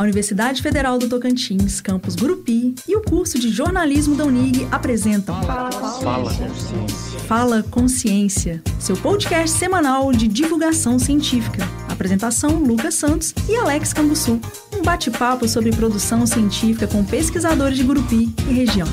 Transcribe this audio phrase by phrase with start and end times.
[0.00, 5.38] A Universidade Federal do Tocantins, campus Gurupi e o curso de jornalismo da Unig apresentam
[5.42, 7.20] Fala, Fala Consciência.
[7.28, 11.64] Fala Consciência, seu podcast semanal de divulgação científica.
[11.86, 14.40] Apresentação Lucas Santos e Alex Cambuçu.
[14.74, 18.88] Um bate-papo sobre produção científica com pesquisadores de Gurupi e região.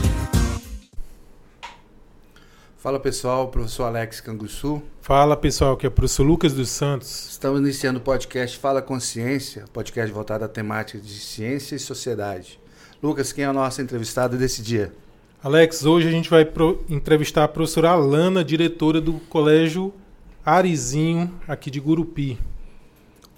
[2.78, 4.84] Fala pessoal, professor Alex Canguçu.
[5.08, 7.30] Fala pessoal, que é o professor Lucas dos Santos.
[7.30, 12.60] Estamos iniciando o podcast Fala Consciência, podcast voltado à temática de ciência e sociedade.
[13.02, 14.92] Lucas, quem é a nossa entrevistada desse dia?
[15.42, 16.46] Alex, hoje a gente vai
[16.89, 19.93] entrevistar a professora Alana, diretora do Colégio
[20.46, 22.37] Arizinho, aqui de Gurupi.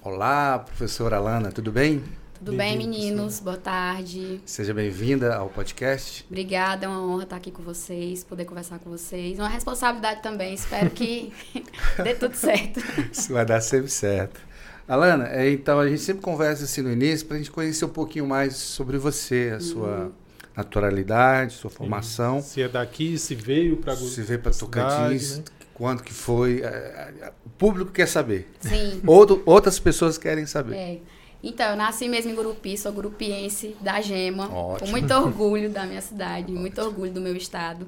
[0.01, 2.01] Olá, professora Alana, tudo bem?
[2.39, 3.41] Tudo bem, meninos?
[3.41, 4.39] Boa tarde.
[4.45, 6.25] Seja bem-vinda ao podcast.
[6.29, 9.37] Obrigada, é uma honra estar aqui com vocês, poder conversar com vocês.
[9.37, 11.33] Uma responsabilidade também, espero que
[12.01, 12.79] dê tudo certo.
[13.11, 14.39] Isso vai dar sempre certo.
[14.87, 17.89] Alana, é, então a gente sempre conversa assim no início para a gente conhecer um
[17.89, 20.11] pouquinho mais sobre você, a sua uhum.
[20.55, 22.41] naturalidade, sua formação.
[22.41, 25.43] Se é daqui, se veio para Se veio para Tocantins, né?
[25.73, 26.61] quando que foi.
[26.61, 28.49] É, é, o público quer saber.
[28.61, 29.01] Sim.
[29.05, 30.75] Outro, outras pessoas querem saber.
[30.77, 30.99] É.
[31.41, 34.79] Então, eu nasci mesmo em Gurupi, sou gurupiense da Gema, Ótimo.
[34.79, 36.59] com muito orgulho da minha cidade, Ótimo.
[36.59, 37.87] muito orgulho do meu estado.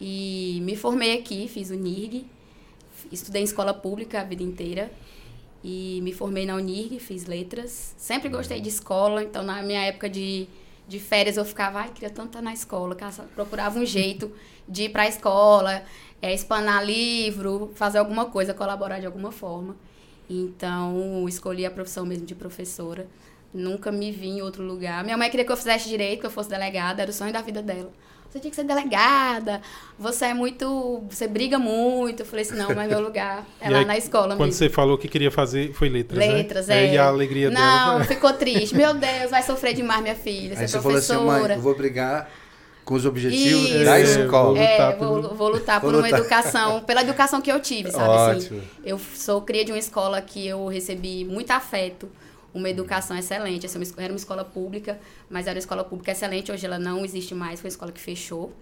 [0.00, 2.24] E me formei aqui, fiz o NIRG,
[3.10, 4.90] estudei em escola pública a vida inteira.
[5.62, 7.94] E me formei na Unirg, fiz letras.
[7.98, 10.46] Sempre gostei de escola, então na minha época de,
[10.86, 12.96] de férias eu ficava, ai, queria tanto estar na escola.
[13.34, 14.30] Procurava um jeito
[14.68, 15.82] de ir para a escola,
[16.22, 19.74] é, espanar livro, fazer alguma coisa, colaborar de alguma forma.
[20.28, 23.06] Então, escolhi a profissão mesmo de professora.
[23.52, 25.02] Nunca me vi em outro lugar.
[25.02, 27.40] Minha mãe queria que eu fizesse direito, que eu fosse delegada, era o sonho da
[27.40, 27.90] vida dela.
[28.28, 29.62] Você tinha que ser delegada,
[29.98, 31.02] você é muito.
[31.08, 32.20] Você briga muito.
[32.20, 34.52] Eu falei assim: não, mas meu lugar é lá aí, na escola Quando mesmo.
[34.52, 36.18] você falou que queria fazer, foi letras.
[36.18, 36.34] Né?
[36.34, 36.88] Letras, né?
[36.88, 36.94] é.
[36.94, 37.98] E a alegria não, dela.
[37.98, 38.76] Não, ficou triste.
[38.76, 40.58] Meu Deus, vai sofrer demais, minha filha.
[40.58, 41.18] Aí você professora.
[41.18, 42.30] falou assim: mãe, eu vou brigar
[42.88, 43.84] com os objetivos Isso.
[43.84, 44.58] da escola.
[44.58, 46.20] É, vou, vou lutar por vou uma lutar.
[46.20, 48.14] educação, pela educação que eu tive, sabe?
[48.14, 48.60] Assim, Ótimo.
[48.60, 52.08] Assim, eu sou cria de uma escola que eu recebi muito afeto,
[52.54, 53.66] uma educação excelente.
[53.66, 54.98] Essa era uma escola pública,
[55.28, 56.50] mas era uma escola pública excelente.
[56.50, 58.54] Hoje ela não existe mais, foi uma escola que fechou.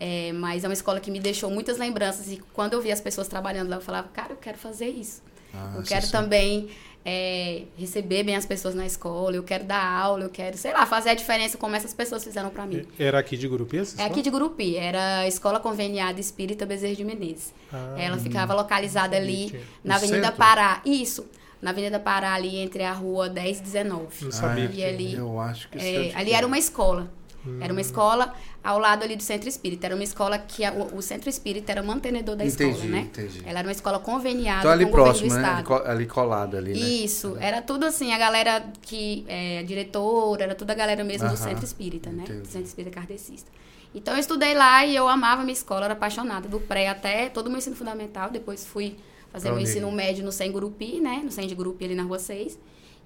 [0.00, 2.26] É, mas é uma escola que me deixou muitas lembranças.
[2.26, 5.22] E quando eu via as pessoas trabalhando lá, eu falava, cara, eu quero fazer isso.
[5.54, 6.10] Ah, eu quero sim.
[6.10, 6.70] também
[7.04, 10.84] é, receber bem as pessoas na escola, eu quero dar aula, eu quero, sei lá,
[10.84, 12.86] fazer a diferença como essas pessoas fizeram para mim.
[12.98, 16.94] Era aqui de Gurupi essa É aqui de Gurupi, era a Escola Conveniada Espírita Bezerra
[16.94, 17.54] de Menezes.
[17.72, 20.36] Ah, Ela hum, ficava localizada ali na Avenida centro?
[20.38, 20.82] Pará.
[20.84, 21.26] Isso,
[21.62, 24.24] na Avenida Pará, ali entre a rua 10 e 19.
[24.24, 24.70] Não sabia.
[24.72, 27.10] E ali, eu acho que é, Ali era uma escola.
[27.46, 27.58] Hum.
[27.60, 29.86] Era uma escola ao lado ali do Centro Espírita.
[29.86, 33.00] Era uma escola que a, o, o, Centro Espírita era mantenedor da entendi, escola, né?
[33.00, 33.42] Entendi.
[33.44, 35.84] Ela era uma escola conveniada então, ali com próximo, o governo do Estado.
[35.84, 35.90] Né?
[35.90, 36.78] Ali colado ali, né?
[36.78, 37.36] Isso.
[37.40, 41.64] Era tudo assim, a galera que é diretora, era toda a galera mesmo do Centro
[41.64, 42.24] Espírita, né?
[42.24, 43.50] Do Centro Espírita Kardecista.
[43.94, 47.46] Então eu estudei lá e eu amava minha escola, era apaixonada, do pré até todo
[47.46, 48.30] o meu ensino fundamental.
[48.30, 48.96] Depois fui
[49.32, 51.22] fazer pra meu ensino médio no Sem Gurupi, né?
[51.24, 52.58] No Sem de Gurupi ali na Rua 6.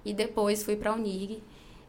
[0.03, 1.41] E depois fui para a Unirg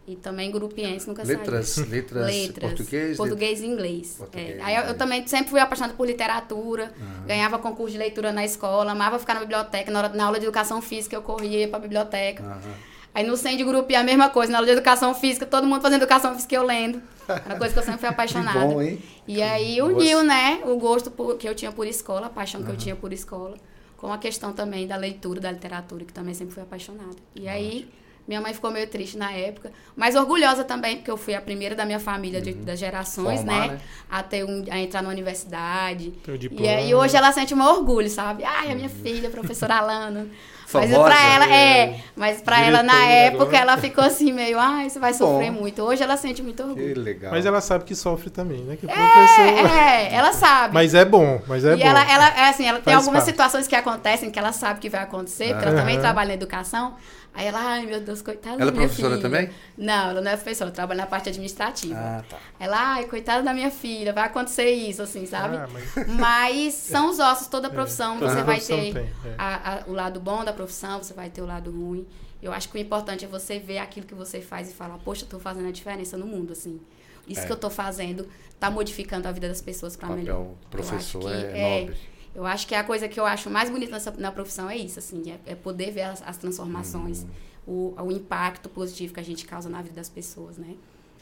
[0.06, 1.88] e também grupiense nunca letras, saiu.
[1.90, 3.16] Letras, letras português?
[3.16, 4.14] Português e inglês.
[4.18, 4.62] Português, é.
[4.62, 7.26] Aí eu, eu, também sempre fui apaixonada por literatura, uhum.
[7.26, 9.90] ganhava concurso de leitura na escola, amava ficar na biblioteca.
[9.90, 12.42] Na, hora, na aula de educação física eu corria para a biblioteca.
[12.42, 12.72] Uhum.
[13.12, 15.82] Aí no centro de grupo a mesma coisa, na aula de educação física, todo mundo
[15.82, 17.02] fazendo educação física eu lendo.
[17.28, 18.60] Era coisa que eu sempre fui apaixonada.
[18.60, 19.02] bom, hein?
[19.26, 22.66] E aí uniu, né, o gosto por, que eu tinha por escola, a paixão uhum.
[22.66, 23.56] que eu tinha por escola,
[23.96, 27.16] com a questão também da leitura, da literatura, que também sempre fui apaixonada.
[27.34, 27.88] E aí
[28.26, 31.75] minha mãe ficou meio triste na época, mas orgulhosa também, porque eu fui a primeira
[31.75, 32.64] da minha família, de, uhum.
[32.64, 33.69] das gerações, Formar, né?
[33.69, 33.81] né?
[34.10, 36.12] A, ter um, a entrar na universidade.
[36.59, 38.44] E, aí hoje ela sente um orgulho, sabe?
[38.44, 39.03] Ai, a minha uhum.
[39.03, 40.26] filha, professora Alana.
[40.72, 43.59] Mas pra ela, é, é mas pra ela na época agora.
[43.59, 45.81] ela ficou assim meio, ai, você vai sofrer Bom, muito.
[45.81, 46.94] Hoje ela sente muito orgulho.
[46.94, 47.31] Que legal.
[47.31, 48.76] Mas ela sabe que sofre também, né?
[48.76, 49.70] Que é, professor...
[49.78, 50.75] é, ela sabe.
[50.75, 51.86] Mas é bom, mas é e bom.
[51.86, 53.31] ela, ela, é assim, ela Faz tem algumas parte.
[53.31, 56.94] situações que acontecem que ela sabe que vai acontecer, porque ela também trabalha na educação.
[57.36, 59.22] Aí ela, ai meu Deus, coitada ela da minha é professora filha.
[59.22, 59.50] também?
[59.76, 61.94] Não, ela não é professora, ela trabalha na parte administrativa.
[61.94, 62.38] Ah, tá.
[62.59, 65.59] Ela, ai, coitada da minha filha, vai acontecer isso, assim, sabe?
[65.59, 66.09] Ah, mas...
[66.18, 66.74] mas...
[66.74, 68.18] são os ossos, toda profissão, é.
[68.21, 69.34] você vai ter tem, é.
[69.36, 72.06] a, a, o lado bom da profissão, você vai ter o lado ruim.
[72.42, 75.24] Eu acho que o importante é você ver aquilo que você faz e falar, poxa,
[75.24, 76.80] eu tô fazendo a diferença no mundo, assim.
[77.28, 77.44] Isso é.
[77.44, 78.27] que eu tô fazendo
[78.59, 80.41] tá modificando a vida das pessoas para melhor.
[80.41, 81.97] O professor é, é nobre.
[82.36, 84.98] Eu acho que a coisa que eu acho mais bonita nessa, na profissão é isso,
[84.98, 87.24] assim, é, é poder ver as, as transformações,
[87.66, 87.94] hum.
[87.97, 90.74] o, o impacto positivo que a gente causa na vida das pessoas, né?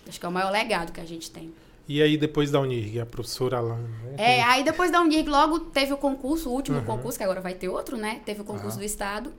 [0.08, 1.54] Acho que é o maior legado que a gente tem.
[1.86, 4.14] E aí depois da Unirg, a professora Alana, né?
[4.18, 6.84] É, aí depois da Unirg logo teve o concurso, o último uhum.
[6.84, 8.20] concurso, que agora vai ter outro, né?
[8.24, 8.82] Teve o concurso uhum.
[8.82, 9.32] do Estado.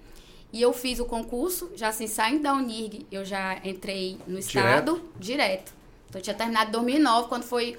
[0.54, 4.94] E eu fiz o concurso, já assim, saindo da Unirg, eu já entrei no estado
[4.94, 5.20] direto.
[5.20, 5.74] direto.
[6.08, 7.78] Então eu tinha terminado em 2009, quando foi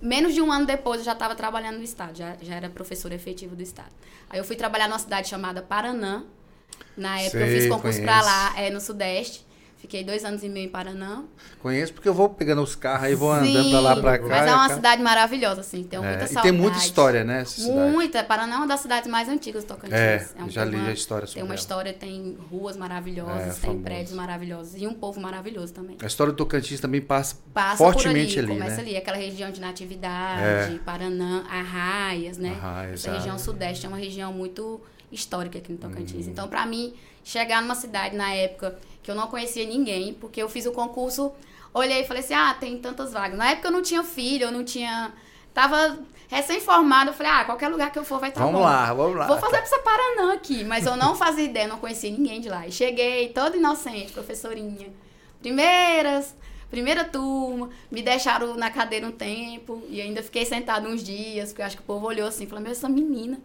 [0.00, 3.14] menos de um ano depois eu já estava trabalhando no estado, já, já era professora
[3.14, 3.92] efetiva do estado.
[4.28, 6.24] Aí eu fui trabalhar numa cidade chamada Paranã.
[6.96, 9.45] Na época Sei, eu fiz concurso para lá, é, no Sudeste.
[9.86, 11.22] Fiquei dois anos e meio em Paranã.
[11.62, 14.26] Conheço porque eu vou pegando os carros e vou Sim, andando pra lá pra cá.
[14.26, 15.84] Mas é uma cidade maravilhosa, assim.
[15.84, 16.48] Tem é, muita saudade.
[16.48, 17.44] E tem muita história, né?
[17.92, 18.24] Muita.
[18.24, 19.94] Paranã é uma das cidades mais antigas do Tocantins.
[19.94, 21.60] É, é um já li a história sobre Tem uma ela.
[21.60, 24.74] história, tem ruas maravilhosas, é, tem prédios maravilhosos.
[24.74, 25.96] E um povo maravilhoso também.
[26.02, 28.82] A história do Tocantins também passa, passa fortemente ali, ali, Começa né?
[28.82, 30.78] ali, aquela região de natividade, é.
[30.84, 32.50] Paranã, Arraias, né?
[32.60, 34.80] Arraias, Essa região sudeste é uma região muito
[35.12, 36.26] histórica aqui no Tocantins.
[36.26, 36.30] Hum.
[36.30, 36.92] Então, para mim,
[37.26, 41.32] chegar numa cidade na época que eu não conhecia ninguém, porque eu fiz o concurso,
[41.74, 43.36] olhei e falei assim: ah, tem tantas vagas.
[43.36, 45.12] Na época eu não tinha filho, eu não tinha.
[45.52, 48.66] Tava recém-formada, eu falei: ah, qualquer lugar que eu for vai estar tá vamos bom.
[48.66, 49.26] lá, vamos lá.
[49.26, 50.62] Vou fazer pra essa Paranã aqui.
[50.62, 52.66] Mas eu não fazia ideia, não conhecia ninguém de lá.
[52.66, 54.88] E cheguei toda inocente, professorinha.
[55.40, 56.34] Primeiras.
[56.70, 61.62] Primeira turma, me deixaram na cadeira um tempo e ainda fiquei sentada uns dias, porque
[61.62, 63.38] eu acho que o povo olhou assim, falou, meu, essa menina.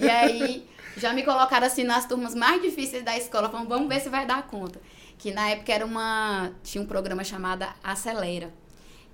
[0.00, 0.64] e aí
[0.96, 4.26] já me colocaram assim nas turmas mais difíceis da escola, falando, vamos ver se vai
[4.26, 4.80] dar conta.
[5.18, 6.50] Que na época era uma.
[6.62, 8.52] Tinha um programa chamado Acelera,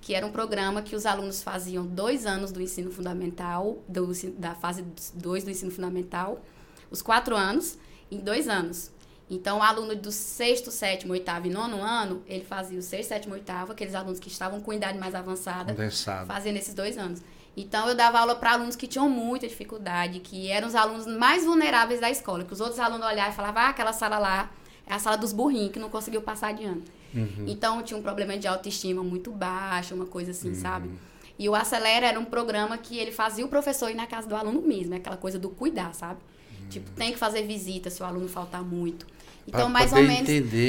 [0.01, 4.55] que era um programa que os alunos faziam dois anos do ensino fundamental, do, da
[4.55, 4.85] fase
[5.15, 6.43] 2 do ensino fundamental,
[6.91, 7.79] os quatro anos,
[8.11, 8.91] em dois anos.
[9.29, 13.35] Então, o aluno do sexto, sétimo, oitavo e nono ano, ele fazia o sexto, sétimo,
[13.35, 16.27] oitavo, aqueles alunos que estavam com idade mais avançada, Condensado.
[16.27, 17.23] fazia nesses dois anos.
[17.57, 21.45] Então, eu dava aula para alunos que tinham muita dificuldade, que eram os alunos mais
[21.45, 24.51] vulneráveis da escola, que os outros alunos olhavam e falavam, ah, aquela sala lá
[24.87, 26.91] é a sala dos burrinhos, que não conseguiu passar adiante.
[27.15, 27.45] Uhum.
[27.47, 30.55] Então, tinha um problema de autoestima muito baixo, uma coisa assim, uhum.
[30.55, 30.91] sabe?
[31.39, 34.37] E o Acelera era um programa que ele fazia o professor ir na casa do
[34.37, 36.21] aluno mesmo, é aquela coisa do cuidar, sabe?
[36.61, 36.69] Uhum.
[36.69, 39.07] Tipo, tem que fazer visita se o aluno faltar muito.
[39.47, 40.29] Então, pra mais ou menos,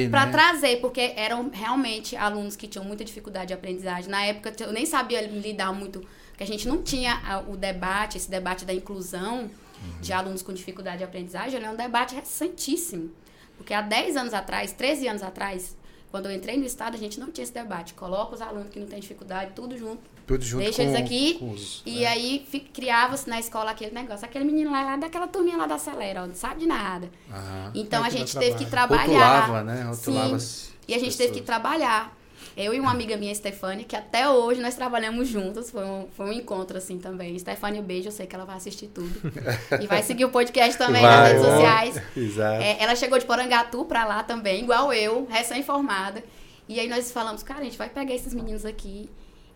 [0.10, 0.31] para né?
[0.31, 4.10] trazer, porque eram realmente alunos que tinham muita dificuldade de aprendizagem.
[4.10, 6.01] Na época, eu nem sabia lidar muito
[6.41, 10.01] que a gente não tinha o debate, esse debate da inclusão uhum.
[10.01, 13.11] de alunos com dificuldade de aprendizagem, ele é um debate recentíssimo.
[13.57, 15.77] Porque há 10 anos atrás, 13 anos atrás,
[16.09, 17.93] quando eu entrei no Estado, a gente não tinha esse debate.
[17.93, 20.01] Coloca os alunos que não têm dificuldade, tudo junto.
[20.25, 21.38] Tudo junto Deixa eles aqui.
[21.41, 22.07] Os, e é.
[22.07, 22.39] aí
[22.73, 24.25] criava-se na escola aquele negócio.
[24.25, 27.07] Aquele menino lá, lá daquela turminha lá da Acelera, não sabe de nada.
[27.75, 29.41] Então é a gente teve que trabalhar.
[29.41, 29.83] Rotulava, né?
[29.83, 32.17] Rotulava Sim, e a gente teve que trabalhar
[32.55, 35.71] eu e uma amiga minha, Stefania, que até hoje nós trabalhamos juntas.
[35.71, 37.38] Foi um, foi um encontro assim também.
[37.38, 39.11] Stefania, beijo, eu sei que ela vai assistir tudo.
[39.81, 42.01] e vai seguir o podcast também vai, nas redes sociais.
[42.15, 42.63] Exato.
[42.63, 46.23] É, ela chegou de Porangatu pra lá também, igual eu, recém-formada.
[46.67, 49.09] E aí nós falamos, cara, a gente vai pegar esses meninos aqui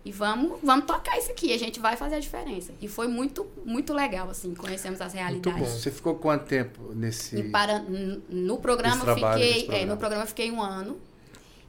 [0.05, 2.71] e vamos, vamos tocar isso aqui, a gente vai fazer a diferença.
[2.79, 5.67] E foi muito, muito legal, assim, conhecemos as realidades.
[5.67, 7.41] Você ficou quanto tempo nesse.
[7.45, 7.83] Para,
[8.29, 9.67] no programa fiquei.
[9.71, 10.95] É, no programa fiquei um ano.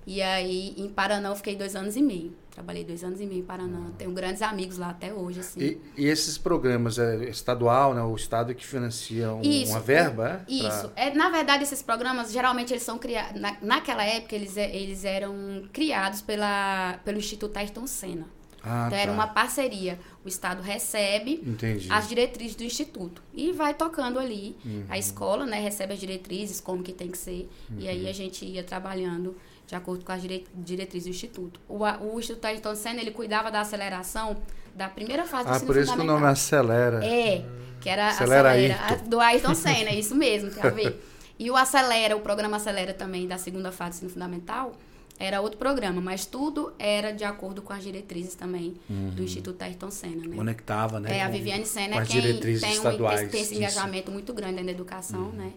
[0.07, 2.33] E aí, em Paraná, eu fiquei dois anos e meio.
[2.53, 3.91] Trabalhei dois anos e meio em Paraná.
[3.99, 5.61] Tenho grandes amigos lá até hoje, assim.
[5.61, 8.01] E, e esses programas, é estadual, né?
[8.03, 10.53] O Estado que financia um, isso, uma verba, é?
[10.53, 10.89] Isso.
[10.91, 11.05] Pra...
[11.05, 13.39] É, na verdade, esses programas, geralmente, eles são criados...
[13.41, 18.27] Na, naquela época, eles, é, eles eram criados pela, pelo Instituto Ayrton Senna.
[18.63, 19.03] Ah, então, tá.
[19.03, 19.99] era uma parceria.
[20.25, 21.89] O Estado recebe Entendi.
[21.91, 23.23] as diretrizes do Instituto.
[23.35, 24.57] E vai tocando ali.
[24.65, 24.85] Uhum.
[24.89, 25.61] A escola, né?
[25.61, 27.49] Recebe as diretrizes, como que tem que ser.
[27.71, 27.81] Uhum.
[27.81, 28.11] E aí, uhum.
[28.11, 30.23] a gente ia trabalhando de acordo com as
[30.55, 31.61] diretrizes do Instituto.
[31.69, 34.37] O, o Instituto Ayrton Senna, ele cuidava da aceleração
[34.75, 37.05] da primeira fase do ah, ensino por isso que o nome acelera.
[37.05, 37.45] É,
[37.81, 41.03] que era acelera, acelera do Ayrton Senna, isso mesmo, tem a ver.
[41.39, 44.73] E o Acelera, o programa Acelera também da segunda fase do ensino fundamental,
[45.19, 49.11] era outro programa, mas tudo era de acordo com as diretrizes também uhum.
[49.11, 50.37] do Instituto Ayrton Senna, né?
[50.37, 51.19] Conectava, né?
[51.19, 55.21] É, a Viviane Senna é quem tem, um, tem esse engajamento muito grande na educação,
[55.21, 55.33] uhum.
[55.33, 55.53] né?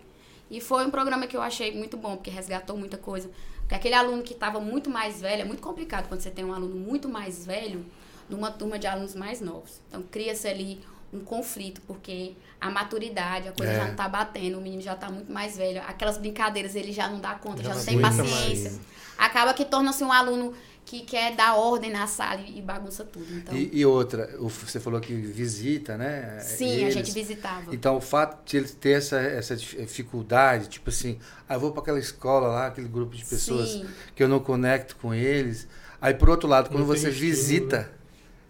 [0.49, 3.29] E foi um programa que eu achei muito bom, porque resgatou muita coisa.
[3.69, 6.51] Porque aquele aluno que estava muito mais velho, é muito complicado quando você tem um
[6.51, 7.85] aluno muito mais velho
[8.27, 9.79] numa turma de alunos mais novos.
[9.87, 10.81] Então, cria-se ali
[11.13, 13.75] um conflito, porque a maturidade, a coisa é.
[13.75, 15.83] já não está batendo, o menino já está muito mais velho.
[15.83, 18.71] Aquelas brincadeiras ele já não dá conta, já, já não tem paciência.
[18.71, 18.81] Mais.
[19.19, 20.51] Acaba que torna-se um aluno
[20.89, 23.27] que quer dar ordem na sala e bagunça tudo.
[23.31, 23.55] Então.
[23.55, 26.39] E, e outra, você falou que visita, né?
[26.39, 26.87] Sim, Eles.
[26.87, 27.75] a gente visitava.
[27.75, 31.83] Então, o fato de ele ter essa, essa dificuldade, tipo assim, ah, eu vou para
[31.83, 33.85] aquela escola lá, aquele grupo de pessoas Sim.
[34.15, 35.67] que eu não conecto com eles.
[36.01, 37.91] Aí, por outro lado, quando você visita,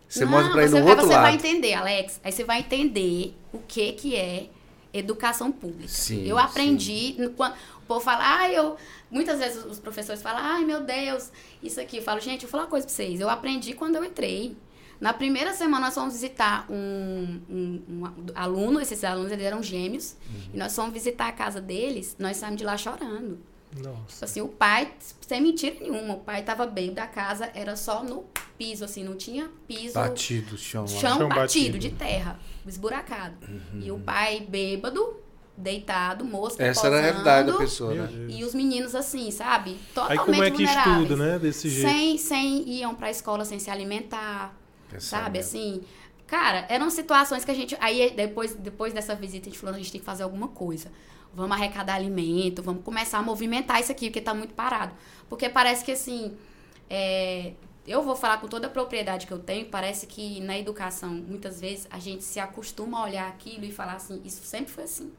[0.08, 1.26] você não, mostra para ele no outro você lado.
[1.26, 2.22] Você vai entender, Alex.
[2.24, 4.48] Aí você vai entender o que, que é
[4.94, 5.90] educação pública.
[5.90, 7.34] Sim, eu aprendi, sim.
[7.36, 8.78] quando o povo fala, ah, eu
[9.12, 11.32] Muitas vezes os professores falam, ai meu Deus,
[11.64, 11.98] isso aqui.
[11.98, 13.20] Eu falo, gente, eu vou falar uma coisa pra vocês.
[13.20, 14.56] Eu aprendi quando eu entrei.
[15.00, 18.04] Na primeira semana, nós fomos visitar um, um, um
[18.36, 20.50] aluno, esses alunos eles eram gêmeos, uhum.
[20.54, 23.40] e nós fomos visitar a casa deles, nós saímos de lá chorando.
[23.82, 24.26] Nossa.
[24.26, 24.92] Assim, o pai,
[25.26, 28.26] sem mentira nenhuma, o pai tava bem da casa, era só no
[28.58, 29.94] piso, assim, não tinha piso.
[29.94, 30.86] Batido, chão.
[30.86, 33.38] Chão, chão batido, batido, de terra, esburacado.
[33.48, 33.80] Uhum.
[33.82, 35.16] E o pai bêbado,
[35.60, 38.10] deitado, mosca Essa posando, era a realidade da pessoa, né?
[38.30, 39.78] E os meninos assim, sabe?
[39.94, 41.40] Totalmente Aí como é que estuda, né?
[41.40, 41.90] Desse jeito.
[41.90, 44.56] Sem, sem iam pra escola sem se alimentar,
[44.98, 45.40] sabe?
[45.40, 45.82] Assim,
[46.26, 47.78] cara, eram situações que a gente...
[47.80, 50.90] Aí depois, depois dessa visita a gente falou, a gente tem que fazer alguma coisa
[51.34, 54.94] vamos arrecadar alimento, vamos começar a movimentar isso aqui, porque está muito parado.
[55.28, 56.36] Porque parece que, assim,
[56.90, 57.54] é,
[57.88, 61.60] eu vou falar com toda a propriedade que eu tenho, parece que na educação, muitas
[61.60, 65.12] vezes, a gente se acostuma a olhar aquilo e falar assim, isso sempre foi assim.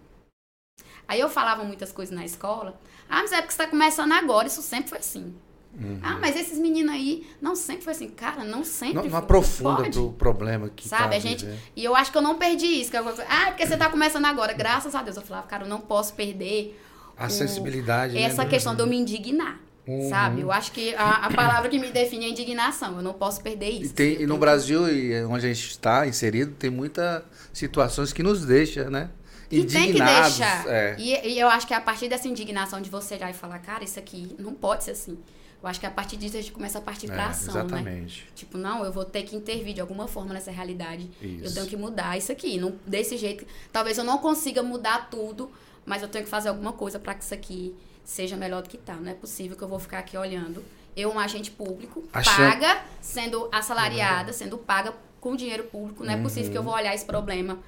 [1.11, 4.47] Aí eu falava muitas coisas na escola, ah, mas é porque você está começando agora,
[4.47, 5.35] isso sempre foi assim.
[5.77, 5.99] Uhum.
[6.05, 8.09] Ah, mas esses meninos aí, não sempre foi assim.
[8.11, 11.49] Cara, não sempre não, não aprofunda o problema que Sabe, tá a gente...
[11.75, 12.93] E eu acho que eu não perdi isso.
[12.93, 14.53] Que eu, ah, porque você tá começando agora.
[14.53, 15.17] Graças a Deus.
[15.17, 16.81] Eu falava, cara, eu não posso perder...
[17.17, 18.49] A o, sensibilidade, né, Essa né?
[18.49, 19.59] questão de eu me indignar.
[19.89, 20.09] Uhum.
[20.09, 20.43] Sabe?
[20.43, 22.97] Eu acho que a, a, palavra que me define é indignação.
[22.97, 23.87] Eu não posso perder isso.
[23.87, 24.83] E, tem, e no Brasil,
[25.29, 29.11] onde a gente está inserido, tem muitas situações que nos deixam, né?
[29.51, 30.67] E tem que deixar.
[30.69, 30.97] É.
[30.99, 33.59] E, e, eu acho que é a partir dessa indignação de você olhar e falar,
[33.59, 35.19] cara, isso aqui não pode ser assim.
[35.63, 37.61] Eu acho que a partir disso a gente começa a partir é, para ação, né?
[37.61, 38.23] exatamente.
[38.23, 38.31] né?
[38.35, 41.11] Tipo, não, eu vou ter que intervir de alguma forma nessa realidade.
[41.21, 41.45] Isso.
[41.45, 42.59] Eu tenho que mudar isso aqui.
[42.59, 45.51] Não, desse jeito, talvez eu não consiga mudar tudo,
[45.85, 48.79] mas eu tenho que fazer alguma coisa para que isso aqui seja melhor do que
[48.79, 48.95] tá.
[48.95, 50.65] Não é possível que eu vou ficar aqui olhando.
[50.97, 56.05] Eu, um agente público, paga, sendo assalariada, sendo paga com dinheiro público.
[56.05, 56.53] Não é possível uhum.
[56.53, 57.59] que eu vou olhar esse problema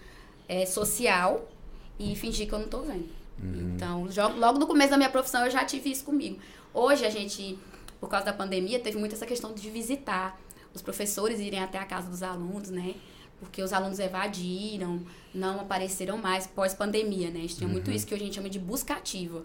[0.48, 1.46] é, social
[1.98, 3.08] e fingir que eu não tô vendo.
[3.42, 3.74] Uhum.
[3.74, 6.38] Então, logo no começo da minha profissão, eu já tive isso comigo.
[6.72, 7.58] Hoje, a gente
[8.02, 10.36] por causa da pandemia, teve muito essa questão de visitar,
[10.74, 12.96] os professores irem até a casa dos alunos, né?
[13.38, 15.00] Porque os alunos evadiram,
[15.32, 17.38] não apareceram mais pós-pandemia, né?
[17.38, 17.74] A gente tinha uhum.
[17.74, 19.44] muito isso que a gente chama de busca ativa.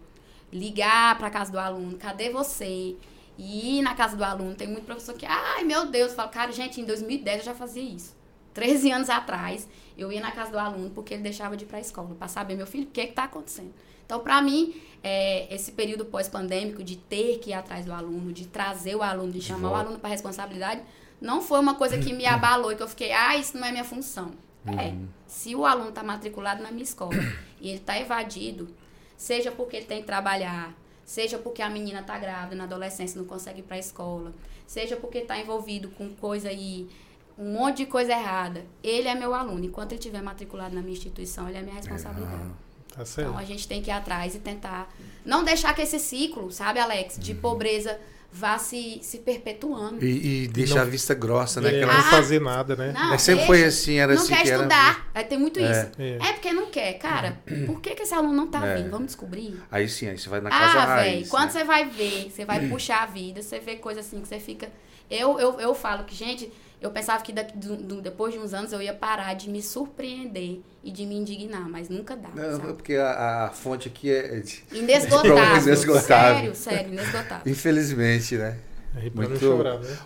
[0.52, 2.96] Ligar para a casa do aluno, cadê você?
[3.38, 6.52] E ir na casa do aluno, tem muito professor que, ai meu Deus, fala, cara,
[6.52, 8.17] gente, em 2010 eu já fazia isso.
[8.58, 11.78] 13 anos atrás, eu ia na casa do aluno porque ele deixava de ir para
[11.78, 13.72] a escola, para saber, meu filho, o que está acontecendo.
[14.04, 14.74] Então, para mim,
[15.04, 19.32] é, esse período pós-pandêmico de ter que ir atrás do aluno, de trazer o aluno,
[19.32, 20.82] de chamar o aluno para responsabilidade,
[21.22, 23.72] não foi uma coisa que me abalou e que eu fiquei, ah, isso não é
[23.72, 24.32] minha função.
[24.66, 24.80] Uhum.
[24.80, 24.96] É,
[25.28, 27.14] se o aluno está matriculado na minha escola
[27.62, 28.68] e ele está evadido,
[29.16, 30.74] seja porque ele tem que trabalhar,
[31.06, 34.34] seja porque a menina está grávida na adolescência não consegue ir para a escola,
[34.66, 36.90] seja porque está envolvido com coisa aí,
[37.38, 39.64] um monte de coisa errada, ele é meu aluno.
[39.64, 42.50] Enquanto ele estiver matriculado na minha instituição, ele é minha responsabilidade.
[42.96, 43.30] Tá certo.
[43.30, 44.92] Então a gente tem que ir atrás e tentar
[45.24, 47.40] não deixar que esse ciclo, sabe, Alex, de uhum.
[47.40, 48.00] pobreza
[48.32, 50.04] vá se, se perpetuando.
[50.04, 51.80] E, e deixar a vista grossa, né?
[51.80, 52.92] É, não fazer nada, né?
[52.92, 54.32] Não, é, sempre deixa, foi assim, era não assim.
[54.32, 55.10] Não quer que estudar.
[55.14, 55.28] Era...
[55.28, 55.72] Tem muito é.
[55.72, 55.92] isso.
[55.98, 56.30] É.
[56.30, 56.34] é.
[56.34, 56.94] porque não quer.
[56.94, 58.76] Cara, por que, que esse aluno não tá é.
[58.76, 58.90] vindo?
[58.90, 59.60] Vamos descobrir.
[59.72, 61.52] Aí sim, aí você vai na casa ah, velho, quando né?
[61.52, 64.70] você vai ver, você vai puxar a vida, você vê coisa assim que você fica...
[65.10, 68.54] Eu, eu, eu falo que, gente, eu pensava que daqui, do, do, depois de uns
[68.54, 72.30] anos eu ia parar de me surpreender e de me indignar, mas nunca dá.
[72.30, 72.74] Não, sabe?
[72.74, 75.58] porque a, a, fonte aqui é de, inesgotável.
[75.64, 76.56] inesgotável.
[76.56, 77.52] Sério, sério, inesgotável.
[77.52, 78.58] Infelizmente, né?
[78.96, 79.38] Aí Muito...
[79.38, 79.98] chorar, né?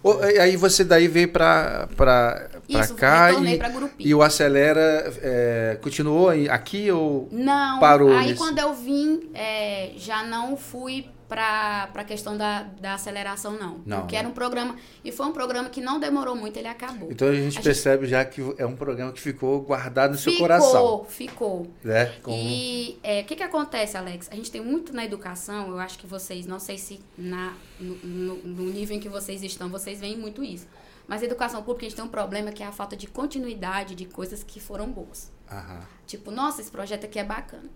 [0.41, 2.49] aí você daí veio para para
[2.97, 8.11] cá e, e o Acelera é, continuou aqui ou não, parou?
[8.11, 13.81] Aí quando eu vim, é, já não fui para a questão da, da aceleração, não.
[13.85, 13.99] não.
[14.01, 14.75] Porque era um programa.
[15.01, 17.09] E foi um programa que não demorou muito, ele acabou.
[17.09, 18.11] Então a gente a percebe gente...
[18.11, 21.05] já que é um programa que ficou guardado no ficou, seu coração.
[21.05, 21.67] Ficou, ficou.
[21.85, 22.35] É, como...
[22.35, 24.27] E é, o que, que acontece, Alex?
[24.29, 27.95] A gente tem muito na educação, eu acho que vocês, não sei se na, no,
[27.95, 30.67] no, no nível em que vocês estão, vocês veem muito isso.
[31.07, 33.95] Mas a educação pública a gente tem um problema que é a falta de continuidade
[33.95, 35.31] de coisas que foram boas.
[35.49, 35.79] Aham.
[36.05, 37.69] Tipo, nossa, esse projeto aqui é bacana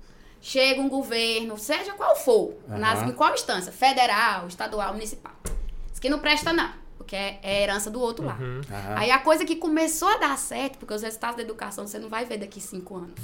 [0.46, 2.78] chega um governo, seja qual for, uhum.
[2.78, 5.34] nas, em qual instância, federal, estadual, municipal.
[5.92, 8.30] Isso que não presta não, porque é, é herança do outro uhum.
[8.30, 8.44] lado.
[8.44, 8.62] Uhum.
[8.96, 12.10] Aí a coisa que começou a dar certo, porque os resultados da educação você não
[12.10, 13.20] vai ver daqui cinco anos.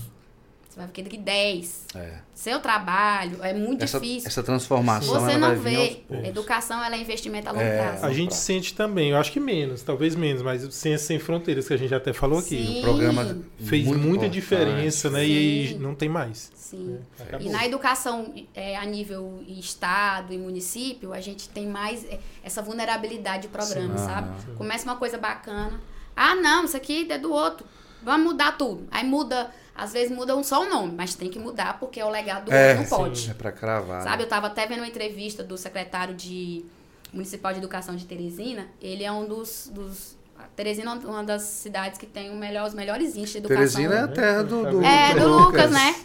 [0.82, 1.86] Vai ver daqui 10.
[1.96, 2.14] É.
[2.34, 4.28] Seu trabalho é muito essa, difícil.
[4.28, 5.20] Essa transformação.
[5.20, 6.04] Você não vê.
[6.24, 7.78] Educação ela é investimento a longo é.
[7.78, 8.06] prazo.
[8.06, 11.74] A gente sente também, eu acho que menos, talvez menos, mas Ciência Sem Fronteiras, que
[11.74, 12.66] a gente até falou aqui.
[12.66, 12.80] Sim.
[12.80, 15.24] O programa fez muita diferença, né?
[15.24, 15.32] Sim.
[15.32, 16.52] E não tem mais.
[16.56, 17.00] Sim.
[17.20, 22.20] É, e na educação é, a nível estado e município, a gente tem mais é,
[22.44, 24.06] essa vulnerabilidade de programa, Sim.
[24.06, 24.30] sabe?
[24.30, 25.80] Ah, Começa uma coisa bacana.
[26.16, 27.66] Ah, não, isso aqui é do outro.
[28.02, 28.88] Vamos mudar tudo.
[28.90, 32.10] Aí muda às vezes mudam só o nome, mas tem que mudar porque é o
[32.10, 33.20] legado do é, não pode.
[33.20, 34.04] Sim, é para cravar.
[34.04, 34.24] Sabe, né?
[34.24, 36.66] eu estava até vendo uma entrevista do secretário de
[37.14, 38.68] Municipal de Educação de Teresina.
[38.82, 40.16] Ele é um dos, dos
[40.56, 43.82] Teresina é uma das cidades que tem o melhor, os melhores índices de educação.
[43.82, 45.96] Teresina é a terra do, do, é, do Lucas, né?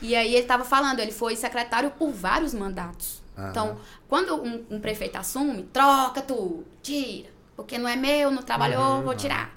[0.00, 3.22] E aí ele estava falando, ele foi secretário por vários mandatos.
[3.50, 8.96] Então, quando um, um, prefeito assume, troca tudo, tira, porque não é meu, não trabalhou,
[8.96, 9.56] uhum, vou tirar.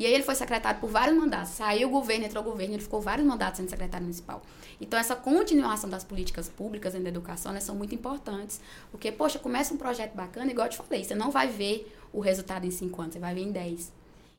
[0.00, 1.50] E aí ele foi secretário por vários mandatos.
[1.50, 4.40] Saiu o governo, entrou o governo, ele ficou vários mandatos sendo secretário municipal.
[4.80, 8.62] Então, essa continuação das políticas públicas da educação, são muito importantes.
[8.90, 12.20] Porque, poxa, começa um projeto bacana, igual eu te falei, você não vai ver o
[12.20, 13.92] resultado em cinco anos, você vai ver em dez.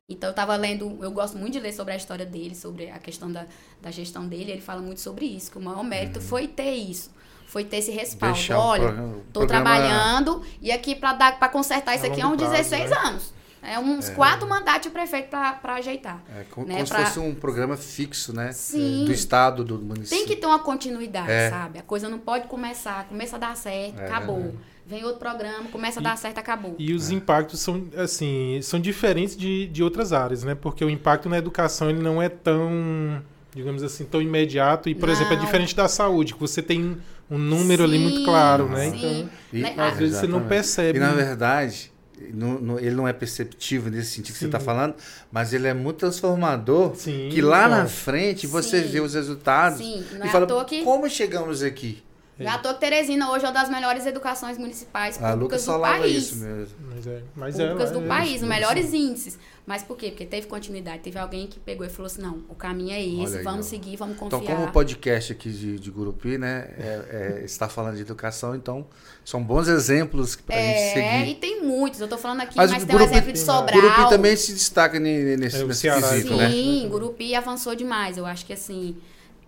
[0.10, 2.98] Então, eu estava lendo, eu gosto muito de ler sobre a história dele, sobre a
[2.98, 3.46] questão da,
[3.80, 4.54] da gestão dele.
[4.54, 6.26] Ele fala muito sobre isso, que o maior mérito uhum.
[6.26, 7.12] foi ter isso
[7.46, 8.34] foi ter esse respaldo.
[8.34, 8.96] Deixar Olha,
[9.28, 12.96] estou trabalhando e aqui para dar para consertar isso aqui há uns 16 né?
[12.96, 13.34] anos.
[13.64, 14.14] É uns é.
[14.14, 16.22] quatro mandatos de prefeito para ajeitar.
[16.36, 16.76] É, como, né?
[16.76, 17.00] como pra...
[17.00, 18.52] se fosse um programa fixo, né?
[18.52, 19.06] Sim.
[19.06, 20.18] Do estado, do município.
[20.18, 21.50] Tem que ter uma continuidade, é.
[21.50, 21.80] sabe?
[21.80, 24.56] A coisa não pode começar, começa a dar certo, é, acabou.
[24.86, 26.76] Vem outro programa, começa a dar certo, acabou.
[26.78, 30.56] E os impactos são, assim, são diferentes de, de outras áreas, né?
[30.56, 33.22] Porque o impacto na educação ele não é tão,
[33.54, 34.90] digamos assim, tão imediato.
[34.90, 35.14] E, por não.
[35.14, 36.98] exemplo, é diferente da saúde, que você tem
[37.30, 38.90] um número sim, ali muito claro, né?
[38.90, 39.30] Sim.
[39.54, 40.98] Então, e, às vezes você não percebe.
[40.98, 41.91] E, na verdade,
[42.34, 44.96] no, no, ele não é perceptivo nesse sentido que você está falando,
[45.32, 46.96] mas ele é muito transformador.
[46.96, 50.84] Sim, que lá na frente você vê os resultados Sim, e é fala, que...
[50.84, 52.04] como chegamos aqui?
[52.44, 55.80] Não é à toa que Teresina hoje é uma das melhores educações municipais públicas do
[55.80, 56.18] país.
[56.18, 56.76] Isso mesmo.
[56.90, 59.40] Mas é, mas públicas é, do é, país, os melhores índices.
[59.66, 60.10] Mas por quê?
[60.10, 61.04] Porque teve continuidade.
[61.04, 63.70] Teve alguém que pegou e falou assim: não, o caminho é esse, aí, vamos ó.
[63.70, 64.42] seguir, vamos confiar.
[64.42, 68.56] Então, como o podcast aqui de, de Gurupi, né, é, é, está falando de educação,
[68.56, 68.86] então
[69.24, 71.08] são bons exemplos para a é, gente seguir.
[71.08, 72.00] É, e tem muitos.
[72.00, 73.82] Eu estou falando aqui, mas, mas tem Gurupi, um exemplo de Sobral.
[73.82, 76.50] Gurupi também se destaca nesse, é, nesse quesito, né?
[76.50, 78.18] Sim, Gurupi avançou demais.
[78.18, 78.98] Eu acho que assim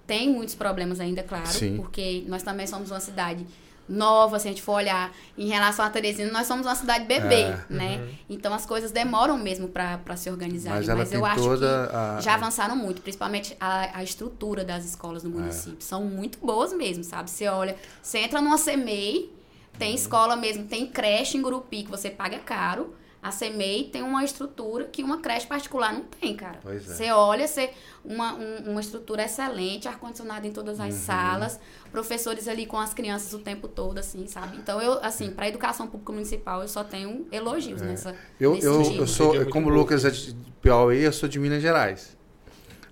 [0.05, 1.77] tem muitos problemas ainda, claro, Sim.
[1.77, 3.45] porque nós também somos uma cidade
[3.87, 7.41] nova, se a gente for olhar em relação a Teresina, nós somos uma cidade bebê,
[7.41, 7.97] é, né?
[7.97, 8.15] Uhum.
[8.29, 10.75] Então as coisas demoram mesmo para se organizar.
[10.75, 12.19] Mas, Mas eu acho que a...
[12.21, 15.41] já avançaram muito, principalmente a, a estrutura das escolas no é.
[15.41, 15.77] município.
[15.79, 15.83] É.
[15.83, 17.29] São muito boas mesmo, sabe?
[17.29, 19.29] Você olha, você entra numa CEMEI,
[19.77, 19.95] tem uhum.
[19.95, 22.95] escola mesmo, tem creche em Gurupi que você paga caro.
[23.23, 26.59] A CEMEI tem uma estrutura que uma creche particular não tem, cara.
[26.61, 26.93] Pois é.
[26.93, 27.69] Você olha, você,
[28.03, 30.99] uma, um, uma estrutura excelente, ar-condicionado em todas as uhum.
[30.99, 31.59] salas,
[31.89, 34.57] professores ali com as crianças o tempo todo, assim, sabe?
[34.57, 37.85] Então, eu, assim, para a educação pública municipal, eu só tenho elogios é.
[37.85, 38.13] nessa.
[38.37, 42.17] Eu, eu, eu sou, como o Lucas é de Piauí, eu sou de Minas Gerais.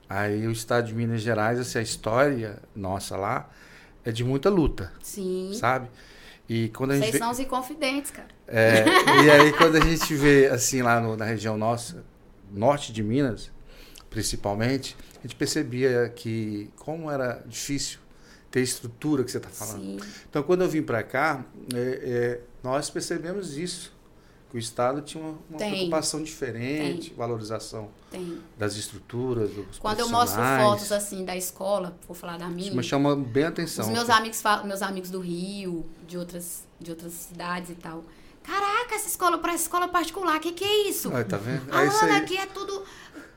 [0.07, 3.49] Aí o estado de Minas Gerais, assim, a história nossa lá
[4.05, 4.93] é de muita luta.
[5.01, 5.51] Sim.
[5.53, 5.89] Sabe?
[6.53, 7.19] E quando a gente Vocês vê...
[7.19, 8.27] são os inconfidentes, cara.
[8.45, 8.83] É,
[9.23, 12.03] e aí quando a gente vê, assim, lá no, na região nossa,
[12.51, 13.49] norte de Minas,
[14.09, 17.99] principalmente, a gente percebia que como era difícil
[18.51, 20.03] ter estrutura que você está falando.
[20.03, 20.09] Sim.
[20.29, 23.95] Então, quando eu vim para cá, é, é, nós percebemos isso
[24.57, 27.17] o Estado tinha uma, uma preocupação diferente, Tem.
[27.17, 28.39] valorização Tem.
[28.57, 32.73] das estruturas, dos Quando eu mostro fotos assim da escola, vou falar da minha.
[32.73, 33.85] Mas chama bem atenção.
[33.85, 38.03] Os meus amigos, meus amigos do Rio, de outras, de outras cidades e tal.
[38.43, 41.11] Caraca, essa escola parece escola particular, o que, que é isso?
[41.13, 41.69] Ai, tá vendo?
[41.71, 42.83] É Ana, aqui é tudo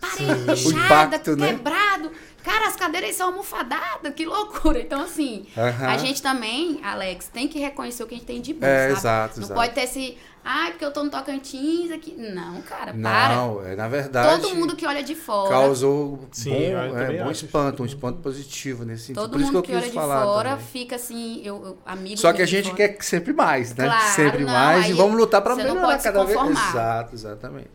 [0.00, 1.52] parede inchada, né?
[1.52, 2.04] quebrado.
[2.04, 2.10] Né?
[2.42, 4.80] Cara, as cadeiras são almofadadas, que loucura.
[4.80, 8.52] Então, assim, a gente também, Alex, tem que reconhecer o que a gente tem de
[8.52, 8.98] bom, é, sabe?
[8.98, 9.60] Exato, Não exato.
[9.60, 12.14] pode ter esse, ah, porque eu tô no Tocantins aqui.
[12.18, 13.34] Não, cara, para.
[13.34, 14.42] Não, é, na verdade.
[14.42, 15.48] Todo mundo que olha de fora.
[15.48, 19.22] Causou Sim, bom, é, bom espanto, um espanto positivo nesse sentido.
[19.22, 20.66] Todo Por mundo que, que olha de fora também.
[20.66, 22.18] fica assim, eu, eu amigo.
[22.18, 23.86] Só que a gente quer sempre mais, né?
[23.86, 24.90] Claro, sempre não, mais.
[24.90, 26.38] E vamos lutar para melhorar cada vez.
[26.38, 27.70] Exato, exatamente.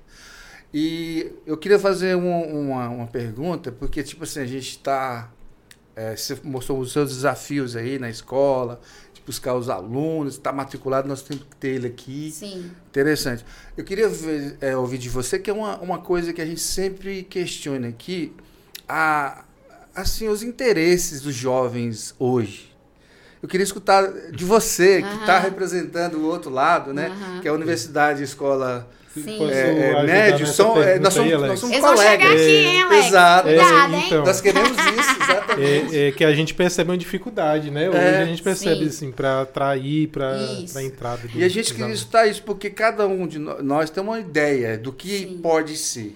[0.71, 5.31] E eu queria fazer uma, uma, uma pergunta, porque, tipo assim, a gente está.
[5.95, 8.79] É, você mostrou os seus desafios aí na escola,
[9.29, 12.31] buscar os alunos, está matriculado, nós temos que ter ele aqui.
[12.31, 12.71] Sim.
[12.87, 13.45] Interessante.
[13.77, 16.59] Eu queria ver, é, ouvir de você, que é uma, uma coisa que a gente
[16.59, 18.33] sempre questiona aqui,
[18.87, 19.43] a,
[19.93, 22.75] assim, os interesses dos jovens hoje.
[23.39, 27.11] Eu queria escutar de você, que está representando o outro lado, né?
[27.39, 29.49] Que é a universidade, escola Sim.
[29.49, 32.27] É, é, médio, são, é, nós, somos, nós somos Eles colegas.
[32.27, 33.07] Vão aqui, hein, Alex?
[33.07, 33.47] Exato.
[33.47, 34.03] Cuidado, hein?
[34.05, 35.97] Então, nós queremos isso, exatamente.
[35.97, 37.89] É, é, que a gente percebe uma dificuldade, né?
[37.89, 38.87] Hoje a gente percebe, sim.
[38.87, 40.35] assim, para atrair, para
[40.75, 41.21] a entrada.
[41.33, 44.93] e a gente queria escutar isso porque cada um de nós tem uma ideia do
[44.93, 45.39] que sim.
[45.41, 46.15] pode ser.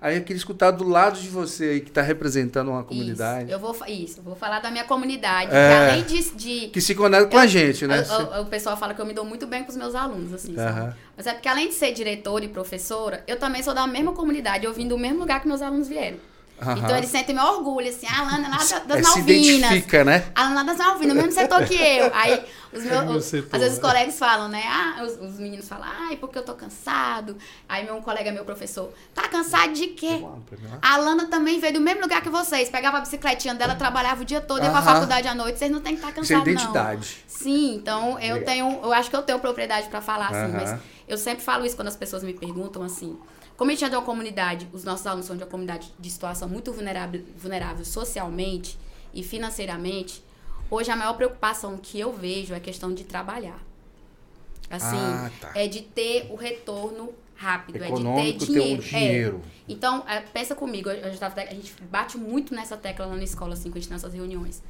[0.00, 3.44] Aí eu queria escutar do lado de você aí, que está representando uma comunidade.
[3.44, 5.54] Isso, eu vou, isso, vou falar da minha comunidade.
[5.54, 8.02] É, além de, de, Que se conecta com eu, a gente, né?
[8.02, 10.32] O, o, o, pessoal fala que eu me dou muito bem com os meus alunos,
[10.32, 10.94] assim, sabe?
[11.16, 14.64] Mas é porque além de ser diretora e professora, eu também sou da mesma comunidade,
[14.64, 16.18] eu vim do mesmo lugar que meus alunos vieram.
[16.60, 16.78] Uhum.
[16.78, 19.46] Então eles sentem meu orgulho, assim, a Alana lá das, das é, Malvinas.
[19.46, 20.24] Se identifica, né?
[20.34, 22.10] A Alana lá das Malvinas, no mesmo setor que eu.
[22.14, 23.88] Aí os meus, setor, às vezes os né?
[23.88, 24.62] colegas falam, né?
[24.66, 27.36] Ah, os, os, meninos falam, ai, porque eu tô cansado.
[27.68, 30.24] Aí meu um colega, meu professor, tá cansado de quê?
[30.80, 32.68] A Alana também veio do mesmo lugar que vocês.
[32.68, 35.58] Pegava a bicicletinha dela, trabalhava o dia todo, ia pra faculdade à noite.
[35.58, 37.16] Vocês não tem que estar tá cansados, Isso é identidade.
[37.22, 37.36] Não.
[37.38, 41.16] Sim, então eu tenho, eu acho que eu tenho propriedade para falar, assim, mas eu
[41.16, 43.16] sempre falo isso quando as pessoas me perguntam, assim.
[43.56, 46.10] Como a gente é de uma comunidade, os nossos alunos são de uma comunidade de
[46.10, 48.78] situação muito vulnerável, vulnerável socialmente
[49.14, 50.22] e financeiramente,
[50.70, 53.58] hoje a maior preocupação que eu vejo é a questão de trabalhar.
[54.68, 55.52] Assim, ah, tá.
[55.54, 58.82] é de ter o retorno rápido, Econômico, é de ter dinheiro.
[58.82, 59.42] Ter um dinheiro.
[59.44, 59.50] É.
[59.68, 63.54] Então, é, pensa comigo, a gente, a gente bate muito nessa tecla lá na escola,
[63.54, 64.62] assim, com a gente nessas reuniões.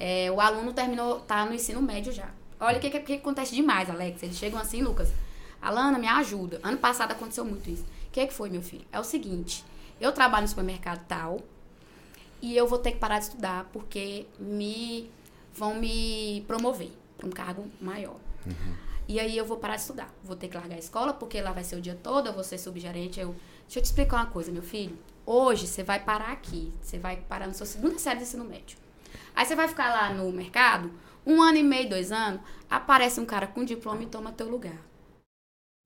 [0.00, 2.30] É, o aluno terminou, tá no ensino médio já.
[2.58, 4.22] Olha o que, que, que acontece demais, Alex.
[4.22, 5.12] Eles chegam assim, Lucas.
[5.60, 6.60] Alana, me ajuda.
[6.62, 7.84] Ano passado aconteceu muito isso.
[8.12, 8.84] O que, é que foi, meu filho?
[8.92, 9.64] É o seguinte,
[9.98, 11.40] eu trabalho no supermercado tal
[12.42, 15.10] e eu vou ter que parar de estudar porque me
[15.54, 18.16] vão me promover para um cargo maior.
[18.44, 18.76] Uhum.
[19.08, 20.12] E aí eu vou parar de estudar.
[20.22, 22.44] Vou ter que largar a escola porque lá vai ser o dia todo, eu vou
[22.44, 23.18] ser subgerente.
[23.18, 23.34] Eu...
[23.62, 24.98] Deixa eu te explicar uma coisa, meu filho.
[25.24, 26.70] Hoje você vai parar aqui.
[26.82, 28.76] Você vai parar na sua segunda série de ensino médio.
[29.34, 30.92] Aí você vai ficar lá no mercado,
[31.24, 34.76] um ano e meio, dois anos, aparece um cara com diploma e toma teu lugar.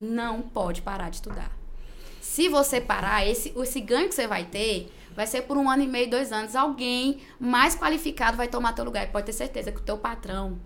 [0.01, 1.55] Não pode parar de estudar.
[2.27, 5.81] Se você parar, esse, esse ganho que você vai ter vai ser por um ano
[5.81, 6.55] e meio, dois anos.
[6.55, 9.05] Alguém mais qualificado vai tomar teu lugar.
[9.05, 10.59] E pode ter certeza que o teu patrão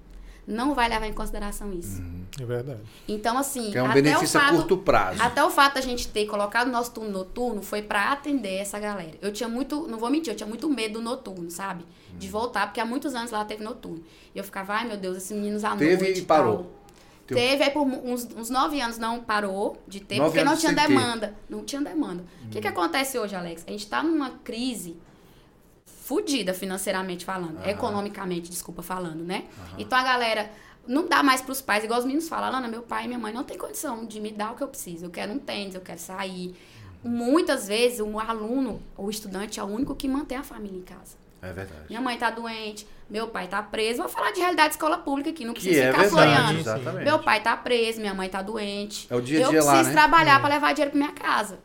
[0.45, 2.02] não vai levar em consideração isso.
[2.02, 2.80] Uhum, é verdade.
[3.08, 3.71] Então, assim.
[3.71, 5.21] Que é um benefício fato, a curto prazo.
[5.21, 8.78] Até o fato da gente ter colocado o nosso turno noturno foi para atender essa
[8.80, 9.13] galera.
[9.21, 11.86] Eu tinha muito, não vou mentir, eu tinha muito medo do noturno, sabe?
[12.17, 12.32] De uhum.
[12.34, 14.04] voltar, porque há muitos anos lá teve noturno.
[14.34, 16.19] E eu ficava, ai meu Deus, esses meninos à teve noite.
[16.21, 16.58] e parou.
[16.58, 16.80] Tal.
[17.31, 17.37] Teu...
[17.37, 20.73] Teve, aí por uns, uns nove anos não parou de ter, nove porque não tinha
[20.73, 21.29] demanda.
[21.29, 21.55] Ter.
[21.55, 22.23] Não tinha demanda.
[22.23, 22.49] O hum.
[22.51, 23.63] que, que acontece hoje, Alex?
[23.65, 24.97] A gente está numa crise
[25.85, 27.69] fodida financeiramente falando, Aham.
[27.69, 29.45] economicamente, desculpa, falando, né?
[29.57, 29.75] Aham.
[29.79, 30.51] Então a galera
[30.85, 33.19] não dá mais para os pais, igual os meninos falam, Lana, meu pai e minha
[33.19, 35.05] mãe não tem condição de me dar o que eu preciso.
[35.05, 36.55] Eu quero um tênis, eu quero sair.
[37.03, 41.20] Muitas vezes o aluno, o estudante é o único que mantém a família em casa.
[41.41, 41.86] É verdade.
[41.89, 43.99] Minha mãe tá doente, meu pai tá preso.
[43.99, 47.04] Vou falar de realidade de escola pública aqui, não precisa que é ficar é floreando.
[47.04, 49.08] Meu pai tá preso, minha mãe tá doente.
[49.10, 49.91] É o dia a dia Eu preciso né?
[49.91, 50.39] trabalhar é.
[50.39, 51.60] para levar dinheiro para minha casa.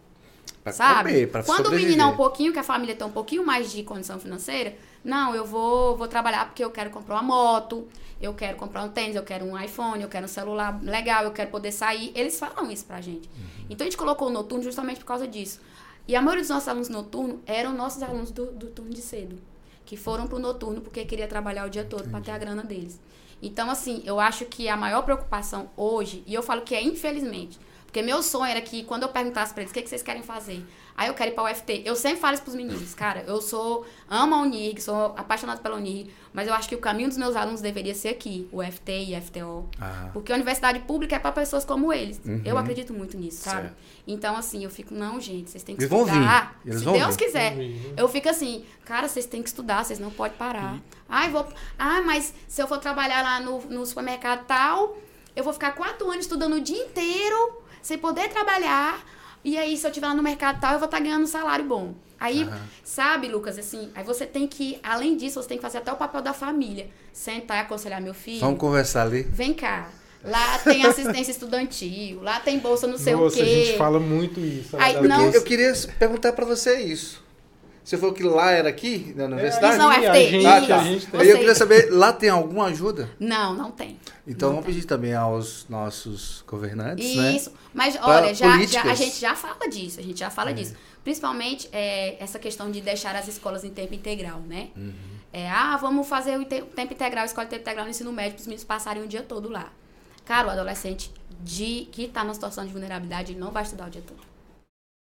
[0.65, 1.13] Pra sabe?
[1.13, 1.87] Comer, pra Quando sobreviver.
[1.87, 4.75] o menino é um pouquinho, que a família tem um pouquinho mais de condição financeira,
[5.05, 7.87] não, eu vou, vou trabalhar porque eu quero comprar uma moto,
[8.21, 11.31] eu quero comprar um tênis, eu quero um iPhone, eu quero um celular legal, eu
[11.31, 12.11] quero poder sair.
[12.17, 13.29] Eles falam isso pra gente.
[13.29, 13.67] Uhum.
[13.71, 15.61] Então a gente colocou o noturno justamente por causa disso.
[16.09, 19.39] E a maioria dos nossos alunos noturnos eram nossos alunos do, do turno de cedo
[19.87, 23.01] que foram pro noturno porque queria trabalhar o dia todo para ter a grana deles.
[23.41, 27.59] Então, assim, eu acho que a maior preocupação hoje, e eu falo que é infelizmente,
[27.97, 30.23] porque meu sonho era que quando eu perguntasse para eles o que, que vocês querem
[30.23, 30.63] fazer,
[30.95, 31.81] aí eu quero ir para o UFT.
[31.83, 35.77] Eu sempre falo isso pros meninos, cara, eu sou, amo a Unirg, sou apaixonada pela
[35.77, 38.93] Unirg, mas eu acho que o caminho dos meus alunos deveria ser aqui, o UFT
[38.93, 39.67] e FTO.
[39.81, 40.11] Ah.
[40.13, 42.21] Porque a universidade pública é para pessoas como eles.
[42.23, 42.43] Uhum.
[42.45, 43.69] Eu acredito muito nisso, sabe?
[43.69, 43.77] Certo.
[44.07, 46.13] Então, assim, eu fico, não, gente, vocês têm que eles estudar.
[46.13, 46.71] Vão vir.
[46.71, 47.25] Eles Se vão Deus vir.
[47.25, 47.57] quiser.
[47.97, 50.75] Eu fico assim, cara, vocês têm que estudar, vocês não podem parar.
[50.75, 50.81] Uhum.
[51.09, 51.49] Ai, vou.
[51.79, 54.99] Ah, mas se eu for trabalhar lá no, no supermercado tal,
[55.35, 59.05] eu vou ficar quatro anos estudando o dia inteiro sem poder trabalhar.
[59.45, 61.27] E aí, se eu estiver lá no mercado tal, eu vou estar tá ganhando um
[61.27, 61.95] salário bom.
[62.19, 62.51] Aí, uhum.
[62.83, 65.97] sabe, Lucas, assim, aí você tem que, além disso, você tem que fazer até o
[65.97, 66.89] papel da família.
[67.13, 68.41] Sentar e aconselhar meu filho.
[68.41, 69.23] Vamos conversar ali.
[69.23, 69.89] Vem cá.
[70.25, 73.43] Lá tem assistência estudantil, lá tem bolsa não sei Nossa, o quê.
[73.43, 74.77] a gente fala muito isso.
[74.77, 75.31] Aí, eu, não...
[75.31, 77.25] eu queria perguntar para você isso.
[77.87, 79.75] Você falou que lá era aqui, na universidade?
[79.75, 80.09] Isso não é FT.
[80.09, 80.81] A gente, ah, tá.
[80.81, 81.21] a gente tem.
[81.21, 83.09] Aí eu queria saber, lá tem alguma ajuda?
[83.21, 83.97] Não, não tem.
[84.27, 84.75] Então não vamos tem.
[84.75, 87.23] pedir também aos nossos governantes, Isso.
[87.23, 87.37] né?
[87.37, 87.53] Isso.
[87.73, 90.55] Mas olha, já, já, a gente já fala disso, a gente já fala É.
[90.55, 90.75] disso.
[91.05, 94.71] Principalmente é, essa questão de deixar as escolas em tempo integral, né?
[94.77, 94.93] Uhum.
[95.33, 98.33] É, ah, vamos fazer o te- tempo integral, escola de tempo integral no ensino médio,
[98.33, 99.71] para os meninos passarem o dia todo lá.
[100.25, 103.91] Cara, o adolescente de, que está numa situação de vulnerabilidade, ele não vai estudar o
[103.91, 104.19] dia todo.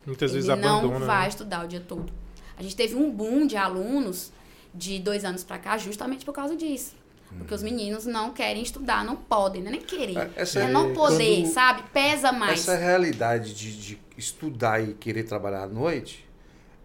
[0.05, 1.05] Muitas ele vezes não abandona.
[1.05, 1.27] vai né?
[1.29, 2.11] estudar o dia todo.
[2.57, 4.31] A gente teve um boom de alunos
[4.73, 6.95] de dois anos para cá justamente por causa disso.
[7.37, 10.15] Porque os meninos não querem estudar, não podem, não é nem querer.
[10.17, 11.83] É, essa é é não poder, quando- sabe?
[11.91, 12.59] Pesa mais.
[12.59, 16.23] Essa realidade de, de estudar e querer trabalhar à noite,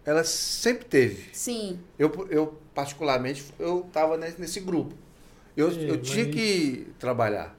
[0.03, 1.29] ela sempre teve.
[1.33, 1.79] Sim.
[1.99, 4.95] Eu, eu particularmente, eu estava nesse, nesse grupo.
[5.55, 7.55] Eu, É, eu tinha mas- que trabalhar.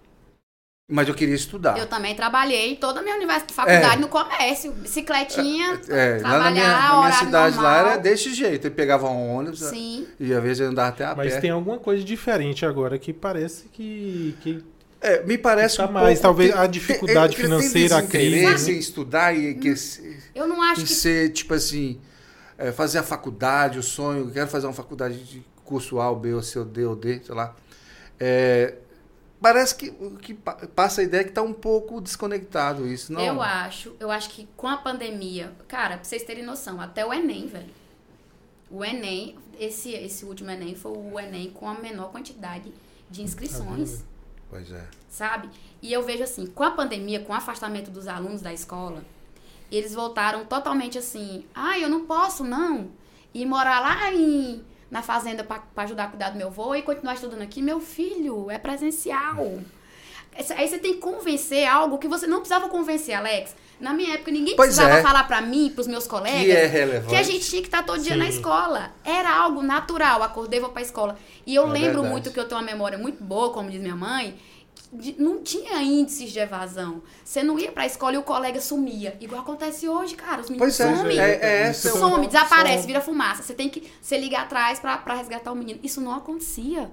[0.93, 1.79] Mas eu queria estudar.
[1.79, 3.99] Eu também trabalhei toda a minha universidade, faculdade É.
[3.99, 7.87] no comércio, bicicletinha, É, lá na trabalhar, minha, na minha cidade lá normal.
[7.93, 8.67] era desse jeito.
[8.67, 10.07] Eu pegava um ônibus Sim.
[10.19, 11.41] e às vezes eu andava até a Mas pé.
[11.43, 14.65] tem alguma coisa diferente agora que parece que, que
[15.01, 17.97] É, me parece Tá que um mais, pouco talvez tem- a dificuldade tem- tem financeira,
[17.99, 18.77] a crise, né?
[18.77, 19.73] em estudar e, que,
[20.35, 21.99] Eu não acho em que ser, tipo assim,
[22.59, 26.35] é, fazer a faculdade, o sonho, quero fazer uma faculdade de curso A, ou B,
[26.35, 27.55] ou C, ou D, ou D, sei lá.
[28.19, 28.75] É,
[29.41, 29.91] parece que,
[30.23, 33.21] que passa a ideia que está um pouco desconectado isso, não?
[33.21, 37.13] Eu acho, eu acho que com a pandemia, cara, pra vocês terem noção, até o
[37.13, 37.75] Enem, velho.
[38.71, 42.73] O Enem, esse, esse último Enem foi o Enem com a menor quantidade
[43.11, 44.05] de inscrições.
[44.49, 44.87] Pois é.
[45.09, 45.49] Sabe?
[45.83, 49.05] E eu vejo assim, com a pandemia, com o afastamento dos alunos da escola,
[49.71, 52.91] eles voltaram totalmente assim, ah, eu não posso não
[53.33, 57.15] ir morar lá em na fazenda para ajudar a cuidar do meu avô e continuar
[57.15, 57.63] estudando aqui.
[57.63, 59.59] Meu filho, é presencial.
[60.57, 63.55] Aí você tem que convencer algo que você não precisava convencer, Alex.
[63.81, 65.03] Na minha época, ninguém pois precisava é.
[65.03, 67.09] falar para mim, pros meus colegas, que, é relevante.
[67.09, 68.19] que a gente tinha que estar todo dia Sim.
[68.19, 68.93] na escola.
[69.03, 70.23] Era algo natural.
[70.23, 71.17] Acordei, vou pra escola.
[71.47, 72.09] E eu é lembro verdade.
[72.09, 74.37] muito que eu tenho uma memória muito boa, como diz minha mãe,
[74.93, 77.03] de, não tinha índices de evasão.
[77.25, 79.17] Você não ia pra escola e o colega sumia.
[79.21, 80.41] Igual acontece hoje, cara.
[80.41, 81.19] Os meninos pois é, somem.
[81.19, 83.43] É, é, é some, desaparece, vira fumaça.
[83.43, 85.79] Você tem que você ligar atrás pra, pra resgatar o menino.
[85.83, 86.91] Isso não acontecia.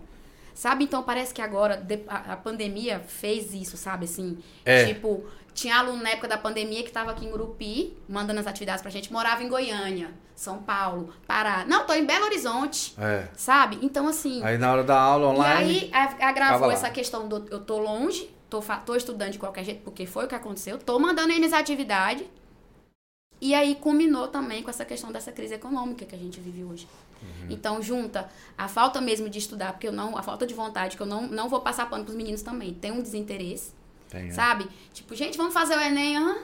[0.54, 0.86] Sabe?
[0.86, 4.06] Então parece que agora a, a pandemia fez isso, sabe?
[4.06, 4.86] Assim, é.
[4.86, 5.23] tipo,
[5.58, 8.91] tinha aluno na época da pandemia que estava aqui em Gurupi, mandando as atividades pra
[8.91, 11.65] gente, morava em Goiânia, São Paulo, Pará.
[11.65, 12.93] Não, tô em Belo Horizonte.
[12.96, 13.28] É.
[13.36, 13.80] Sabe?
[13.82, 14.43] Então, assim.
[14.43, 15.89] Aí na hora da aula online.
[15.91, 19.82] E aí agravou essa questão do eu tô longe, tô, tô estudando de qualquer jeito,
[19.82, 22.28] porque foi o que aconteceu, tô mandando aí minhas atividades.
[23.41, 26.88] E aí culminou também com essa questão dessa crise econômica que a gente vive hoje.
[27.22, 27.48] Uhum.
[27.50, 31.02] Então, junta a falta mesmo de estudar, porque eu não, a falta de vontade, que
[31.02, 32.76] eu não, não vou passar pano pros meninos também.
[32.76, 33.76] Tem um desinteresse.
[34.10, 34.32] Tem, é.
[34.32, 34.67] Sabe?
[34.93, 36.36] Tipo, gente, vamos fazer o Enem, hã?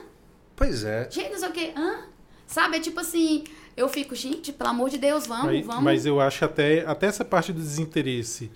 [0.56, 1.08] Pois é.
[1.10, 1.98] Gente, não sei o quê, hã?
[2.46, 2.76] Sabe?
[2.76, 3.44] É tipo assim,
[3.76, 5.82] eu fico, gente, pelo amor de Deus, vamos, mas, vamos.
[5.82, 8.50] Mas eu acho até, até essa parte do desinteresse.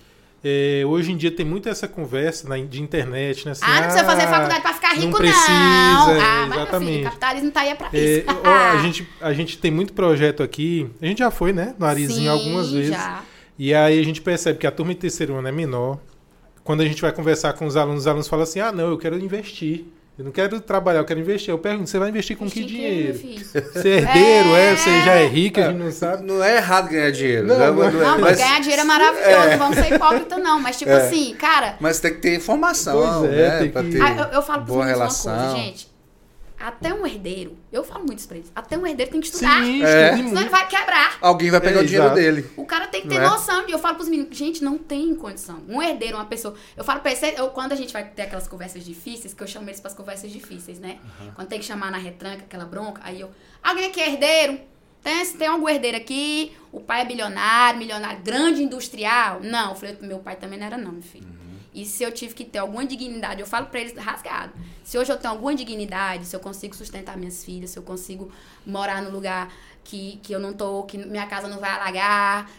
[0.45, 3.53] É, hoje em dia tem muito essa conversa na, de internet, né?
[3.53, 5.13] Assim, ah, não precisa fazer ah, faculdade para ficar rico, não.
[5.19, 6.21] Precisa, não.
[6.21, 6.93] Ah, mas exatamente.
[6.93, 8.25] Filho, capitalismo tá aí é pra é, isso.
[8.45, 10.89] ó, a, gente, a gente tem muito projeto aqui.
[11.03, 11.75] A gente já foi, né?
[11.77, 12.91] No Arizinho Sim, algumas vezes.
[12.91, 13.25] Já.
[13.59, 15.99] E aí a gente percebe que a turma de terceiro ano é menor.
[16.69, 18.99] Quando a gente vai conversar com os alunos, os alunos falam assim: ah, não, eu
[18.99, 19.87] quero investir.
[20.19, 21.49] Eu não quero trabalhar, eu quero investir.
[21.49, 23.19] Eu pergunto, você vai investir com que dinheiro?
[23.73, 24.73] Você é herdeiro, é.
[24.73, 24.77] é?
[24.77, 26.27] Você já é rico, a gente não sabe.
[26.27, 27.47] Não é errado ganhar dinheiro.
[27.47, 28.37] Não, não, não, não, não mas...
[28.37, 29.51] ganhar dinheiro é maravilhoso, é.
[29.57, 30.61] não vamos ser hipócritas, não.
[30.61, 31.07] Mas, tipo é.
[31.07, 31.77] assim, cara.
[31.81, 33.59] Mas tem que ter informação, pois é, né?
[33.61, 33.91] Tem que...
[33.93, 35.33] ter ah, eu, eu falo boa relação.
[35.33, 35.88] uma coisa, gente.
[36.61, 39.63] Até um herdeiro, eu falo muito isso pra eles, até um herdeiro tem que estudar.
[39.63, 40.17] Sim, é.
[40.17, 41.17] Senão ele vai quebrar.
[41.21, 42.21] Alguém vai pegar É, o dinheiro exato.
[42.21, 42.51] dele.
[42.57, 43.29] O cara tem que ter Não é?
[43.29, 43.69] noção.
[43.69, 45.63] E eu falo pros meninos, gente, não tem condição.
[45.69, 46.55] Um herdeiro, uma pessoa.
[46.77, 49.47] Eu falo pra eles, eu, quando a gente vai ter aquelas conversas difíceis, que eu
[49.47, 50.99] chamo eles pras conversas difíceis, né?
[51.35, 53.31] Quando tem que chamar na retranca, aquela bronca, aí eu.
[53.63, 54.61] Alguém aqui é herdeiro?
[55.01, 56.57] Tem, tem algum herdeiro aqui?
[56.73, 59.39] O pai é bilionário, milionário, grande industrial?
[59.43, 59.71] Não.
[59.71, 61.38] Eu falei, meu pai também não era, não, meu filho.
[61.81, 64.53] E se eu tive que ter alguma dignidade, eu falo pra eles rasgado.
[64.83, 68.33] Se hoje eu tenho alguma dignidade, se eu consigo sustentar minhas filhas, se eu consigo
[68.67, 69.53] morar no lugar
[69.85, 72.51] que, que eu não tô, que minha casa não vai alagar,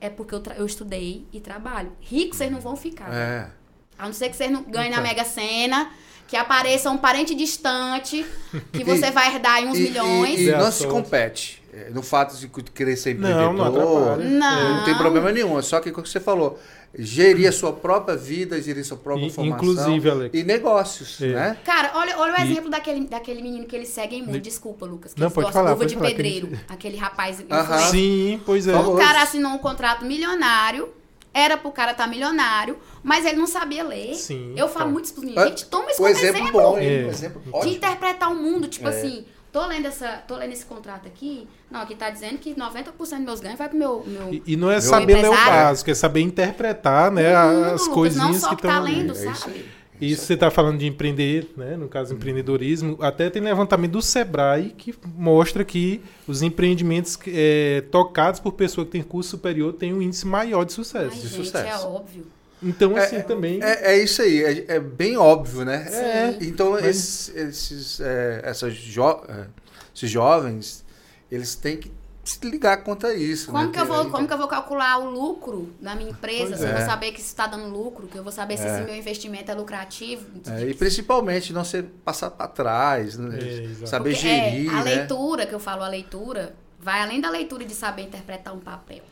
[0.00, 1.92] é porque eu, eu estudei e trabalho.
[2.00, 3.12] Rico vocês não vão ficar.
[3.14, 3.48] É.
[3.96, 5.08] A não ser que vocês não ganhem na Então.
[5.08, 5.90] Mega Sena,
[6.26, 8.26] que apareça um parente distante,
[8.72, 10.40] que você vai herdar aí uns E, milhões.
[10.40, 11.62] e, e não se compete.
[11.76, 14.02] É, No fato de querer ser Não, não empreendedor.
[14.02, 14.28] atrapalha.
[14.30, 14.74] Não.
[14.76, 15.58] não tem problema nenhum.
[15.58, 16.58] É só que o que você falou.
[16.96, 19.56] Gerir a sua própria vida, gerir sua própria In- formação.
[19.68, 20.30] inclusive, Alex.
[20.38, 21.26] E negócios, É.
[21.34, 21.58] né?
[21.64, 24.38] Cara, olha, olha o E- exemplo daquele, daquele menino que eles seguem muito.
[24.40, 25.12] Desculpa, Lucas.
[25.12, 26.50] Que Não, pode falar, Luva pode de falar, pedreiro.
[26.68, 27.40] Aquele rapaz.
[27.50, 27.62] Aham.
[27.62, 27.90] influencer.
[27.90, 28.76] Sim, pois é.
[28.76, 30.88] O cara assinou um contrato milionário,
[31.32, 34.14] era pro cara estar milionário, mas ele não sabia ler.
[34.14, 34.92] Sim, Eu falo então.
[34.92, 35.48] muito isso pros meninos.
[35.48, 36.52] Gente, toma isso O como exemplo, exemplo.
[36.62, 36.86] bom, hein?
[36.86, 37.04] É.
[37.06, 38.90] Um exemplo de interpretar o mundo, tipo É.
[38.90, 39.24] assim,
[39.54, 43.18] tô lendo, essa, tô lendo esse contrato aqui, não, aqui tá dizendo que 90% dos
[43.20, 44.02] meus ganhos vai pro meu...
[44.04, 44.34] meu...
[44.34, 47.94] E, e não é Meu saber ler o básico, é saber interpretar né, as Lucas,
[47.94, 49.64] coisinhas não que que tá estão lendo, É isso sabe?
[50.00, 51.76] Isso você está falando de empreender, né?
[51.76, 58.40] no caso empreendedorismo, até tem levantamento do Sebrae que mostra que os empreendimentos é, tocados
[58.40, 61.14] por pessoa que tem curso superior têm um índice maior de Ai, sucesso.
[61.14, 61.86] gente, sucesso.
[61.86, 62.26] é óbvio.
[62.64, 63.62] Então, É, assim, também...
[63.62, 65.84] É, é isso aí, é, é bem óbvio, né?
[65.86, 66.46] Sim.
[66.48, 69.46] Então, Mas- esses, esses, é, essas jo- é,
[69.94, 70.84] esses jovens,
[71.30, 71.92] eles têm que
[72.24, 73.52] se ligar contra isso.
[73.52, 73.70] Como, né?
[73.70, 76.46] que eu vou, como que eu vou calcular o lucro da minha empresa?
[76.48, 76.76] Pois se eu é.
[76.78, 78.74] vou saber que isso está dando lucro, que eu vou saber se É.
[78.76, 80.24] esse meu investimento é lucrativo.
[80.46, 83.38] É, e principalmente não ser passar para trás, né?
[83.82, 84.94] É, saber Porque, gerir, é, a né?
[84.96, 89.02] leitura, que eu falo, a leitura, vai além da leitura de saber interpretar um papel.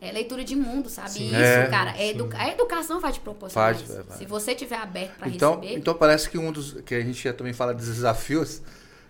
[0.00, 1.10] É leitura de mundo, sabe?
[1.10, 1.26] Sim.
[1.26, 1.90] Isso, É, cara.
[1.98, 3.92] É educa- A educação vai te proporcionar Vai, isso.
[3.92, 4.16] vai, vai.
[4.18, 5.76] Se você tiver aberto para Então, receber.
[5.76, 8.62] então parece que um dos que a gente também fala dos desafios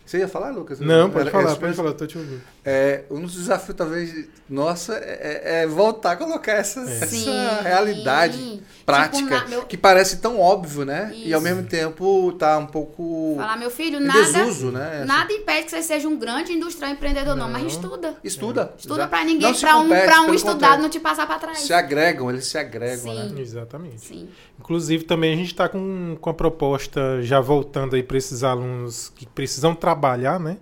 [0.08, 0.80] Você ia falar, Lucas?
[0.80, 2.40] Não, pode falar, pode falar, tô te ouvindo.
[2.64, 7.00] É, um dos desafios, talvez, nossa, é, é voltar a colocar essa, é.
[7.02, 9.66] essa realidade tipo, prática, tipo, meu...
[9.66, 11.12] que parece tão óbvio, né?
[11.14, 11.28] Isso.
[11.28, 13.34] E ao mesmo tempo tá um pouco.
[13.36, 15.04] Falar, meu filho, nada, desuso, né?
[15.06, 18.16] nada impede que você seja um grande industrial empreendedor, não, não mas estuda.
[18.24, 18.72] Estuda.
[18.78, 21.58] Estuda para ninguém, para um, pra um estudado não te passar para trás.
[21.58, 23.34] Se agregam, eles se agregam, Sim.
[23.34, 23.40] né?
[23.42, 24.00] Exatamente.
[24.00, 24.26] Sim.
[24.58, 29.08] Inclusive, também a gente está com, com a proposta, já voltando aí para esses alunos
[29.10, 30.58] que precisam trabalhar, né?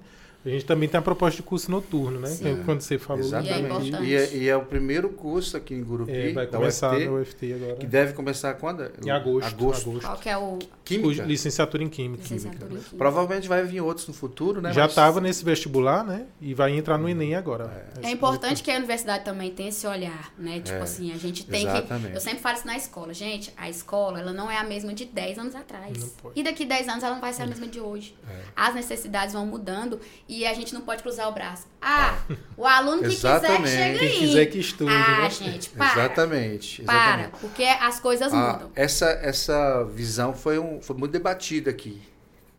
[0.47, 2.29] A gente também tem a proposta de curso noturno, né?
[2.29, 2.63] Sim.
[2.65, 3.25] Quando você falou.
[3.25, 3.91] Exatamente.
[3.91, 6.93] E é, e, é, e é, o primeiro curso aqui em Gurupi, é, vai começar
[6.93, 7.77] UFT, no UFT agora.
[7.77, 8.89] Que deve começar quando?
[9.05, 9.49] Em agosto.
[9.49, 9.91] agosto.
[9.91, 10.07] agosto.
[10.07, 10.61] Qual que é o...
[10.85, 11.25] Química.
[11.25, 12.23] Licenciatura em Química.
[12.23, 12.97] Licenciatura em Química.
[12.97, 14.73] Provavelmente vai vir outros no futuro, né?
[14.73, 15.25] Já estava Mas...
[15.25, 16.27] nesse vestibular, né?
[16.41, 17.91] E vai entrar no Enem agora.
[18.01, 20.61] É, é importante que a universidade também tenha esse olhar, né?
[20.61, 20.83] Tipo é.
[20.83, 22.11] assim, a gente tem Exatamente.
[22.11, 22.17] que...
[22.17, 23.13] Eu sempre falo isso na escola.
[23.13, 26.15] Gente, a escola, ela não é a mesma de 10 anos atrás.
[26.37, 28.17] E daqui 10 anos ela não vai ser a mesma de hoje.
[28.31, 28.41] É.
[28.55, 31.67] As necessidades vão mudando e a gente não pode cruzar o braço.
[31.81, 32.19] Ah,
[32.57, 33.99] o aluno que quiser chega aí.
[33.99, 34.91] Quem quiser que estude.
[34.91, 35.31] Ah, né?
[35.31, 35.93] gente, para.
[35.93, 37.31] Exatamente, exatamente.
[37.31, 38.71] Para, porque as coisas ah, mudam.
[38.75, 42.03] Essa, essa visão foi, um, foi muito debatida aqui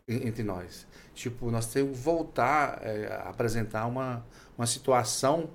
[0.08, 0.86] entre nós.
[1.14, 4.24] Tipo, nós temos que voltar é, a apresentar uma,
[4.56, 5.50] uma situação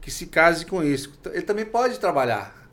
[0.00, 1.12] que se case com isso.
[1.26, 2.68] Ele também pode trabalhar.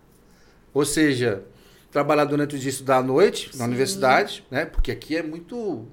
[0.73, 1.43] Ou seja,
[1.91, 3.59] trabalhar durante o dia, estudar à noite Sim.
[3.59, 4.65] na universidade, né?
[4.65, 5.88] Porque aqui é muito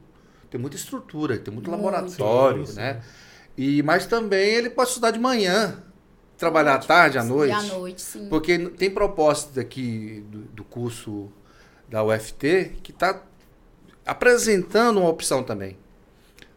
[0.50, 3.02] tem muita estrutura, tem muito, muito laboratório, né?
[3.56, 5.82] E, mas também ele pode estudar de manhã,
[6.36, 7.52] trabalhar à tarde, à noite.
[7.52, 8.28] à noite, sim.
[8.28, 11.30] Porque tem propostas aqui do, do curso
[11.88, 13.22] da UFT que está
[14.04, 15.78] apresentando uma opção também.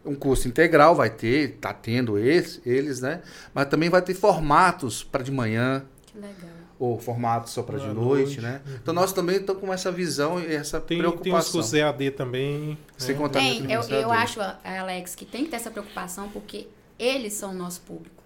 [0.04, 3.22] Um curso integral vai ter, está tendo eles, eles, né?
[3.52, 5.84] Mas também vai ter formatos para de manhã.
[6.06, 6.49] Que legal
[6.80, 8.62] ou formato só para de noite, noite, né?
[8.66, 8.74] Uhum.
[8.82, 11.52] Então nós também estamos com essa visão e essa tem, preocupação.
[11.52, 12.78] Tem os EAD também.
[12.96, 13.20] Sem né?
[13.20, 16.66] contar tem, eu, eu acho, Alex, que tem que ter essa preocupação porque
[16.98, 18.24] eles são o nosso público.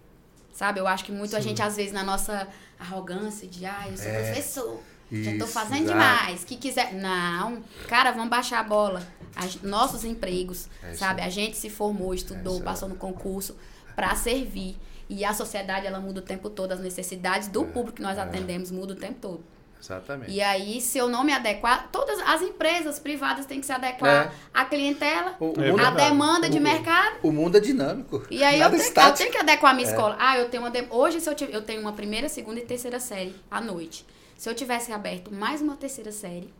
[0.52, 0.78] Sabe?
[0.78, 1.36] Eu acho que muito Sim.
[1.36, 2.46] a gente, às vezes, na nossa
[2.78, 5.98] arrogância de, ah, eu sou é, professor, isso, já estou fazendo exato.
[5.98, 6.94] demais, que quiser.
[6.94, 9.04] Não, cara, vamos baixar a bola.
[9.34, 11.22] As, nossos empregos, é sabe?
[11.22, 13.56] A gente se formou, estudou, é passou no concurso
[13.96, 14.76] para servir.
[15.08, 16.72] E a sociedade, ela muda o tempo todo.
[16.72, 18.22] As necessidades do é, público que nós é.
[18.22, 19.44] atendemos mudam o tempo todo.
[19.84, 20.32] Exatamente.
[20.32, 24.26] E aí, se eu não me adequar, todas as empresas privadas têm que se adequar
[24.26, 24.30] é.
[24.52, 27.18] à clientela, o, o à demanda de o, mercado.
[27.22, 28.24] O mundo é dinâmico.
[28.30, 29.90] E aí eu tenho, eu tenho, que adequar a minha é.
[29.90, 30.16] escola.
[30.18, 30.86] Ah, eu tenho uma de...
[30.88, 34.06] hoje se eu, eu tenho uma primeira, segunda e terceira série à noite.
[34.38, 36.52] Se eu tivesse aberto mais uma terceira série,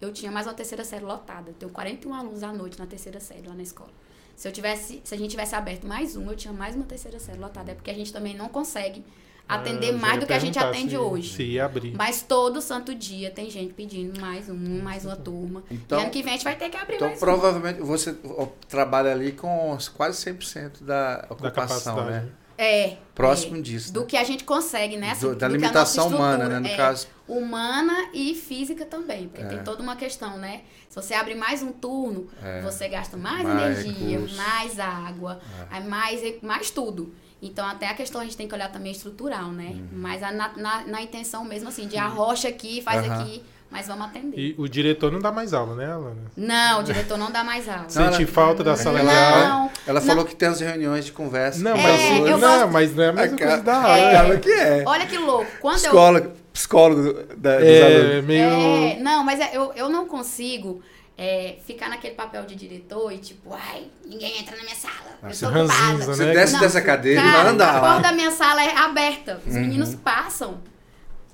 [0.00, 1.50] eu tinha mais uma terceira série lotada.
[1.50, 3.90] Eu tenho 41 alunos à noite na terceira série lá na escola.
[4.38, 7.18] Se eu tivesse, se a gente tivesse aberto mais uma, eu tinha mais uma terceira
[7.18, 7.72] série lotada.
[7.72, 9.04] É porque a gente também não consegue
[9.48, 11.34] atender ah, mais do que a gente atende se, hoje.
[11.34, 11.96] Se abrir.
[11.96, 15.64] Mas todo santo dia tem gente pedindo mais um, mais uma turma.
[15.68, 18.16] Então, e ano que vem a gente vai ter que abrir então mais provavelmente você
[18.68, 22.28] trabalha ali com quase 100% da ocupação, da né?
[22.56, 22.96] É.
[23.16, 23.92] Próximo é, disso.
[23.92, 24.06] Do né?
[24.06, 25.10] que a gente consegue, né?
[25.10, 26.60] Assim, do, da limitação humana, né?
[26.60, 27.08] No é, caso.
[27.28, 29.28] Humana e física também.
[29.28, 29.46] Porque é.
[29.46, 30.62] tem toda uma questão, né?
[30.88, 32.60] Se você abre mais um turno, é.
[32.62, 35.80] você gasta mais, mais energia, mais água, é.
[35.80, 37.12] mais, mais tudo.
[37.40, 39.70] Então, até a questão a gente tem que olhar também estrutural, né?
[39.74, 39.88] Uhum.
[39.92, 43.12] Mas a, na, na, na, intenção mesmo, assim, de arrocha aqui, faz uhum.
[43.12, 44.38] aqui mas vamos atender.
[44.38, 46.22] E o diretor não dá mais aula, né, Alana?
[46.36, 47.88] Não, o diretor não dá mais aula.
[47.88, 49.48] Sente falta da sala de aula?
[49.48, 49.70] Não.
[49.86, 50.24] Ela falou não.
[50.24, 51.62] que tem as reuniões de conversa.
[51.62, 52.68] Não, mas, é, não, gosto...
[52.68, 53.98] mas não é a mesma a coisa da aula.
[53.98, 54.84] É, ela que é.
[54.86, 55.50] Olha que louco.
[55.60, 56.32] Quando psicólogo, eu...
[56.58, 58.24] psicólogo da, dos é, alunos.
[58.24, 58.44] Meio...
[58.44, 60.82] É, não, mas é, eu, eu não consigo...
[61.20, 65.18] É, ficar naquele papel de diretor e tipo, ai, ninguém entra na minha sala.
[65.20, 66.04] eu sou ocupada.
[66.06, 66.32] Você né?
[66.32, 67.76] desce não, dessa cadeira cara, e vai andar.
[67.76, 69.42] A porta da minha sala é aberta.
[69.44, 69.62] Os uhum.
[69.62, 70.60] meninos passam.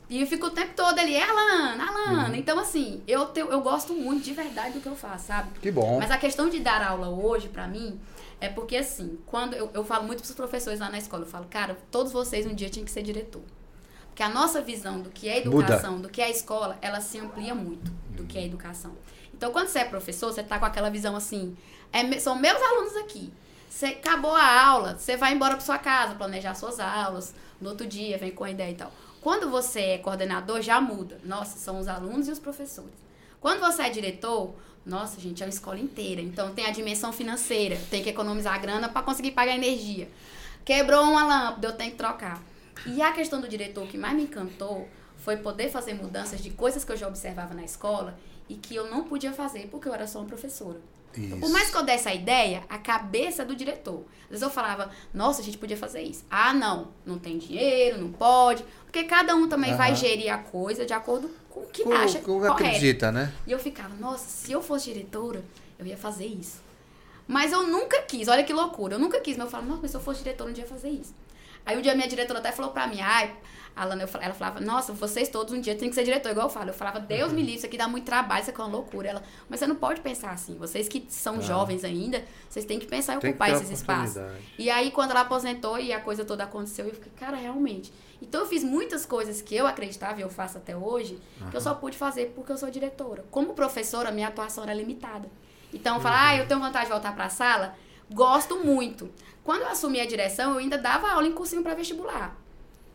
[0.08, 2.28] E eu fico o tempo todo ali, é Alana, Alana.
[2.28, 2.34] Uhum.
[2.34, 5.50] Então, assim, eu, te, eu gosto muito de verdade do que eu faço, sabe?
[5.60, 5.98] Que bom.
[5.98, 8.00] Mas a questão de dar aula hoje, pra mim,
[8.40, 11.44] é porque, assim, quando eu, eu falo muito pros professores lá na escola, eu falo,
[11.50, 13.42] cara, todos vocês um dia tinham que ser diretor.
[14.14, 16.02] Porque a nossa visão do que é educação, Muda.
[16.04, 18.92] do que é escola, ela se amplia muito do que é educação.
[19.36, 21.56] Então, quando você é professor, você tá com aquela visão assim,
[21.92, 23.32] é, são meus alunos aqui.
[23.68, 27.88] Você acabou a aula, você vai embora para sua casa, planejar suas aulas, no outro
[27.88, 28.92] dia vem com a ideia e tal.
[29.20, 31.18] Quando você é coordenador, já muda.
[31.24, 32.94] Nossa, são os alunos e os professores.
[33.40, 34.54] Quando você é diretor,
[34.86, 36.20] nossa, gente, é uma escola inteira.
[36.20, 40.08] Então tem a dimensão financeira, tem que economizar grana para conseguir pagar energia.
[40.64, 42.40] Quebrou uma lâmpada, eu tenho que trocar.
[42.86, 46.84] E a questão do diretor que mais me encantou foi poder fazer mudanças de coisas
[46.84, 50.06] que eu já observava na escola e que eu não podia fazer porque eu era
[50.06, 50.78] só uma professora.
[51.16, 54.04] Então, por mais que eu desse a ideia, a cabeça do diretor.
[54.24, 56.24] Às vezes eu falava, nossa, a gente podia fazer isso.
[56.28, 58.64] Ah, não, não tem dinheiro, não pode.
[58.84, 59.76] Porque cada um também uhum.
[59.76, 62.54] vai gerir a coisa de acordo com o que com, acha com correto.
[62.54, 63.32] acredita, né?
[63.46, 65.42] E eu ficava, nossa, se eu fosse diretora,
[65.78, 66.62] eu ia fazer isso.
[67.26, 69.90] Mas eu nunca quis, olha que loucura, eu nunca quis, mas eu falo, nossa, mas
[69.92, 71.14] se eu fosse diretor, um dia ia fazer isso.
[71.64, 73.34] Aí um dia minha diretora até falou pra mim, ai,
[73.76, 76.70] Alana, ela falava, nossa, vocês todos um dia têm que ser diretor, igual eu falo.
[76.70, 79.08] Eu falava, Deus me livre, isso aqui dá muito trabalho, isso aqui é uma loucura.
[79.08, 80.54] Ela, mas você não pode pensar assim.
[80.56, 81.40] Vocês que são ah.
[81.40, 84.22] jovens ainda, vocês têm que pensar em tem ocupar esses espaços.
[84.56, 87.92] E aí, quando ela aposentou e a coisa toda aconteceu, eu fiquei, cara, realmente.
[88.22, 91.50] Então, eu fiz muitas coisas que eu acreditava e eu faço até hoje, uhum.
[91.50, 93.24] que eu só pude fazer porque eu sou diretora.
[93.28, 95.28] Como professora, minha atuação era limitada.
[95.72, 96.06] Então, eu uhum.
[96.08, 97.74] ah, eu tenho vontade de voltar para a sala,
[98.10, 99.10] gosto muito.
[99.42, 102.36] Quando eu assumi a direção, eu ainda dava aula em cursinho para vestibular.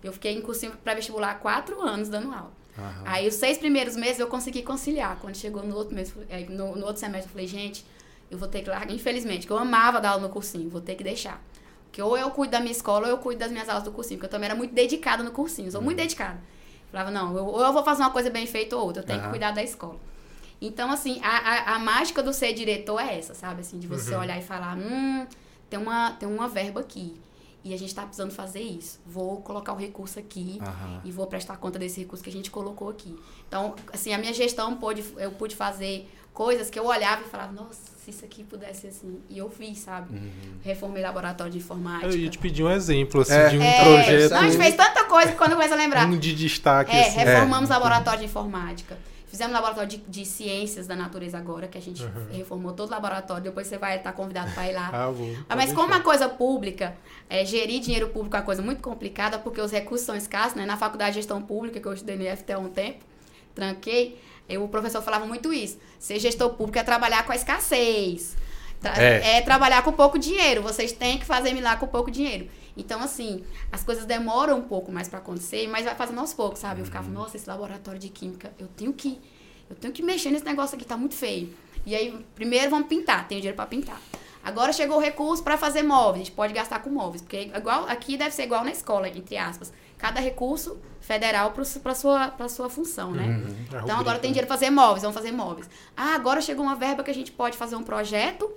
[0.03, 2.51] Eu fiquei em cursinho para vestibular quatro anos dando aula.
[2.77, 3.03] Uhum.
[3.05, 5.17] Aí os seis primeiros meses eu consegui conciliar.
[5.19, 7.85] Quando chegou no outro mês, é, no, no outro semestre, eu falei, gente,
[8.31, 10.95] eu vou ter que largar, infelizmente, que eu amava dar aula no cursinho, vou ter
[10.95, 11.43] que deixar.
[11.85, 14.17] Porque ou eu cuido da minha escola ou eu cuido das minhas aulas do cursinho,
[14.19, 16.03] porque eu também era muito dedicada no cursinho, sou muito uhum.
[16.03, 16.39] dedicada.
[16.91, 19.19] Falava, não, eu, ou eu vou fazer uma coisa bem feita ou outra, eu tenho
[19.19, 19.25] uhum.
[19.25, 19.99] que cuidar da escola.
[20.61, 23.61] Então, assim, a, a, a, mágica do ser diretor é essa, sabe?
[23.61, 24.21] Assim, de você uhum.
[24.21, 25.25] olhar e falar, hum,
[25.69, 27.15] tem uma, tem uma verba aqui.
[27.63, 28.99] E a gente está precisando fazer isso.
[29.05, 31.01] Vou colocar o recurso aqui uhum.
[31.03, 33.15] e vou prestar conta desse recurso que a gente colocou aqui.
[33.47, 37.51] Então, assim, a minha gestão pôde, eu pude fazer coisas que eu olhava e falava,
[37.51, 39.19] nossa, se isso aqui pudesse assim.
[39.29, 40.15] E eu fiz, sabe?
[40.15, 40.31] Uhum.
[40.63, 42.07] Reformei laboratório de informática.
[42.07, 43.49] Eu ia te pedir um exemplo, assim, é.
[43.49, 44.31] de um é, projeto.
[44.31, 46.07] Não, a gente fez tanta coisa que quando eu começo a lembrar.
[46.07, 46.91] Um de destaque.
[46.91, 47.17] É, assim.
[47.17, 47.73] reformamos é.
[47.73, 48.97] laboratório de informática.
[49.29, 52.27] Fizemos laboratório de, de, ciências da natureza agora, que a gente uhum.
[52.31, 53.43] reformou todo o laboratório.
[53.43, 54.89] Depois você vai estar convidado para ir lá.
[54.91, 56.97] ah, vou, ah, mas como a coisa pública,
[57.29, 60.65] é, gerir dinheiro público é uma coisa muito complicada, porque os recursos são escassos, né?
[60.65, 63.05] Na faculdade de gestão pública, que eu estudei no IFT há um tempo,
[63.53, 64.19] tranquei,
[64.49, 65.77] eu, o professor falava muito isso.
[65.99, 68.35] Ser gestor público é trabalhar com a escassez.
[68.83, 69.37] É.
[69.37, 70.63] é trabalhar com pouco dinheiro.
[70.63, 72.47] Vocês têm que fazer milagre com pouco dinheiro.
[72.79, 76.59] Então, assim, as coisas demoram um pouco mais para acontecer, mas vai fazendo aos poucos,
[76.59, 76.81] sabe?
[76.81, 77.13] Eu ficava, uhum.
[77.13, 79.19] nossa, esse laboratório de química, eu tenho que.
[79.69, 81.53] Eu tenho que mexer nesse negócio aqui, tá muito feio.
[81.85, 84.01] E aí, primeiro vamos pintar, tenho dinheiro para pintar.
[84.43, 87.85] Agora chegou o recurso para fazer móveis, a gente pode gastar com móveis, porque igual
[87.87, 89.71] aqui deve ser igual na escola, entre aspas.
[89.97, 93.27] Cada recurso federal para sua para sua função, né?
[93.27, 93.81] Uhum.
[93.83, 95.69] Então agora tem dinheiro para fazer móveis, vamos fazer móveis.
[95.95, 98.49] Ah, agora chegou uma verba que a gente pode fazer um projeto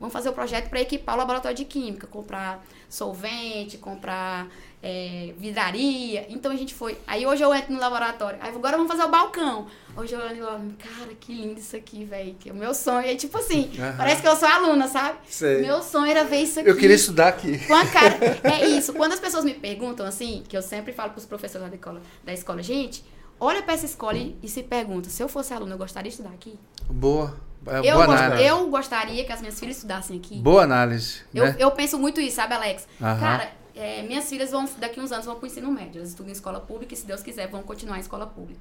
[0.00, 4.48] Vamos fazer o projeto para equipar o laboratório de química, comprar solvente, comprar
[4.82, 6.24] é, vidraria.
[6.30, 6.96] Então a gente foi.
[7.06, 8.38] Aí hoje eu entro no laboratório.
[8.40, 9.66] Aí agora vamos fazer o balcão.
[9.94, 10.36] Hoje eu olho
[10.70, 12.34] e cara, que lindo isso aqui, velho.
[12.46, 13.96] O meu sonho é tipo assim, uhum.
[13.98, 15.18] parece que eu sou aluna, sabe?
[15.28, 15.60] Sei.
[15.60, 16.70] Meu sonho era ver isso aqui.
[16.70, 17.58] Eu queria estudar aqui.
[17.66, 18.18] Com a cara.
[18.42, 18.94] É isso.
[18.94, 22.00] Quando as pessoas me perguntam assim, que eu sempre falo para os professores da escola,
[22.24, 23.04] da escola, gente,
[23.38, 26.16] olha para essa escola e, e se pergunta, se eu fosse aluna, eu gostaria de
[26.16, 26.58] estudar aqui?
[26.88, 27.49] Boa.
[27.66, 30.38] É, eu, gost, eu gostaria que as minhas filhas estudassem aqui.
[30.38, 31.20] Boa análise.
[31.34, 31.56] Eu, né?
[31.58, 32.88] eu penso muito isso, sabe, Alex?
[32.98, 35.98] Cara, é, minhas filhas vão, daqui uns anos, vão pro ensino médio.
[35.98, 38.60] Elas estudam em escola pública e, se Deus quiser, vão continuar em escola pública.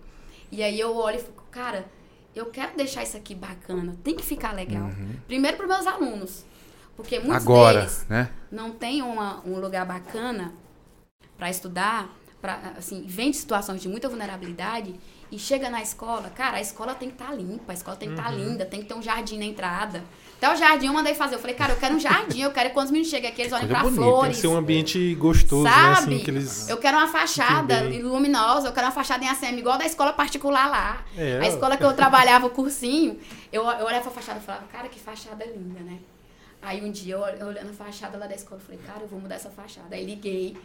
[0.51, 1.85] E aí eu olho e fico, cara,
[2.35, 4.85] eu quero deixar isso aqui bacana, tem que ficar legal.
[4.85, 5.15] Uhum.
[5.27, 6.45] Primeiro para meus alunos,
[6.95, 8.29] porque muitos Agora, deles né?
[8.51, 10.53] não têm uma, um lugar bacana
[11.37, 12.09] para estudar,
[12.41, 14.95] pra, assim, vem de situações de muita vulnerabilidade
[15.31, 18.09] e chega na escola, cara, a escola tem que estar tá limpa, a escola tem
[18.09, 18.49] que estar tá uhum.
[18.49, 20.03] linda, tem que ter um jardim na entrada.
[20.37, 21.35] Até o jardim eu mandei fazer.
[21.35, 23.41] Eu falei, cara, eu quero um jardim, eu quero que quando os meninos chegam aqui,
[23.41, 24.21] eles olhem pra bonito, flores.
[24.21, 25.81] Tem que ser um ambiente gostoso, Sabe?
[25.81, 25.91] né?
[25.91, 26.69] Assim, que eles...
[26.69, 30.69] Eu quero uma fachada luminosa, eu quero uma fachada em ACM, igual da escola particular
[30.69, 31.03] lá.
[31.17, 33.19] É, a escola que eu trabalhava, o cursinho,
[33.51, 35.99] eu, eu olhava pra fachada e falava, cara, que fachada linda, né?
[36.61, 39.19] Aí um dia, eu olhando a fachada lá da escola, eu falei, cara, eu vou
[39.19, 39.95] mudar essa fachada.
[39.95, 40.57] Aí liguei.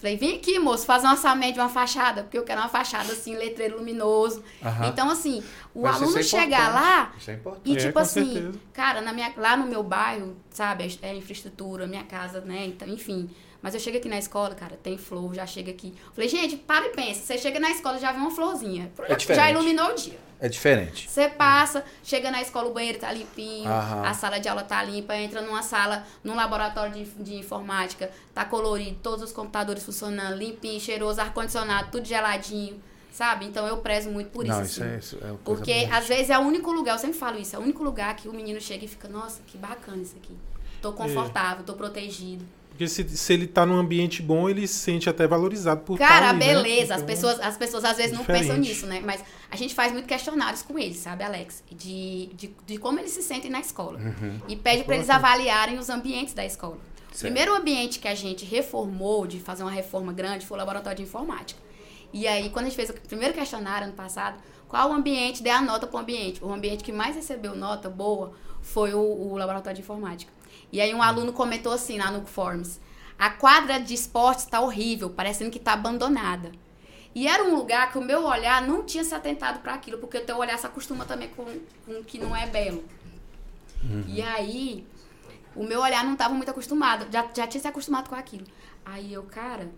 [0.00, 3.12] Falei, vem aqui, moço, fazer um orçamento de uma fachada, porque eu quero uma fachada
[3.12, 4.42] assim, letreiro luminoso.
[4.62, 4.88] Uhum.
[4.88, 5.44] Então, assim,
[5.74, 8.58] o Mas aluno é chegar lá é e, tipo é, assim, certeza.
[8.72, 12.64] cara, na minha, lá no meu bairro, sabe, é, é infraestrutura, minha casa, né?
[12.64, 13.28] Então, enfim.
[13.62, 15.94] Mas eu chego aqui na escola, cara, tem flor, já chega aqui.
[16.14, 17.20] Falei, gente, para e pensa.
[17.20, 18.90] Você chega na escola já vê uma florzinha.
[19.08, 20.18] É já iluminou o dia.
[20.40, 21.08] É diferente.
[21.08, 24.06] Você passa, chega na escola, o banheiro tá limpinho, Aham.
[24.06, 28.46] a sala de aula tá limpa, entra numa sala, num laboratório de, de informática, tá
[28.46, 32.82] colorido, todos os computadores funcionando, limpinho, cheiroso, ar-condicionado, tudo geladinho.
[33.12, 33.44] Sabe?
[33.44, 34.80] Então eu prezo muito por Não, isso.
[34.80, 35.24] Não, isso assim.
[35.24, 37.58] é, isso é Porque às vezes é o único lugar, eu sempre falo isso, é
[37.58, 40.34] o único lugar que o menino chega e fica, nossa, que bacana isso aqui.
[40.80, 41.66] Tô confortável, é.
[41.66, 42.46] tô protegido.
[42.80, 46.20] Porque se, se ele tá num ambiente bom, ele se sente até valorizado por Cara,
[46.20, 46.46] tá ali, né?
[46.46, 46.94] beleza.
[46.94, 47.00] Né?
[47.00, 48.40] As, pessoas, as pessoas às vezes diferente.
[48.40, 49.02] não pensam nisso, né?
[49.04, 51.62] Mas a gente faz muito questionários com eles, sabe, Alex?
[51.70, 53.98] De, de, de como eles se sentem na escola.
[53.98, 54.40] Uhum.
[54.48, 56.78] E pede para eles avaliarem os ambientes da escola.
[57.08, 57.16] Certo.
[57.16, 60.96] O primeiro ambiente que a gente reformou, de fazer uma reforma grande, foi o laboratório
[60.96, 61.60] de informática.
[62.14, 65.50] E aí, quando a gente fez o primeiro questionário ano passado, qual o ambiente, dê
[65.50, 66.42] a nota para o ambiente.
[66.42, 70.32] O ambiente que mais recebeu nota boa foi o, o laboratório de informática.
[70.72, 72.80] E aí um aluno comentou assim lá no Forms,
[73.18, 76.52] a quadra de esportes está horrível, parecendo que está abandonada.
[77.14, 80.18] E era um lugar que o meu olhar não tinha se atentado para aquilo, porque
[80.18, 81.44] o teu olhar se acostuma também com,
[81.84, 82.84] com o que não é belo.
[83.82, 84.04] Uhum.
[84.06, 84.86] E aí,
[85.54, 88.46] o, o meu olhar não estava muito acostumado, já, já tinha se acostumado com aquilo.
[88.84, 89.68] Aí eu, cara,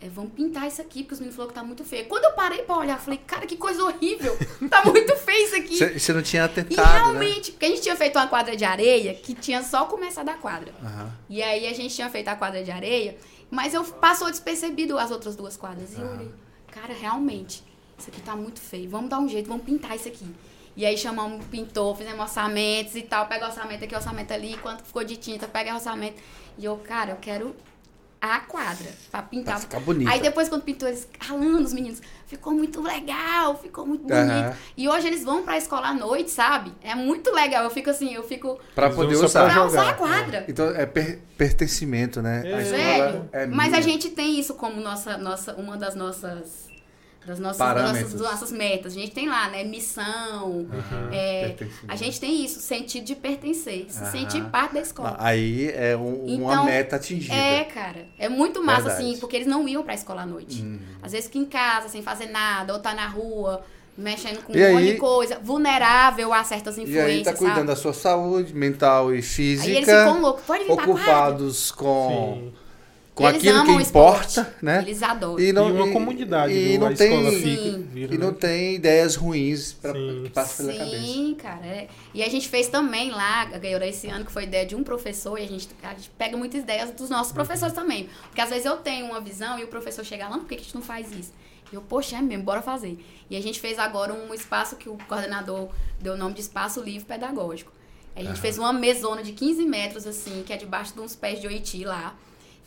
[0.00, 2.06] é, vamos pintar isso aqui, porque os meninos falaram que tá muito feio.
[2.06, 4.36] Quando eu parei pra olhar, falei, cara, que coisa horrível.
[4.70, 5.98] Tá muito feio isso aqui.
[5.98, 6.98] Você não tinha atentado, E né?
[6.98, 7.52] realmente, né?
[7.52, 10.72] porque a gente tinha feito uma quadra de areia que tinha só começado a quadra.
[10.80, 11.10] Uhum.
[11.28, 13.16] E aí a gente tinha feito a quadra de areia,
[13.50, 15.96] mas eu passou despercebido as outras duas quadras.
[15.96, 16.30] E eu olhei,
[16.70, 17.64] cara, realmente,
[17.98, 18.88] isso aqui tá muito feio.
[18.88, 20.26] Vamos dar um jeito, vamos pintar isso aqui.
[20.76, 23.26] E aí chamamos o pintor, fizemos orçamentos e tal.
[23.26, 24.56] Pega o orçamento aqui, orçamento ali.
[24.58, 26.22] Quanto ficou de tinta, pega o orçamento.
[26.56, 27.56] E eu, cara, eu quero
[28.20, 29.54] a quadra pra pintar.
[29.54, 30.10] Pra ficar bonito.
[30.10, 34.48] Aí depois quando pintou eles ralando os meninos, ficou muito legal, ficou muito bonito.
[34.48, 34.54] Uhum.
[34.76, 36.72] E hoje eles vão pra escola à noite, sabe?
[36.82, 37.64] É muito legal.
[37.64, 40.44] Eu fico assim, eu fico para poder usar, pra usar a quadra.
[40.48, 42.42] Então é per pertencimento, né?
[42.44, 42.54] É.
[42.54, 43.78] A escola é Mas minha.
[43.78, 46.67] a gente tem isso como nossa nossa uma das nossas
[47.28, 48.92] das nossas, nossas, das nossas metas.
[48.92, 49.62] A gente tem lá, né?
[49.64, 50.48] Missão.
[50.48, 51.54] Uhum, é,
[51.86, 54.10] a gente tem isso, sentido de pertencer, se uhum.
[54.10, 55.16] sentir parte da escola.
[55.18, 57.34] Aí é um, então, uma meta atingida.
[57.34, 58.06] É, cara.
[58.18, 59.04] É muito massa, Verdade.
[59.04, 60.62] assim, porque eles não iam pra escola à noite.
[60.62, 60.78] Uhum.
[61.02, 63.62] Às vezes que em casa, sem fazer nada, ou tá na rua
[63.96, 67.08] mexendo com e um aí, monte de coisa, vulnerável a certas influências.
[67.08, 67.66] E aí tá cuidando sabe?
[67.66, 69.68] da sua saúde mental e física.
[69.68, 72.52] Aí eles ficam loucos, pode vir Ocupados com.
[72.52, 72.67] Sim
[73.18, 74.78] com eles aquilo que importa, né?
[74.80, 75.42] Eles adoram.
[75.42, 76.52] E, não, e uma comunidade.
[76.52, 78.36] E, não tem, fica, vira, e não né?
[78.38, 81.02] tem ideias ruins pra, que passam pela cabeça.
[81.02, 81.66] Sim, cara.
[81.66, 81.88] É.
[82.14, 85.36] E a gente fez também lá, ganhou esse ano, que foi ideia de um professor,
[85.36, 87.82] e a gente, a gente pega muitas ideias dos nossos professores uhum.
[87.82, 88.08] também.
[88.28, 90.58] Porque às vezes eu tenho uma visão e o professor chega lá, por que a
[90.58, 91.32] gente não faz isso?
[91.72, 93.04] E eu, poxa, é mesmo, bora fazer.
[93.28, 95.68] E a gente fez agora um espaço que o coordenador
[96.00, 97.72] deu o nome de Espaço Livre Pedagógico.
[98.14, 98.36] A gente uhum.
[98.36, 101.84] fez uma mesona de 15 metros, assim, que é debaixo de uns pés de oiti
[101.84, 102.16] lá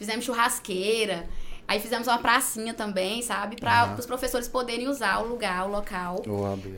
[0.01, 1.29] fizemos churrasqueira.
[1.67, 3.55] Aí fizemos uma pracinha também, sabe?
[3.55, 6.15] Para os professores poderem usar o lugar, o local.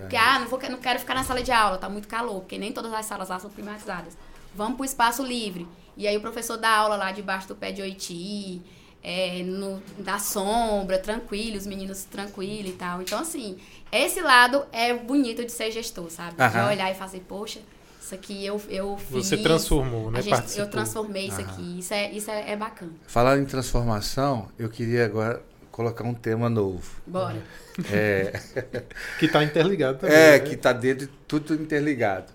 [0.02, 2.58] Porque, ah, não, vou, não quero ficar na sala de aula, tá muito calor, porque
[2.58, 4.18] nem todas as salas lá são climatizadas.
[4.54, 5.66] Vamos pro espaço livre.
[5.96, 8.62] E aí o professor dá aula lá debaixo do pé de oiti,
[9.02, 13.02] é, no, da sombra, tranquilo, os meninos tranquilos e tal.
[13.02, 13.58] Então, assim,
[13.92, 16.36] esse lado é bonito de ser gestor, sabe?
[16.36, 17.62] De olhar e fazer, poxa,
[18.04, 19.28] isso aqui eu, eu fiz.
[19.28, 20.22] Você transformou, né?
[20.22, 21.80] Gente, eu transformei isso aqui.
[21.80, 22.92] Isso, é, isso é, é bacana.
[23.08, 25.42] Falar em transformação, eu queria agora
[25.72, 27.02] colocar um tema novo.
[27.08, 27.42] Bora.
[27.90, 28.38] É...
[29.18, 30.16] que está interligado também.
[30.16, 30.40] É, né?
[30.40, 32.34] que está dentro de tudo interligado.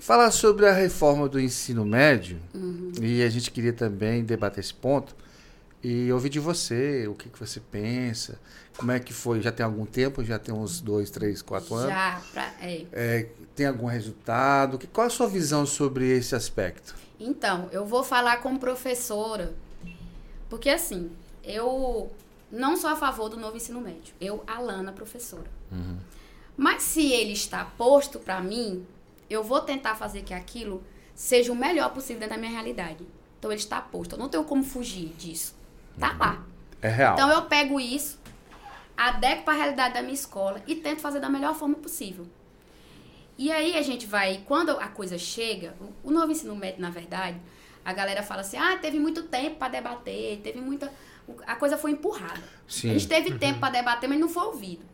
[0.00, 2.90] Falar sobre a reforma do ensino médio, uhum.
[3.00, 5.14] e a gente queria também debater esse ponto,
[5.82, 8.40] e ouvir de você, o que, que você pensa,
[8.76, 9.40] como é que foi?
[9.40, 10.24] Já tem algum tempo?
[10.24, 11.90] Já tem uns dois, três, quatro anos?
[11.90, 12.86] Já, pra, é.
[12.92, 13.30] é.
[13.54, 14.78] Tem algum resultado?
[14.92, 16.94] Qual a sua visão sobre esse aspecto?
[17.18, 19.54] Então, eu vou falar como professora,
[20.50, 21.10] porque assim,
[21.44, 22.10] eu
[22.50, 24.14] não sou a favor do novo ensino médio.
[24.20, 25.50] Eu, Alana, professora.
[25.70, 25.98] Uhum.
[26.56, 28.86] Mas se ele está posto para mim,
[29.30, 30.82] eu vou tentar fazer que aquilo
[31.14, 33.06] seja o melhor possível dentro da minha realidade.
[33.38, 34.14] Então ele está posto.
[34.14, 35.54] Eu não tenho como fugir disso.
[35.98, 36.18] Tá uhum.
[36.18, 36.44] lá.
[36.82, 37.14] É real.
[37.14, 38.18] Então eu pego isso,
[38.96, 42.26] adequo para a realidade da minha escola e tento fazer da melhor forma possível.
[43.36, 47.40] E aí a gente vai, quando a coisa chega, o novo ensino médio, na verdade,
[47.84, 50.92] a galera fala assim: ah, teve muito tempo para debater, teve muita.
[51.46, 52.42] A coisa foi empurrada.
[52.68, 52.90] Sim.
[52.90, 53.38] A gente teve uhum.
[53.38, 54.84] tempo para debater, mas não foi ouvido.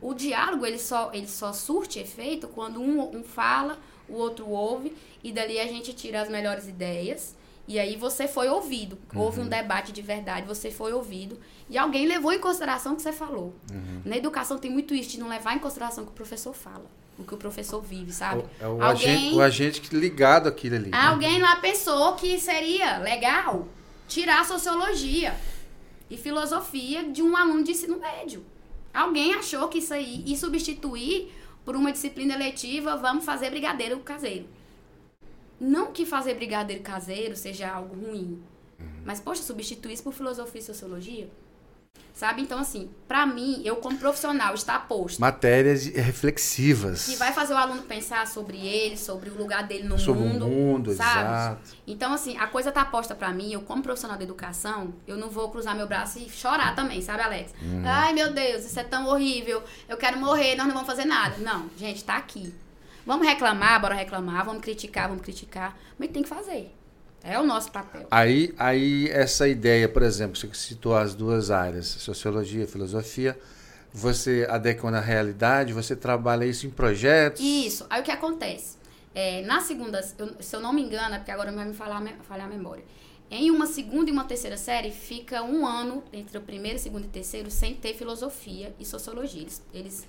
[0.00, 3.78] O diálogo ele só, ele só surte efeito quando um, um fala,
[4.08, 4.94] o outro ouve,
[5.24, 7.34] e dali a gente tira as melhores ideias
[7.68, 8.98] e aí você foi ouvido.
[9.14, 9.20] Uhum.
[9.20, 11.38] Houve um debate de verdade, você foi ouvido.
[11.68, 13.54] E alguém levou em consideração o que você falou.
[13.70, 14.00] Uhum.
[14.06, 16.86] Na educação tem muito isso de não levar em consideração o que o professor fala.
[17.18, 18.42] O que o professor vive, sabe?
[18.58, 20.90] É o, alguém, agente, o agente ligado àquilo ali.
[20.90, 20.96] Né?
[20.96, 23.68] Alguém lá pensou que seria legal
[24.08, 25.36] tirar sociologia
[26.08, 28.42] e filosofia de um aluno de ensino médio.
[28.94, 31.34] Alguém achou que isso aí e substituir
[31.66, 34.48] por uma disciplina eletiva, vamos fazer brigadeiro caseiro.
[35.60, 38.42] Não que fazer brigadeiro caseiro seja algo ruim.
[38.78, 38.86] Uhum.
[39.04, 41.28] Mas, poxa, substituir isso por filosofia e sociologia?
[42.18, 42.42] Sabe?
[42.42, 45.20] Então, assim, para mim, eu como profissional, está posto.
[45.20, 47.06] Matérias reflexivas.
[47.06, 50.40] Que vai fazer o aluno pensar sobre ele, sobre o lugar dele no sobre mundo.
[50.40, 51.20] Sobre o mundo, sabe?
[51.20, 51.76] exato.
[51.86, 55.30] Então, assim, a coisa tá posta para mim, eu como profissional da educação, eu não
[55.30, 57.54] vou cruzar meu braço e chorar também, sabe, Alex?
[57.62, 57.82] Uhum.
[57.84, 61.36] Ai, meu Deus, isso é tão horrível, eu quero morrer, nós não vamos fazer nada.
[61.38, 62.52] Não, gente, tá aqui.
[63.08, 66.70] Vamos reclamar, bora reclamar, vamos criticar, vamos criticar, mas tem que fazer.
[67.24, 68.06] É o nosso papel.
[68.10, 73.34] Aí, aí essa ideia, por exemplo, você citou as duas áreas, sociologia e filosofia,
[73.90, 77.40] você adequa na realidade, você trabalha isso em projetos?
[77.42, 77.86] Isso.
[77.88, 78.76] Aí o que acontece?
[79.14, 82.02] É, na segunda, eu, se eu não me engano, é porque agora vai me falar,
[82.28, 82.84] falhar a memória.
[83.30, 87.08] Em uma segunda e uma terceira série, fica um ano entre o primeiro, segundo e
[87.08, 89.40] terceiro sem ter filosofia e sociologia.
[89.40, 90.06] Eles, eles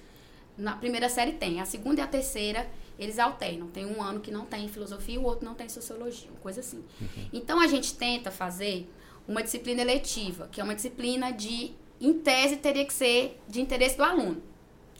[0.58, 2.68] na primeira série tem, a segunda e a terceira
[3.00, 3.68] eles alternam.
[3.68, 6.60] Tem um ano que não tem filosofia e o outro não tem sociologia, uma coisa
[6.60, 6.84] assim.
[7.00, 7.30] Uhum.
[7.32, 8.88] Então a gente tenta fazer
[9.28, 11.72] uma disciplina eletiva, que é uma disciplina de,
[12.02, 14.44] em tese, teria que ser de interesse do aluno.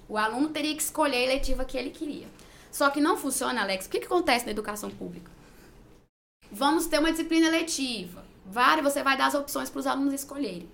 [0.08, 2.28] O aluno teria que escolher a eletiva que ele queria.
[2.72, 3.86] Só que não funciona, Alex.
[3.86, 5.30] O que, que acontece na educação pública?
[6.52, 8.24] Vamos ter uma disciplina eletiva.
[8.46, 10.70] Várias, você vai dar as opções para os alunos escolherem.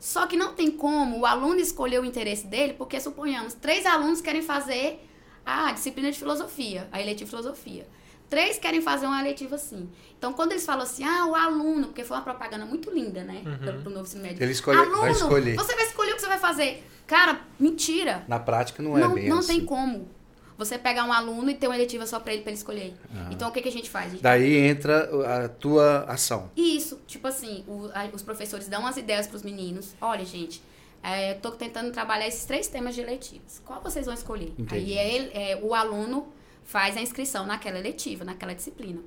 [0.00, 4.20] Só que não tem como o aluno escolher o interesse dele, porque suponhamos, três alunos
[4.20, 5.00] querem fazer
[5.44, 7.86] a disciplina de filosofia, a eletiva de filosofia.
[8.28, 9.88] Três querem fazer uma eletiva assim.
[10.18, 13.42] Então, quando eles falam assim, ah, o aluno, porque foi uma propaganda muito linda, né?
[13.44, 13.82] Uhum.
[13.82, 14.42] Pro novo ensino médio.
[14.42, 15.54] Ele escolhe, aluno, vai escolher.
[15.56, 16.84] Você vai escolher o que você vai fazer.
[17.06, 18.24] Cara, mentira.
[18.26, 19.48] Na prática não é não, bem não assim.
[19.48, 20.08] Não tem como
[20.56, 22.94] você pegar um aluno e ter uma eletiva só para ele, para ele escolher.
[23.14, 23.28] Ah.
[23.30, 24.06] Então, o que, que a gente faz?
[24.06, 26.50] A gente Daí entra a tua ação.
[26.56, 27.00] Isso.
[27.06, 29.94] Tipo assim, o, a, os professores dão as ideias para os meninos.
[30.00, 30.62] Olha, gente,
[31.04, 33.60] é, tô tentando trabalhar esses três temas de eletivas.
[33.62, 34.54] Qual vocês vão escolher?
[34.58, 34.98] Entendi.
[34.98, 36.32] Aí é, é, o aluno
[36.64, 39.02] faz a inscrição naquela eletiva, naquela disciplina.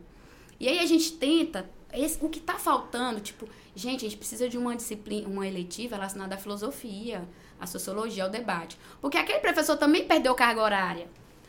[0.60, 1.68] E aí a gente tenta...
[1.92, 3.50] Esse, o que está faltando, tipo...
[3.76, 7.28] Gente, a gente precisa de uma disciplina, uma eletiva relacionada à filosofia,
[7.60, 8.78] à sociologia, ao debate.
[9.02, 11.08] Porque aquele professor também perdeu carga horária.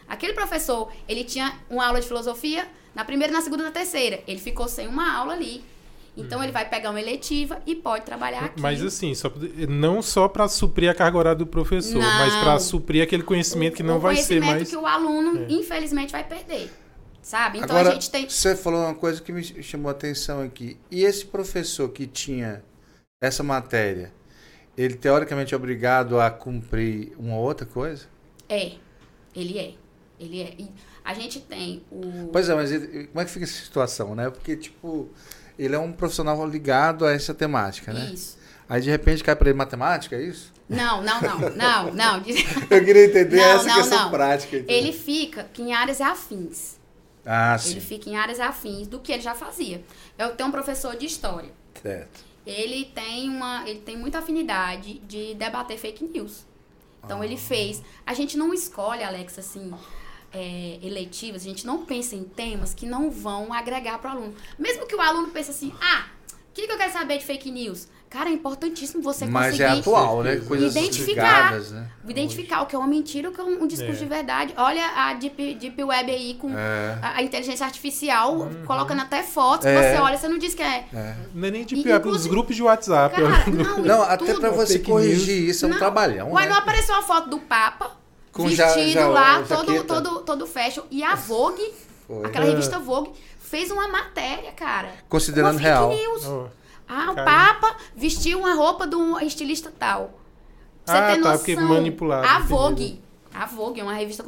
[0.09, 4.23] Aquele professor, ele tinha uma aula de filosofia na primeira, na segunda e na terceira.
[4.27, 5.63] Ele ficou sem uma aula ali.
[6.19, 8.61] Então ele vai pegar uma eletiva e pode trabalhar aqui.
[8.61, 9.33] Mas assim, só,
[9.69, 13.75] não só para suprir a carga horária do professor, não, mas para suprir aquele conhecimento
[13.75, 14.53] o, que não vai ser mais.
[14.53, 15.47] conhecimento que o aluno, é.
[15.53, 16.71] infelizmente, vai perder.
[17.23, 17.59] Sabe?
[17.59, 18.29] Então Agora, a gente tem.
[18.29, 20.77] Você falou uma coisa que me chamou a atenção aqui.
[20.91, 22.65] E esse professor que tinha
[23.21, 24.13] essa matéria,
[24.77, 28.07] ele teoricamente é obrigado a cumprir uma outra coisa?
[28.49, 28.73] É,
[29.37, 29.75] ele é.
[30.19, 30.55] Ele é.
[30.59, 30.71] E
[31.05, 32.29] a gente tem o.
[32.33, 34.31] Pois é, mas ele, como é que fica essa situação, né?
[34.31, 35.09] Porque, tipo,
[35.59, 38.11] ele é um profissional ligado a essa temática, né?
[38.13, 38.39] Isso.
[38.69, 40.53] Aí de repente cai para ele matemática, é isso?
[40.69, 42.23] Não, não, não, não, não.
[42.71, 44.11] Eu queria entender não, essa não, questão não.
[44.11, 44.57] prática.
[44.57, 44.77] Entendeu?
[44.77, 46.77] Ele fica em áreas afins.
[47.25, 47.73] Ah, sim.
[47.73, 49.83] Ele fica em áreas afins do que ele já fazia.
[50.19, 51.51] Eu tenho um professor de história.
[51.83, 52.25] Certo.
[52.47, 56.47] Ele tem uma, ele tem muita afinidade de debater fake news.
[57.05, 57.25] Então ah.
[57.25, 57.83] ele fez.
[58.07, 59.73] A gente não escolhe, Alex, assim
[60.33, 64.35] é, eletivas, a gente não pensa em temas que não vão agregar para o aluno.
[64.59, 66.07] Mesmo que o aluno pense assim, ah,
[66.51, 67.89] o que, que, eu quero saber de fake news?
[68.11, 69.69] Cara, é importantíssimo você Mas conseguir...
[69.69, 70.37] Mas é atual, né?
[70.37, 71.91] Coisas identificar, ligadas, né?
[72.09, 74.05] Identificar o que é uma mentira, o que é um, discurso é.
[74.05, 74.55] de verdade.
[74.57, 76.99] Olha a Deep, Deep Web aí com é.
[77.03, 78.65] a, a, inteligência artificial, uhum.
[78.65, 79.93] colocando até fotos, é.
[79.93, 80.87] você olha, você não diz que é...
[80.93, 81.17] é.
[81.35, 83.15] Não é nem Deep Web, os grupos de WhatsApp.
[83.15, 86.53] Cara, não, não até para você corrigir isso é um não, trabalhão, Mas né?
[86.53, 87.99] não apareceu uma foto do Papa
[88.39, 90.85] com vestido já, já, lá, todo, todo, todo fashion.
[90.91, 91.75] E a Vogue,
[92.07, 92.25] Foi.
[92.25, 93.11] aquela revista Vogue,
[93.41, 94.93] fez uma matéria, cara.
[95.09, 95.89] Considerando uma real.
[95.91, 96.25] News.
[96.25, 96.47] Oh,
[96.89, 100.19] ah, o Papa vestiu uma roupa de um estilista tal.
[100.85, 101.39] Você ah, tem tá, noção?
[101.39, 102.27] porque manipulado.
[102.27, 103.03] A Vogue.
[103.35, 104.23] A Vogue é uma revista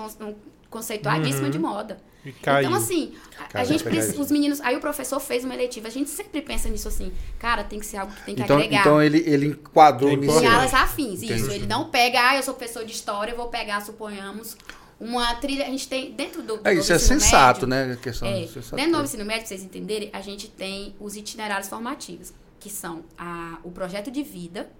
[0.70, 1.50] conceituadíssima uhum.
[1.50, 1.98] de moda.
[2.24, 3.14] Então, assim,
[3.54, 4.60] a, a gente precisa, os meninos.
[4.60, 5.88] Aí o professor fez uma eletiva.
[5.88, 8.56] A gente sempre pensa nisso assim, cara, tem que ser algo que tem que então,
[8.56, 8.80] agregar.
[8.80, 10.42] Então ele, ele enquadrou nisso.
[10.42, 11.40] Em áreas afins, Entendi.
[11.40, 11.50] isso.
[11.50, 14.56] Ele não pega, ah, eu sou professor de história, eu vou pegar, suponhamos,
[14.98, 15.64] uma trilha.
[15.64, 16.60] A gente tem dentro do.
[16.62, 17.94] É, isso é sensato, médio, né?
[17.94, 18.46] A questão é,
[18.76, 23.02] dentro do ensino médio, pra vocês entenderem, a gente tem os itinerários formativos, que são
[23.16, 24.70] a, o projeto de vida,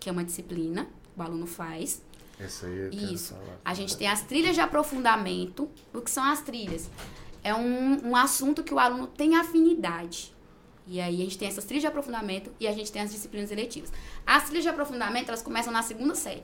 [0.00, 2.02] que é uma disciplina, o aluno faz.
[2.42, 3.36] Essa aí eu Isso.
[3.64, 5.68] A gente tem as trilhas de aprofundamento.
[5.92, 6.90] O que são as trilhas?
[7.42, 10.34] É um, um assunto que o aluno tem afinidade.
[10.86, 13.50] E aí a gente tem essas trilhas de aprofundamento e a gente tem as disciplinas
[13.50, 13.92] eletivas.
[14.26, 16.42] As trilhas de aprofundamento, elas começam na segunda série.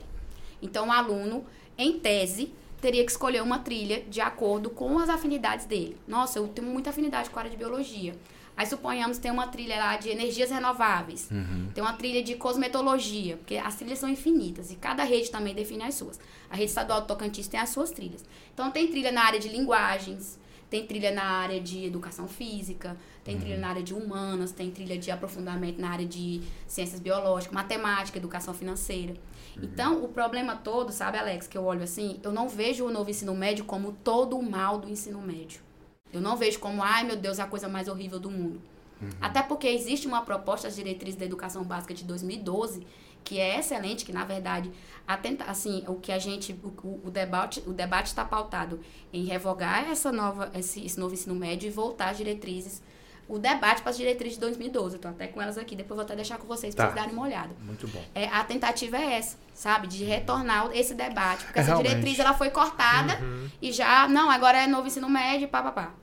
[0.61, 1.45] Então, o aluno,
[1.77, 5.97] em tese, teria que escolher uma trilha de acordo com as afinidades dele.
[6.07, 8.15] Nossa, eu tenho muita afinidade com a área de biologia.
[8.57, 11.69] Aí suponhamos tem uma trilha lá de energias renováveis, uhum.
[11.75, 15.83] tem uma trilha de cosmetologia, porque as trilhas são infinitas e cada rede também define
[15.83, 16.19] as suas.
[16.49, 18.25] A rede estadual do Tocantins tem as suas trilhas.
[18.51, 20.39] Então tem trilha na área de linguagens,
[20.71, 23.41] tem trilha na área de educação física, tem uhum.
[23.41, 28.17] trilha na área de humanas, tem trilha de aprofundamento na área de ciências biológicas, matemática,
[28.17, 29.13] educação financeira.
[29.55, 29.63] Uhum.
[29.65, 33.09] Então, o problema todo, sabe, Alex, que eu olho assim, eu não vejo o novo
[33.09, 35.66] ensino médio como todo o mal do ensino médio.
[36.11, 38.61] Eu não vejo como, ai meu Deus, é a coisa mais horrível do mundo.
[39.01, 39.09] Uhum.
[39.21, 42.85] Até porque existe uma proposta, as diretrizes da educação básica de 2012,
[43.23, 44.71] que é excelente, que na verdade,
[45.05, 48.79] atenta, assim, o que a gente, o, o debate o debate está pautado
[49.11, 52.81] em revogar essa nova, esse, esse novo ensino médio e voltar às diretrizes
[53.27, 54.95] o debate para as diretrizes de 2012.
[54.95, 56.83] Eu tô até com elas aqui, depois vou até deixar com vocês tá.
[56.83, 57.53] para vocês darem uma olhada.
[57.61, 58.03] Muito bom.
[58.15, 59.87] É, a tentativa é essa, sabe?
[59.87, 61.43] De retornar esse debate.
[61.45, 61.89] Porque é, essa realmente.
[61.89, 63.49] diretriz ela foi cortada uhum.
[63.61, 65.93] e já, não, agora é novo ensino médio, pá, pá, pá.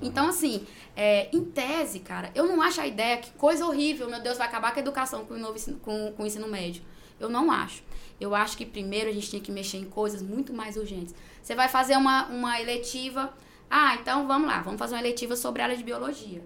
[0.00, 4.20] Então, assim, é, em tese, cara, eu não acho a ideia que coisa horrível, meu
[4.20, 6.82] Deus, vai acabar com a educação com o, novo, com, com o ensino médio.
[7.20, 7.82] Eu não acho.
[8.20, 11.14] Eu acho que primeiro a gente tem que mexer em coisas muito mais urgentes.
[11.42, 13.32] Você vai fazer uma, uma eletiva.
[13.74, 16.44] Ah, então vamos lá, vamos fazer uma eletiva sobre a área de biologia.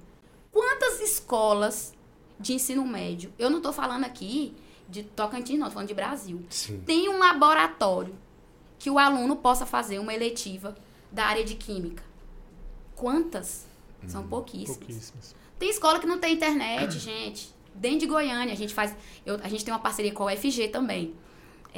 [0.53, 1.93] Quantas escolas
[2.39, 4.55] de ensino médio, eu não estou falando aqui
[4.89, 6.81] de Tocantins, não, estou falando de Brasil, Sim.
[6.87, 8.15] tem um laboratório
[8.79, 10.77] que o aluno possa fazer uma eletiva
[11.11, 12.05] da área de química?
[12.95, 13.67] Quantas?
[14.07, 14.77] São Hum, pouquíssimas.
[14.79, 15.35] Pouquíssimos.
[15.59, 17.53] Tem escola que não tem internet, gente.
[17.75, 18.95] Dentro de Goiânia, a gente faz.
[19.25, 21.15] eu- a gente tem uma parceria com a UFG também.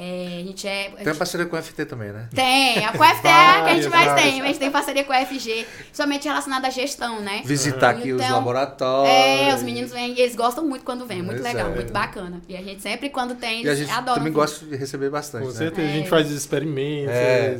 [0.01, 0.87] É, a gente é.
[0.87, 2.29] a Tem gente- parceria com o FT também, né?
[2.33, 4.41] tem, a com a FTA que a gente mais tem.
[4.41, 7.43] A gente tem parceria com a FG, somente relacionada à gestão, né?
[7.45, 9.13] Visitar aqui os Então, laboratórios.
[9.13, 11.21] É, os meninos vêm e eles gostam muito quando vêm.
[11.21, 11.75] Muito Pois legal, é.
[11.75, 12.41] muito bacana.
[12.49, 14.19] E a gente sempre, quando tem, E a gente adoram.
[14.19, 15.57] também gosta de receber bastante, Com né?
[15.57, 16.09] certeza, a gente É.
[16.09, 17.57] faz experimentos, É.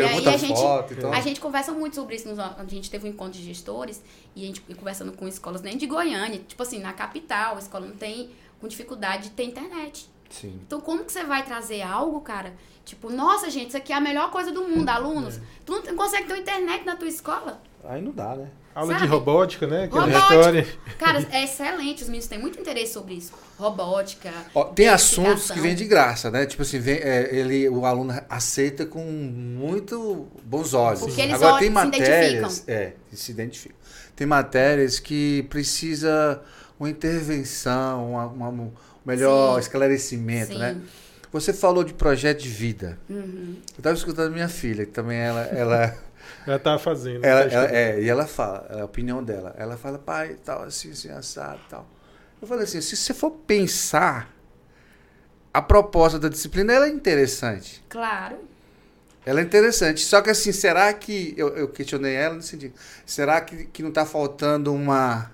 [0.00, 1.12] aí muita a gente- foto, então...
[1.12, 2.28] A gente conversa muito sobre isso.
[2.40, 4.02] A gente teve um encontro de gestores
[4.34, 7.84] e a gente conversando com escolas nem de Goiânia, tipo assim, na capital, a escola
[7.86, 10.08] não tem com dificuldade de ter internet.
[10.30, 10.58] Sim.
[10.66, 12.52] Então, como que você vai trazer algo, cara?
[12.84, 15.40] Tipo, nossa, gente, isso aqui é a melhor coisa do mundo, alunos.
[15.64, 17.62] Tu não consegue ter uma internet na tua escola?
[17.84, 18.48] Aí não dá, né?
[18.74, 19.10] Aula de Sabe?
[19.12, 19.84] robótica, né?
[19.84, 20.34] Aquela Robótica.
[20.34, 20.66] história.
[20.98, 23.32] Cara, é excelente, os meninos têm muito interesse sobre isso.
[23.56, 24.32] Robótica.
[24.52, 26.44] Ó, tem assuntos que vêm de graça, né?
[26.44, 31.00] Tipo assim, vem, é, ele, o aluno aceita com muito bons olhos.
[31.00, 33.76] Porque eles Agora olham- tem se matérias, é, se identificam.
[34.16, 36.42] Tem matérias que precisa
[36.78, 38.72] uma intervenção, uma, uma- um
[39.04, 39.60] melhor Sim.
[39.60, 40.58] esclarecimento, Sim.
[40.58, 40.76] né?
[41.32, 42.98] Você falou de projeto de vida.
[43.10, 43.56] Uhum.
[43.72, 45.96] Eu estava escutando minha filha, que também ela, ela,
[46.46, 47.24] Ela tá fazendo.
[47.24, 49.54] ela, tá ela- é, e ela fala, é a opinião dela.
[49.58, 51.88] Ela fala, pai, tal, assim, assim, assado, tal.
[52.40, 54.30] Eu falei assim, se você for pensar,
[55.52, 57.82] a proposta da disciplina ela é interessante.
[57.88, 58.36] Claro.
[59.24, 60.00] Ela é interessante.
[60.00, 61.32] Só que assim, será que.
[61.36, 62.74] Eu, eu questionei ela no sentido.
[63.06, 65.30] Será que, que não está faltando uma,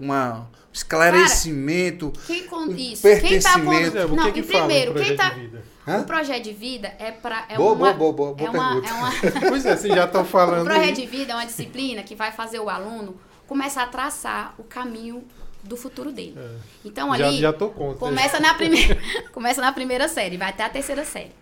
[0.00, 0.48] uma
[0.78, 2.12] esclarecimento?
[2.26, 2.66] Quem con...
[2.70, 3.02] Isso.
[3.02, 3.98] Quem tá pertencimento.
[3.98, 5.28] É, o Não, que que e primeiro, quem projeto tá.
[5.30, 5.64] de vida?
[5.86, 5.98] Hã?
[6.00, 8.86] O projeto de vida é para é Boa, uma boa, boa, boa, é boa uma,
[8.86, 9.10] é uma
[9.48, 10.64] Pois é, vocês já estão O falando.
[10.64, 10.92] projeto aí.
[10.92, 13.16] de vida é uma disciplina que vai fazer o aluno
[13.46, 15.24] começar a traçar o caminho
[15.64, 16.36] do futuro dele.
[16.84, 17.18] Então É.
[17.18, 17.98] Já, ali já tô contra.
[17.98, 18.98] começa na primeira
[19.32, 21.32] começa na primeira série, vai até a terceira série.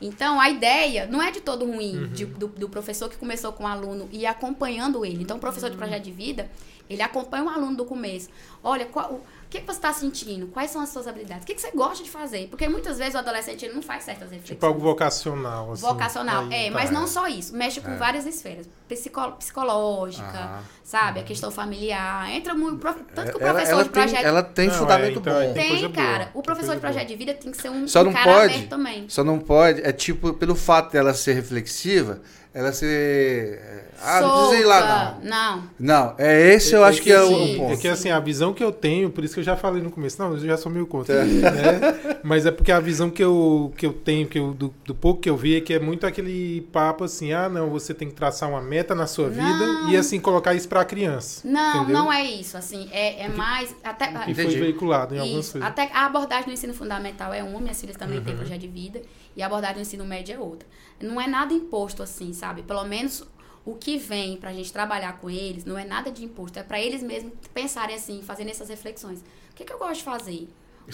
[0.00, 2.08] Então a ideia não é de todo ruim Uhum.
[2.08, 5.22] de- do, do professor que começou com o aluno e acompanhando ele.
[5.22, 5.72] Então o professor Uhum.
[5.72, 6.50] de projeto de vida
[6.88, 8.28] ele acompanha o aluno do começo.
[8.62, 9.20] Olha, qual, o
[9.50, 10.46] que, que você está sentindo?
[10.46, 11.42] Quais são as suas habilidades?
[11.44, 12.46] O que, que você gosta de fazer?
[12.48, 14.56] Porque muitas vezes o adolescente ele não faz certas reflexões.
[14.56, 15.72] Tipo algo vocacional.
[15.72, 15.82] Assim.
[15.82, 16.74] Vocacional, Aí, é, tá.
[16.74, 17.54] mas não só isso.
[17.56, 17.96] Mexe com É.
[17.96, 18.66] várias esferas.
[18.88, 20.62] Psico- psicológica, Aham.
[20.84, 21.20] sabe?
[21.20, 22.30] A questão familiar.
[22.30, 22.78] Entra muito.
[22.78, 24.24] prof- Tanto que o ela, professor ela de tem, projeto.
[24.24, 25.54] ela tem Não, é, fundamento então, é, bom.
[25.54, 26.24] tem Tem, boa, cara.
[26.26, 27.08] tem O professor de projeto boa.
[27.08, 28.54] de vida tem que ser um, Só um não cara pode.
[28.54, 29.08] aberto também.
[29.08, 32.20] Só não pode, é tipo, pelo fato dela ser reflexiva,
[32.54, 33.88] ela ser.
[34.04, 35.30] Ah, não precisa ir lá, não.
[35.30, 35.62] Não.
[35.78, 37.72] Não, é esse eu acho que é o, ponto.
[37.72, 39.90] É que assim, a visão que eu tenho, por isso que eu já falei no
[39.90, 41.14] começo, não, eu já sou meio contra.
[41.14, 41.24] É.
[41.24, 42.20] né?
[42.22, 45.20] Mas é porque a visão que eu, que eu tenho, que eu, do, do pouco
[45.20, 48.14] que eu vi, é que é muito aquele papo assim, ah, não, você tem que
[48.14, 49.90] traçar uma meta na sua vida Não.
[49.90, 51.46] e assim colocar isso pra criança.
[51.46, 51.94] Não, entendeu?
[52.02, 52.56] não é isso.
[52.56, 53.74] Assim, é, é mais.
[53.84, 54.58] Até, Que foi Entendi.
[54.58, 55.52] veiculado em algumas Isso.
[55.52, 55.68] coisas.
[55.68, 58.24] Até a abordagem do ensino fundamental é uma, minhas filhas também Uhum.
[58.24, 59.02] têm projeto de vida,
[59.36, 60.66] e a abordagem do ensino médio é outra.
[61.00, 62.62] Não é nada imposto assim, sabe?
[62.62, 63.24] Pelo menos
[63.64, 66.80] o que vem pra gente trabalhar com eles não é nada de imposto, é pra
[66.80, 69.20] eles mesmos pensarem assim, fazendo essas reflexões.
[69.20, 70.48] O que, que eu gosto de fazer?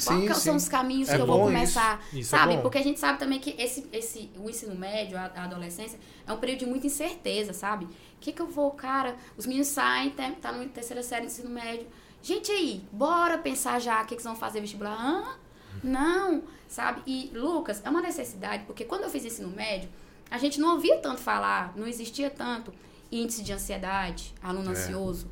[0.04, 0.56] Qual Sim, que são sim.
[0.56, 1.98] os caminhos É que eu vou começar?
[2.08, 2.18] isso.
[2.18, 2.56] Isso é sabe?
[2.56, 2.62] bom.
[2.62, 6.32] Porque a gente sabe também que esse, esse, o ensino médio, a, a adolescência, é
[6.32, 7.86] um período de muita incerteza, sabe?
[7.86, 7.88] O
[8.20, 9.16] que, que eu vou, cara?
[9.36, 11.86] Os meninos saem, tá, na terceira série do ensino médio.
[12.22, 14.94] Gente aí, bora pensar já o que, que vocês vão fazer vestibular.
[15.00, 15.38] Hã?
[15.82, 17.02] Não, sabe?
[17.06, 19.88] E, Lucas, é uma necessidade, porque quando eu fiz ensino médio,
[20.30, 22.72] a gente não ouvia tanto falar, não existia tanto
[23.10, 24.72] índice de ansiedade, aluno É.
[24.72, 25.26] ansioso,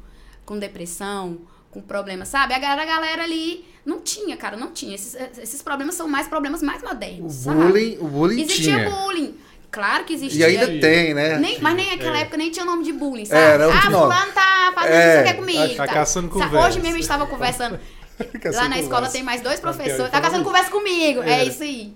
[0.44, 1.38] com depressão,
[1.70, 2.54] com problemas, sabe?
[2.54, 4.94] A galera, a galera ali não tinha, cara, não tinha.
[4.94, 7.56] Esses, esses problemas são mais problemas mais O modernos, sabe?
[7.60, 8.90] bullying, o bullying Existia tinha.
[8.90, 9.34] bullying.
[9.70, 10.46] Claro que E existia.
[10.46, 11.36] ainda tem, né?
[11.38, 12.20] Nem- mas nem naquela É.
[12.22, 13.40] época nem tinha nome de bullying, sabe?
[13.42, 15.74] Era ah, fulano tá fazendo É, isso aqui comigo.
[15.76, 16.68] tá caçando Sabe, conversa.
[16.68, 17.78] Hoje mesmo a gente tava conversando.
[18.40, 19.96] Caçando Lá na escola tem mais dois professores.
[19.96, 21.22] pior, Tá caçando conversa comigo.
[21.22, 21.44] É, É.
[21.44, 21.94] isso aí.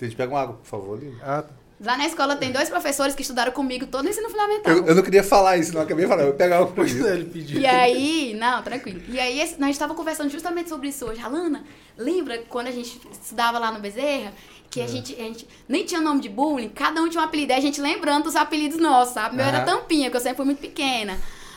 [0.00, 1.16] A gente pega uma água, por favor, Lino.
[1.22, 1.54] Ah, tá.
[1.84, 4.72] Lá na escola tem dois professores que estudaram comigo todo o ensino fundamental.
[4.74, 5.80] Eu, eu não queria falar isso, não.
[5.80, 6.22] Eu acabei falar.
[6.22, 6.32] Eu
[6.66, 7.06] por Pois isso.
[7.06, 7.60] é, ele pediu.
[7.60, 9.02] E aí, não, tranquilo.
[9.08, 11.20] E aí, esse- nós estávamos conversando justamente sobre isso hoje.
[11.20, 11.64] Alana,
[11.96, 14.32] lembra quando a gente estudava lá no Bezerra?
[14.70, 14.84] Que É.
[14.84, 17.52] a, gente, a gente nem tinha nome de bullying, cada um tinha um apelido.
[17.52, 19.34] Aí a gente lembrando dos apelidos nossos, sabe?
[19.34, 19.60] O Meu era.
[19.60, 21.16] Tampinha, que eu sempre fui muito pequena.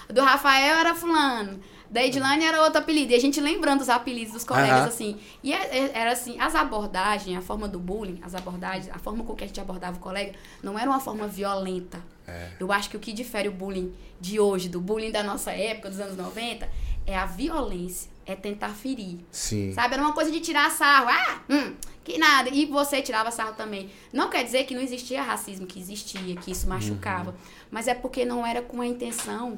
[0.10, 1.60] O do Rafael era Fulano.
[1.90, 3.12] Da Edilane era outro apelido.
[3.14, 4.88] E a gente lembrando os apelidos dos colegas, Aham.
[4.88, 5.18] assim.
[5.44, 9.24] E é- é- era assim, as abordagens, a forma do bullying, as abordagens, a forma
[9.24, 12.00] com que a gente abordava o colega, não era uma forma violenta.
[12.28, 12.50] É.
[12.60, 15.90] Eu acho que o que difere o bullying de hoje, do bullying da nossa época,
[15.90, 16.70] dos anos 90,
[17.06, 18.10] é a violência.
[18.30, 19.20] é tentar ferir.
[19.32, 19.72] Sim.
[19.72, 19.94] Sabe?
[19.94, 21.08] Era uma coisa de tirar sarro.
[21.10, 21.74] Ah, hum,
[22.04, 22.50] que nada.
[22.50, 23.90] E você tirava sarro também.
[24.12, 27.30] Não quer dizer que não existia racismo, que existia, que isso machucava.
[27.32, 27.38] Uhum.
[27.72, 29.58] Mas é porque não era com a intenção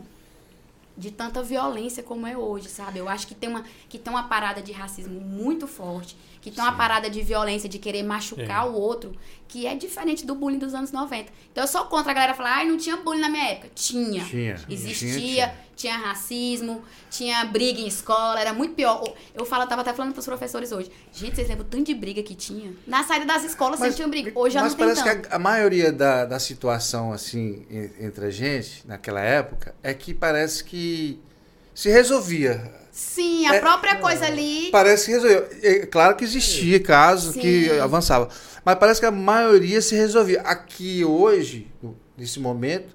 [0.99, 2.99] de tanta violência como é hoje, sabe?
[2.99, 6.63] Eu acho que tem uma, que tem uma parada de racismo muito forte, que tem
[6.63, 8.69] uma parada de violência, de querer machucar é.
[8.69, 9.11] o outro,
[9.47, 11.31] que é diferente do bullying dos anos 90.
[11.51, 13.69] Então eu sou contra a galera falar, ai, não tinha bullying na minha época.
[13.75, 14.23] Tinha.
[14.23, 14.55] Tinha.
[14.69, 15.19] Existia.
[15.19, 15.97] Tinha, tinha.
[15.97, 19.03] racismo, tinha briga em escola, era muito pior.
[19.33, 20.91] Eu falo, tava até falando pros professores hoje.
[21.11, 22.73] Gente, vocês lembram tanto de briga que tinha?
[22.87, 24.31] Na saída das escolas mas, sempre tinha briga.
[24.39, 27.65] Hoje já não tem Mas parece que a, a, maioria da, da situação, assim,
[27.99, 31.19] entre a gente, naquela época, é que parece que
[31.73, 32.71] se resolvia.
[32.99, 34.67] Sim, a é, própria coisa ali.
[34.73, 35.47] Parece que resolveu.
[35.63, 37.39] É, claro que existia caso Sim.
[37.39, 38.27] que avançava.
[38.65, 40.41] Mas parece que a maioria se resolvia.
[40.41, 41.71] Aqui hoje,
[42.17, 42.93] nesse momento,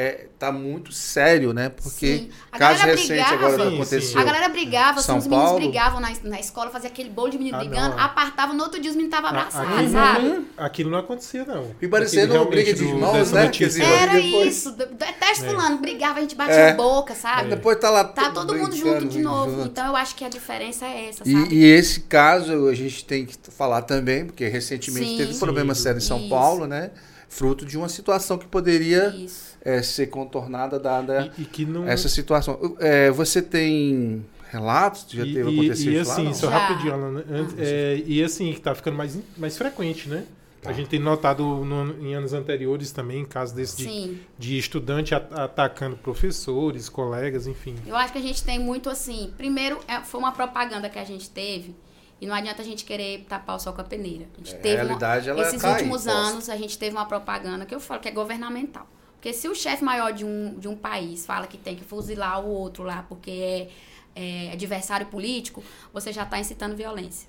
[0.00, 1.70] é, tá muito sério, né?
[1.70, 4.00] Porque caso recente brigava, agora sim, aconteceu.
[4.00, 4.18] Sim.
[4.18, 7.36] A galera brigava, São assim, os meninos brigavam na, na escola, fazia aquele bolo de
[7.36, 8.04] menino ah, brigando, não.
[8.04, 10.46] apartava, no outro dia os meninos estavam abraçados, aquilo, sabe?
[10.56, 11.74] Aquilo não acontecia, não.
[11.82, 13.50] E parecendo uma briga de irmãos, né?
[13.82, 14.56] Era depois...
[14.56, 14.70] isso.
[14.70, 15.48] Detesto é.
[15.48, 16.74] fulano, brigava, a gente batia é.
[16.74, 17.48] boca, sabe?
[17.48, 17.56] É.
[17.56, 19.50] Depois tá lá Tá todo mundo junto de novo.
[19.50, 19.66] Junto.
[19.66, 21.32] Então eu acho que a diferença é essa, sabe?
[21.32, 25.38] E, e, esse caso a gente tem que falar também, porque recentemente sim, teve um
[25.40, 26.28] problema sério em São isso.
[26.28, 26.92] Paulo, né?
[27.28, 29.08] Fruto de uma situação que poderia...
[29.08, 31.86] Isso é, ser contornada dada e, e não...
[31.86, 32.76] essa situação.
[32.80, 37.24] É, você tem relatos de já e, teve acontecido E assim, lá, só rapidinho, Alan,
[37.58, 40.24] é, e assim, que tá ficando mais, mais frequente, né?
[40.62, 40.70] Tá.
[40.70, 45.96] A gente tem notado no, em anos anteriores também, casos desse de, de, estudante atacando
[45.96, 47.76] professores, colegas, enfim.
[47.86, 49.32] Eu acho que a gente tem muito assim.
[49.36, 51.76] Primeiro, é, foi uma propaganda que a gente teve.
[52.20, 54.26] E não adianta a gente querer tapar o sol com a peneira.
[54.34, 56.18] A gente é, teve realidade, uma, esses cai, últimos posta.
[56.18, 58.88] anos, a gente teve uma propaganda que eu falo que é governamental.
[59.18, 62.40] Porque se o chefe maior de um, de um país fala que tem que fuzilar
[62.40, 63.68] o outro lá porque
[64.14, 65.62] é, é adversário político,
[65.92, 67.28] você já está incitando violência.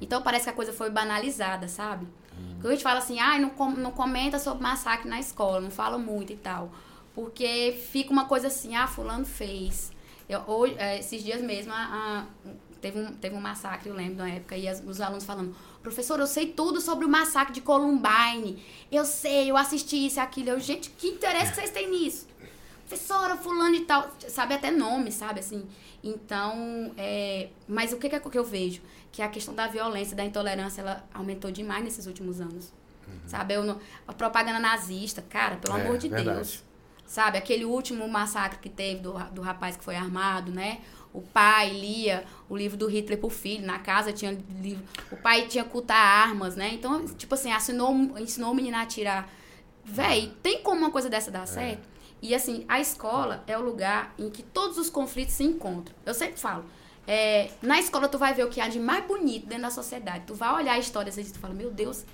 [0.00, 2.06] Então parece que a coisa foi banalizada, sabe?
[2.36, 2.56] Hum.
[2.60, 5.70] Quando a gente fala assim, ah, não, com, não comenta sobre massacre na escola, não
[5.70, 6.72] fala muito e tal.
[7.14, 9.92] Porque fica uma coisa assim, ah, fulano fez.
[10.28, 14.18] Eu, hoje, é, esses dias mesmo, a, a, teve, um, teve um massacre, eu lembro,
[14.18, 17.60] na época, e as, os alunos falando, Professor, eu sei tudo sobre o massacre de
[17.60, 18.62] Columbine.
[18.90, 20.50] Eu sei, eu assisti isso e aquilo.
[20.50, 22.26] Eu, gente, que interesse que vocês têm nisso?
[22.86, 24.10] Professora, fulano e tal.
[24.28, 25.66] Sabe até nome, sabe, assim.
[26.02, 27.48] Então, é...
[27.66, 28.80] mas o que, é que eu vejo?
[29.12, 32.72] Que a questão da violência, da intolerância, ela aumentou demais nesses últimos anos.
[33.06, 33.14] Uhum.
[33.26, 36.36] Sabe, eu, a propaganda nazista, cara, pelo é, amor de verdade.
[36.36, 36.64] Deus.
[37.06, 40.80] Sabe, aquele último massacre que teve do, do rapaz que foi armado, né?
[41.18, 44.84] O pai lia o livro do Hitler pro filho, na casa tinha livro.
[45.10, 46.70] O pai tinha cultar armas, né?
[46.72, 49.28] Então, tipo assim, assinou, ensinou o menino a atirar.
[49.84, 51.46] Véi, tem como uma coisa dessa dar é.
[51.46, 51.88] certo?
[52.22, 55.92] E assim, a escola é o lugar em que todos os conflitos se encontram.
[56.06, 56.64] Eu sempre falo.
[57.04, 60.22] É, na escola tu vai ver o que há de mais bonito dentro da sociedade.
[60.24, 62.04] Tu vai olhar a história e tu fala, meu Deus,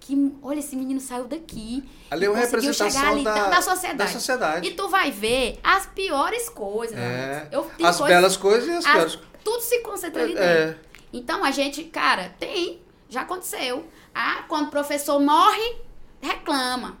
[0.00, 3.98] que olha esse menino saiu daqui ali é uma representação ali, da, da, sociedade.
[3.98, 4.68] da sociedade.
[4.68, 8.92] e tu vai ver as piores coisas é, as coisas, belas coisas e as, as
[8.92, 9.18] piores.
[9.44, 10.66] tudo se concentra ali é.
[10.66, 10.80] dentro.
[11.12, 13.86] Então a gente cara tem já aconteceu.
[14.14, 15.76] Ah quando o professor morre
[16.20, 16.98] reclama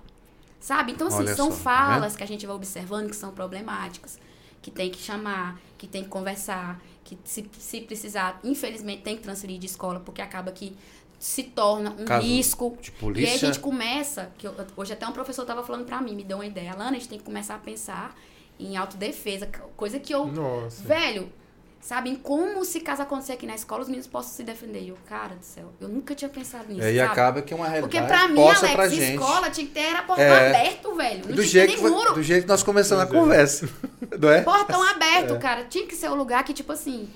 [0.60, 0.92] sabe?
[0.92, 3.32] Então assim olha são só, tá falas tá que a gente vai observando que são
[3.32, 4.18] problemáticas
[4.60, 9.22] que tem que chamar que tem que conversar que se, se precisar infelizmente tem que
[9.22, 10.76] transferir de escola porque acaba que
[11.20, 12.78] se torna um Caso risco.
[12.80, 13.28] De polícia.
[13.28, 16.16] E aí a gente começa, que eu, hoje até um professor estava falando para mim,
[16.16, 18.18] me deu uma ideia, Alana, a gente tem que começar a pensar
[18.58, 19.46] em autodefesa,
[19.76, 20.82] coisa que eu, Nossa.
[20.82, 21.30] velho,
[21.78, 24.80] sabe, em como se caso acontecer aqui na escola, os meninos possam se defender.
[24.80, 27.12] E eu, cara do céu, eu nunca tinha pensado nisso, é, E sabe?
[27.12, 29.12] acaba que é uma realidade Porque pra mim, Alex, pra gente.
[29.12, 31.28] escola tinha que ter era portão é, aberto, velho.
[31.28, 32.14] Não do tinha jeito nem muro.
[32.14, 33.68] Do jeito que nós começamos a conversa,
[34.18, 34.40] não é?
[34.40, 35.38] Portão aberto, é.
[35.38, 35.64] cara.
[35.64, 37.10] Tinha que ser o um lugar que, tipo assim,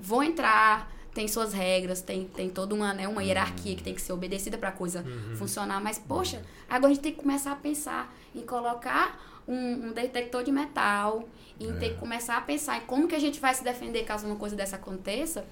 [0.00, 4.00] vou entrar tem suas regras, tem, tem toda uma, né, uma hierarquia que tem que
[4.00, 5.36] ser obedecida para a coisa uhum.
[5.36, 5.80] funcionar.
[5.80, 10.42] Mas, poxa, agora a gente tem que começar a pensar em colocar um, um detector
[10.42, 11.28] de metal,
[11.62, 11.72] e é.
[11.74, 14.36] ter que começar a pensar em como que a gente vai se defender caso uma
[14.36, 15.44] coisa dessa aconteça.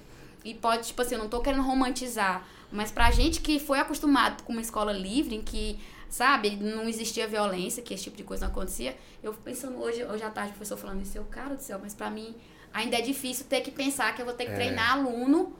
[0.43, 4.43] E pode, tipo assim, eu não tô querendo romantizar, mas pra gente que foi acostumado
[4.43, 8.45] com uma escola livre, em que, sabe, não existia violência, que esse tipo de coisa
[8.45, 11.61] não acontecia, eu pensando hoje, hoje à tarde, o professor falando isso, eu, cara do
[11.61, 12.35] céu, mas pra mim
[12.73, 14.55] ainda é difícil ter que pensar que eu vou ter que é.
[14.55, 15.55] treinar aluno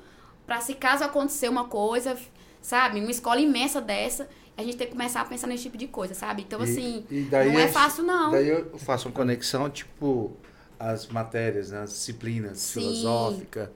[0.45, 2.17] para se caso acontecer uma coisa,
[2.61, 5.87] sabe, uma escola imensa dessa, a gente tem que começar a pensar nesse tipo de
[5.87, 6.41] coisa, sabe?
[6.41, 8.31] Então, assim, e não é fácil, não.
[8.31, 10.35] Daí eu faço uma conexão, tipo,
[10.79, 12.81] as matérias, né, as disciplinas, Sim.
[12.81, 13.71] filosófica,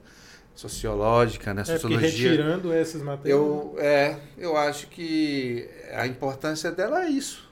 [0.54, 2.08] sociológica, né, sociologia.
[2.08, 3.38] É, retirando essas matérias...
[3.38, 7.48] Eu, é, eu acho que a importância dela é isso.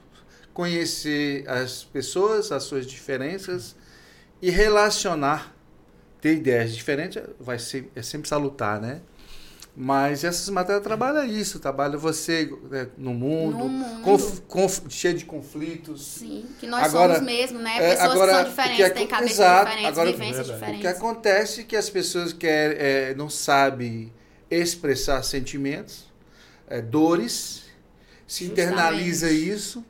[0.53, 3.75] Conhecer as pessoas, as suas diferenças
[4.41, 5.54] e relacionar
[6.25, 8.99] ter ideias diferentes vai ser, é sempre salutar, né?
[9.77, 14.01] Mas essas matérias trabalham isso, trabalha você né, no mundo, no mundo.
[14.01, 16.03] Conf, conf, cheio de conflitos.
[16.03, 17.77] Sim, que nós agora, somos mesmo, né?
[17.77, 20.79] É, Pessoas agora, que são diferentes, que é, têm cabeças exato, diferentes, agora, vivências diferentes.
[20.79, 24.11] O que acontece é que as pessoas querem, é, não sabem
[24.49, 26.05] expressar sentimentos,
[26.67, 27.65] é, dores,
[28.25, 28.51] se Justamente.
[28.51, 29.85] internaliza isso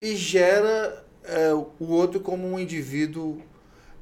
[0.00, 3.42] e gera é, o outro como um indivíduo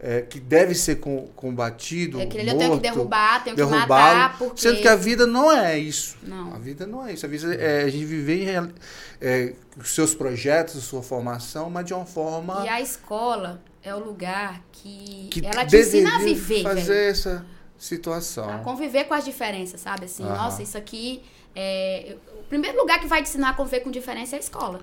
[0.07, 2.21] é, que deve ser com, combatido.
[2.21, 4.37] É que ele morto, tem que derrubar, tem que matar.
[4.37, 4.61] Porque...
[4.61, 6.19] Sendo que a vida não é isso.
[6.23, 6.55] Não.
[6.55, 7.25] A vida não é isso.
[7.25, 8.73] A vida é a gente viver em
[9.19, 12.67] é, os seus projetos, a sua formação, mas de uma forma.
[12.67, 16.63] E a escola é o lugar que, que ela te ensina a viver.
[16.63, 17.11] Fazer velho.
[17.11, 17.47] essa
[17.79, 18.51] situação.
[18.51, 20.05] A conviver com as diferenças, sabe?
[20.05, 21.23] Assim, nossa, isso aqui.
[21.57, 22.15] É...
[22.41, 24.81] O primeiro lugar que vai te ensinar a conviver com diferença é a escola.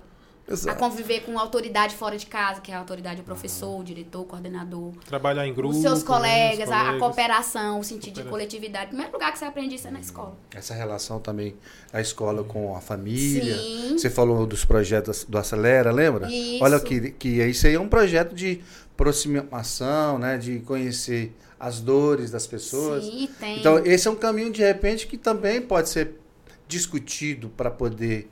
[0.49, 0.75] Exato.
[0.75, 4.21] a conviver com autoridade fora de casa, que é a autoridade do professor, o diretor,
[4.21, 4.93] o coordenador.
[5.05, 5.73] Trabalhar em grupo.
[5.73, 6.71] Os seus colegas, né, os colegas.
[6.71, 8.85] A, a, cooperação, o sentido de coletividade.
[8.85, 10.35] O primeiro lugar que você aprende isso é na escola.
[10.53, 11.55] Essa relação também,
[11.93, 13.57] a escola com a família.
[13.57, 13.97] Sim.
[13.97, 16.31] Você falou dos projetos do Acelera, lembra?
[16.31, 16.63] Isso.
[16.63, 18.61] Olha que, que isso aí é um projeto de
[18.93, 20.37] aproximação, né?
[20.37, 23.05] De conhecer as dores das pessoas.
[23.05, 23.59] Sim, tem.
[23.59, 26.19] Então, esse é um caminho, de repente, que também pode ser
[26.67, 28.29] discutido para poder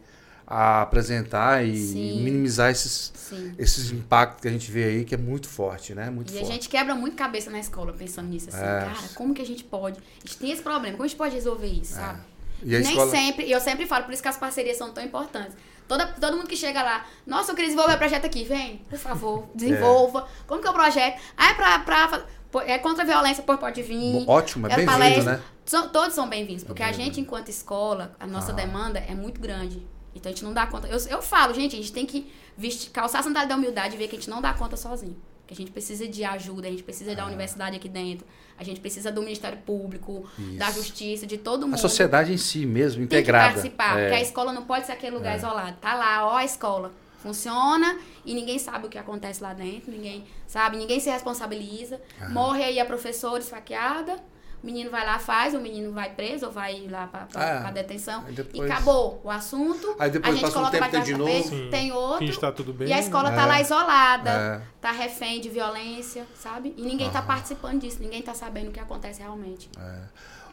[0.50, 2.24] a apresentar e Sim.
[2.24, 3.14] minimizar esses,
[3.56, 6.10] esses impactos que a gente vê aí, que é muito forte, né?
[6.10, 6.50] Muito e forte.
[6.50, 8.62] a gente quebra muito cabeça na escola pensando nisso, assim, é.
[8.64, 10.00] cara, como que a gente pode?
[10.00, 12.02] A gente tem esse problema, como a gente pode resolver isso, é.
[12.02, 12.22] sabe?
[12.64, 13.12] E Nem escola...
[13.12, 15.56] sempre, e eu sempre falo, por isso que as parcerias são tão importantes.
[15.88, 18.98] Toda, todo mundo que chega lá, nossa, eu queria desenvolver o projeto aqui, vem, por
[18.98, 20.22] favor, desenvolva.
[20.22, 20.44] É.
[20.48, 21.22] Como que é o projeto?
[21.38, 22.26] Ah, é pra, pra
[22.66, 24.28] é contra a violência, por pode vir.
[24.28, 25.40] Ótimo, é, é bem-vindo, né?
[25.64, 28.56] São, todos são bem-vindos, porque a gente, enquanto escola, a nossa ah.
[28.56, 29.86] demanda é muito grande.
[30.20, 30.88] Então a gente não dá conta.
[30.88, 33.98] Eu, eu falo, gente, a gente tem que vestir, calçar a sandália da humildade e
[33.98, 35.18] ver que a gente não dá conta sozinho.
[35.48, 37.28] Que a gente precisa de ajuda, a gente precisa da ah.
[37.28, 40.58] universidade aqui dentro, a gente precisa do Ministério Público, Isso.
[40.58, 41.74] da Justiça, de todo mundo.
[41.74, 43.54] A sociedade em si mesmo, integrada.
[43.54, 44.04] Tem que participar, é.
[44.04, 45.38] porque a escola não pode ser aquele lugar é.
[45.38, 45.78] isolado.
[45.82, 46.92] Tá lá, ó a escola.
[47.18, 52.00] Funciona e ninguém sabe o que acontece lá dentro, ninguém sabe, ninguém se responsabiliza.
[52.22, 52.30] Ah.
[52.30, 54.22] Morre aí a professora esfaqueada
[54.62, 57.72] o menino vai lá, faz, o menino vai preso ou vai lá para ah, a
[57.72, 58.24] detenção.
[58.30, 58.70] Depois...
[58.70, 59.96] E acabou o assunto.
[59.98, 61.70] Aí depois a gente coloca um tempo, de novo.
[61.70, 62.26] tem outro.
[62.26, 62.90] Está tudo bem.
[62.90, 63.46] E a escola está é.
[63.46, 64.62] lá isolada, é.
[64.82, 66.74] tá refém de violência, sabe?
[66.78, 69.70] E ninguém está participando disso, ninguém está sabendo o que acontece realmente.
[69.80, 70.00] É.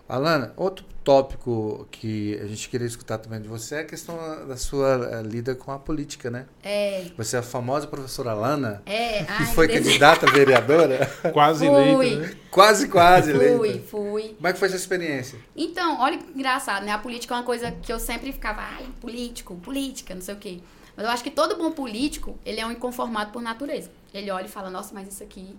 [0.09, 4.57] Alana, outro tópico que a gente queria escutar também de você é a questão da
[4.57, 6.47] sua eh, lida com a política, né?
[6.63, 7.07] É.
[7.17, 9.23] Você é a famosa professora Alana, é.
[9.27, 11.07] que Ai, foi candidata a vereadora.
[11.33, 12.37] quase eleita, né?
[12.51, 13.59] Quase, quase eleita.
[13.59, 14.23] Fui, fui.
[14.35, 15.39] Como é que foi essa experiência?
[15.57, 16.93] Então, olha que engraçado, né?
[16.93, 20.39] A política é uma coisa que eu sempre ficava, ai, político, política, não sei o
[20.39, 20.61] quê.
[20.97, 23.91] Mas eu acho que todo bom político, ele é um inconformado por natureza.
[24.15, 25.55] Ele olha e fala, nossa, mas isso aqui,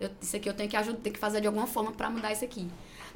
[0.00, 2.32] eu, isso aqui eu tenho que ajudar, tenho que fazer de alguma forma para mudar
[2.32, 2.68] isso aqui.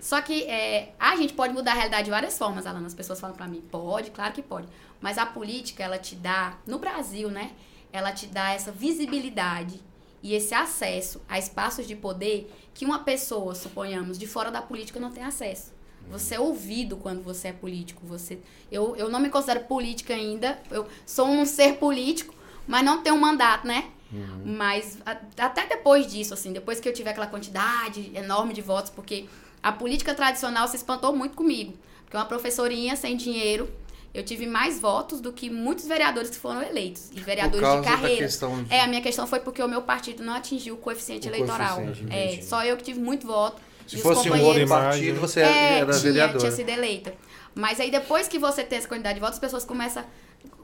[0.06, 2.86] Só que é, a gente pode mudar a realidade de várias formas, Alana.
[2.86, 4.68] As pessoas falam para mim, pode, claro que pode.
[5.00, 7.50] Mas a política, ela te dá, no Brasil, né?
[7.92, 9.80] Ela te dá essa visibilidade
[10.22, 15.00] e esse acesso a espaços de poder que uma pessoa, suponhamos, de fora da política
[15.00, 15.72] não tem acesso.
[16.08, 18.06] Você é ouvido quando você é político.
[18.06, 18.38] Você,
[18.70, 20.56] eu, eu não me considero política ainda.
[20.70, 22.32] Eu sou um ser político,
[22.64, 23.90] mas não tenho um mandato, né?
[24.12, 24.54] Uhum.
[24.56, 28.92] Mas a, até depois disso, assim, depois que eu tiver aquela quantidade enorme de votos,
[28.92, 29.26] porque
[29.66, 31.74] a política tradicional se espantou muito comigo.
[32.04, 33.68] Porque uma professorinha sem dinheiro,
[34.14, 37.10] eu tive mais votos do que muitos vereadores que foram eleitos.
[37.12, 38.28] E vereadores de carreira.
[38.28, 38.72] De...
[38.72, 41.78] É, a minha questão foi porque o meu partido não atingiu o coeficiente o eleitoral.
[41.78, 43.60] Coeficiente, é, só eu que tive muito voto.
[43.88, 46.38] Se fosse um outro partido, você é, era tinha, vereadora.
[46.38, 47.12] tinha sido eleita.
[47.52, 50.04] Mas aí depois que você tem essa quantidade de votos, as pessoas começam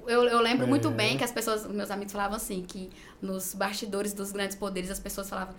[0.06, 0.68] eu, eu lembro é.
[0.68, 2.88] muito bem que as pessoas, meus amigos falavam assim, que
[3.20, 5.54] nos bastidores dos grandes poderes as pessoas falavam: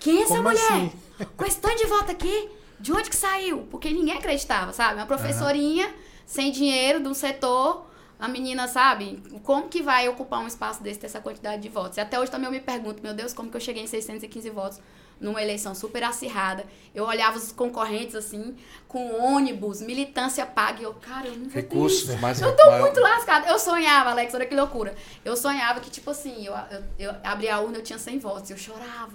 [0.00, 0.62] Quem é essa Como mulher?
[0.62, 0.92] Assim?
[1.36, 2.48] Com esse tanto de voto aqui?
[2.80, 3.66] De onde que saiu?
[3.70, 4.94] Porque ninguém acreditava, sabe?
[4.94, 5.94] Uma professorinha uhum.
[6.26, 7.86] sem dinheiro de um setor,
[8.18, 9.22] a menina, sabe?
[9.44, 11.98] Como que vai ocupar um espaço desse, ter essa quantidade de votos?
[11.98, 14.50] E até hoje também eu me pergunto, meu Deus, como que eu cheguei em 615
[14.50, 14.80] votos
[15.20, 16.64] numa eleição super acirrada?
[16.92, 18.56] Eu olhava os concorrentes, assim,
[18.88, 22.66] com ônibus, militância paga, e eu, cara, eu não vou Recurso, ter mas Eu tô
[22.66, 22.82] maior...
[22.82, 23.48] muito lascada.
[23.48, 24.94] Eu sonhava, Alex, olha que loucura.
[25.24, 28.50] Eu sonhava que, tipo assim, eu, eu, eu abria a urna, eu tinha 100 votos,
[28.50, 29.14] eu chorava.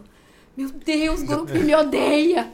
[0.55, 2.51] Meu Deus, o grupo me odeia.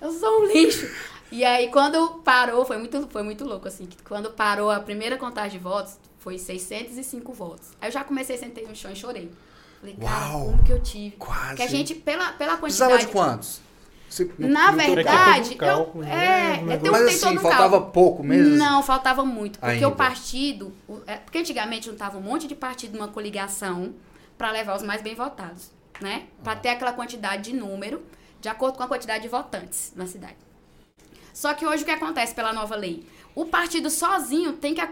[0.00, 0.88] Eu sou um lixo.
[1.30, 3.88] E aí, quando parou, foi muito, foi muito louco, assim.
[4.04, 7.68] Quando parou a primeira contagem de votos, foi 605 votos.
[7.80, 9.30] Aí eu já comecei, sentei no chão e chorei.
[9.80, 11.16] Falei, cara, Uau, como que eu tive?
[11.16, 11.56] Quase.
[11.56, 12.92] Que a gente, pela, pela quantidade...
[12.92, 13.60] Precisava de quantos?
[14.08, 16.76] Você, Na não, verdade, cálculo, eu, é, né?
[16.78, 17.92] tem, mas assim, faltava cálculo.
[17.92, 18.56] pouco mesmo?
[18.56, 19.58] Não, faltava muito.
[19.58, 19.88] Porque Ainda.
[19.88, 20.72] o partido...
[21.06, 23.94] É, porque antigamente juntava um monte de partido numa coligação
[24.38, 26.26] para levar os mais bem votados né?
[26.42, 28.04] Para ter aquela quantidade de número
[28.40, 30.36] de acordo com a quantidade de votantes na cidade.
[31.32, 33.06] Só que hoje o que acontece pela nova lei?
[33.34, 34.82] O partido sozinho tem que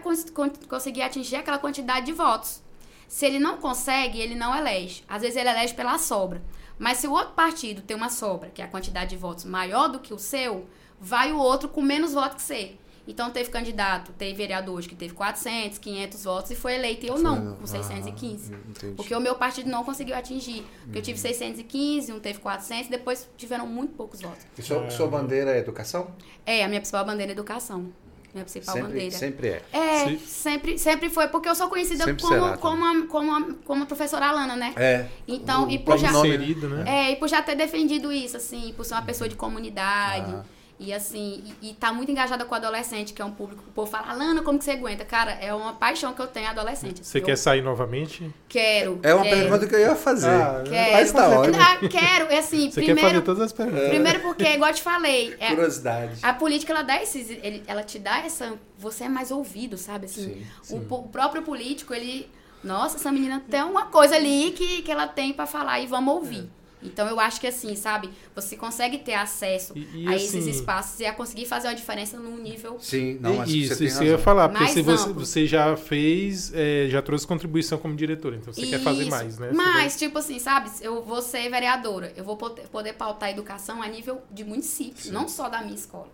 [0.67, 2.61] conseguir atingir aquela quantidade de votos.
[3.07, 5.03] Se ele não consegue, ele não elege.
[5.07, 6.43] Às vezes ele elege pela sobra.
[6.77, 9.87] Mas se o outro partido tem uma sobra, que é a quantidade de votos maior
[9.87, 10.67] do que o seu,
[10.99, 12.77] vai o outro com menos votos que você.
[13.07, 17.19] Então teve candidato, teve vereador que teve 400, 500 votos e foi eleito e eu
[17.19, 18.53] não, com 615.
[18.53, 18.57] Ah,
[18.95, 20.65] porque o meu partido não conseguiu atingir.
[20.83, 24.45] Porque eu tive 615, um teve 400, depois tiveram muito poucos votos.
[24.57, 26.07] E sua, sua bandeira é educação?
[26.45, 27.91] É, a minha principal bandeira é educação.
[28.33, 29.15] Minha principal sempre, bandeira.
[29.15, 29.61] Sempre é.
[29.71, 30.19] É, Sim.
[30.19, 33.83] sempre, sempre foi, porque eu sou conhecida sempre como, será, como, a, como, a, como
[33.83, 34.73] a professora Alana, né?
[34.75, 35.05] É.
[35.25, 36.09] Então, o, e por já.
[36.09, 36.83] Inserido, né?
[36.85, 40.33] É, e por já ter defendido isso, assim, por ser uma pessoa de comunidade.
[40.33, 43.63] Ah e assim, e, e tá muito engajada com o adolescente, que é um público
[43.63, 45.05] que o povo fala, Alana, como que você aguenta?
[45.05, 47.05] Cara, é uma paixão que eu tenho adolescente.
[47.05, 48.29] Você eu quer sair novamente?
[48.49, 48.99] Quero.
[49.01, 49.37] É uma quero.
[49.37, 50.29] pergunta que eu ia fazer.
[50.29, 50.91] Ah, quero.
[50.91, 51.57] Mas tá ótimo.
[51.61, 52.99] Ah, quero, é assim, você primeiro.
[52.99, 53.87] quer fazer todas as perguntas.
[53.89, 55.33] Primeiro porque, igual eu te falei.
[55.39, 56.19] É, Curiosidade.
[56.21, 57.29] A política, ela dá esses.
[57.29, 58.53] Ele, ela te dá essa.
[58.77, 60.05] Você é mais ouvido, sabe?
[60.05, 60.87] Assim, sim, sim.
[60.89, 62.29] O, o próprio político, ele.
[62.61, 66.13] Nossa, essa menina tem uma coisa ali que, que ela tem para falar e vamos
[66.13, 66.49] ouvir.
[66.61, 66.64] É.
[66.85, 70.47] Então eu acho que assim, sabe, você consegue ter acesso e, e, a assim, esses
[70.47, 72.77] espaços e a conseguir fazer uma diferença num nível.
[72.79, 76.87] Sim, não, mas isso, isso eu ia falar, porque se você, você já fez, é,
[76.89, 78.71] já trouxe contribuição como diretora, então você isso.
[78.71, 79.51] quer fazer mais, né?
[79.53, 79.99] Mas, vai...
[79.99, 83.87] tipo assim, sabe, eu vou ser vereadora, eu vou poder, poder pautar a educação a
[83.87, 86.09] nível de município, não só da minha escola.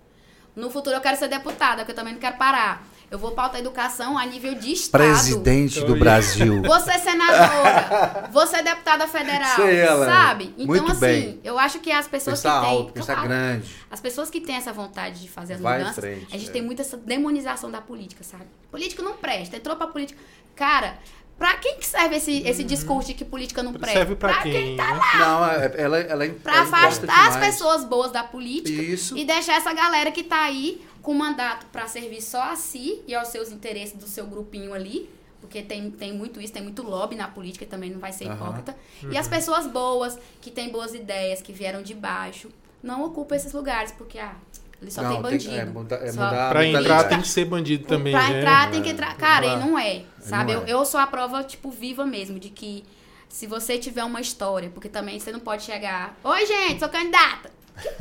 [0.56, 2.86] No futuro eu quero ser deputada, porque eu também não quero parar.
[3.10, 5.02] Eu vou pautar a educação a nível de Estado.
[5.02, 6.62] Presidente do Brasil.
[6.64, 8.30] Você é senadora.
[8.32, 9.56] você é deputada federal.
[9.58, 10.06] Sei ela.
[10.06, 10.54] Sabe?
[10.58, 11.39] Então, Muito assim, bem.
[11.43, 12.78] eu acho que as pessoas pensar que têm.
[12.78, 13.76] Alto, pensar claro, grande.
[13.91, 16.02] As pessoas que têm essa vontade de fazer as Vai mudanças.
[16.02, 16.54] Frente, a gente é.
[16.54, 18.45] tem muita essa demonização da política, sabe?
[18.72, 19.58] Político não presta.
[19.58, 20.18] Entrou pra política.
[20.56, 20.97] Cara,
[21.41, 23.97] Pra quem que serve esse, esse discurso de que política não presta?
[23.97, 24.51] Serve pra, pra quem?
[24.51, 24.99] quem tá né?
[24.99, 25.17] lá.
[25.17, 29.17] Não, é, ela, ela é Pra afastar as pessoas boas da política Isso.
[29.17, 33.15] e deixar essa galera que tá aí com mandato para servir só a si e
[33.15, 35.09] aos seus interesses do seu grupinho ali.
[35.41, 38.35] Porque tem, tem muito isso, tem muito lobby na política, também não vai ser Uhum.
[38.35, 38.77] hipócrita.
[39.01, 39.11] Uhum.
[39.11, 42.49] E as pessoas boas, que têm boas ideias, que vieram de baixo,
[42.83, 44.35] não ocupam esses lugares, porque, ah,
[44.82, 45.43] ele só Não, tem bandido.
[45.51, 48.29] Tem, é, muda, é Só- mudar a Pra entrar tem que ser bandido também, pra
[48.29, 48.39] né?
[48.39, 49.15] entrar tem que É, entrar.
[49.17, 49.55] Cara, e é.
[49.57, 50.53] não é, sabe?
[50.53, 50.71] Não Eu, é.
[50.73, 52.84] eu sou a prova, tipo, viva mesmo, de que
[53.29, 56.17] se você tiver uma história, porque também você não pode chegar.
[56.23, 57.51] Oi, gente, sou candidata.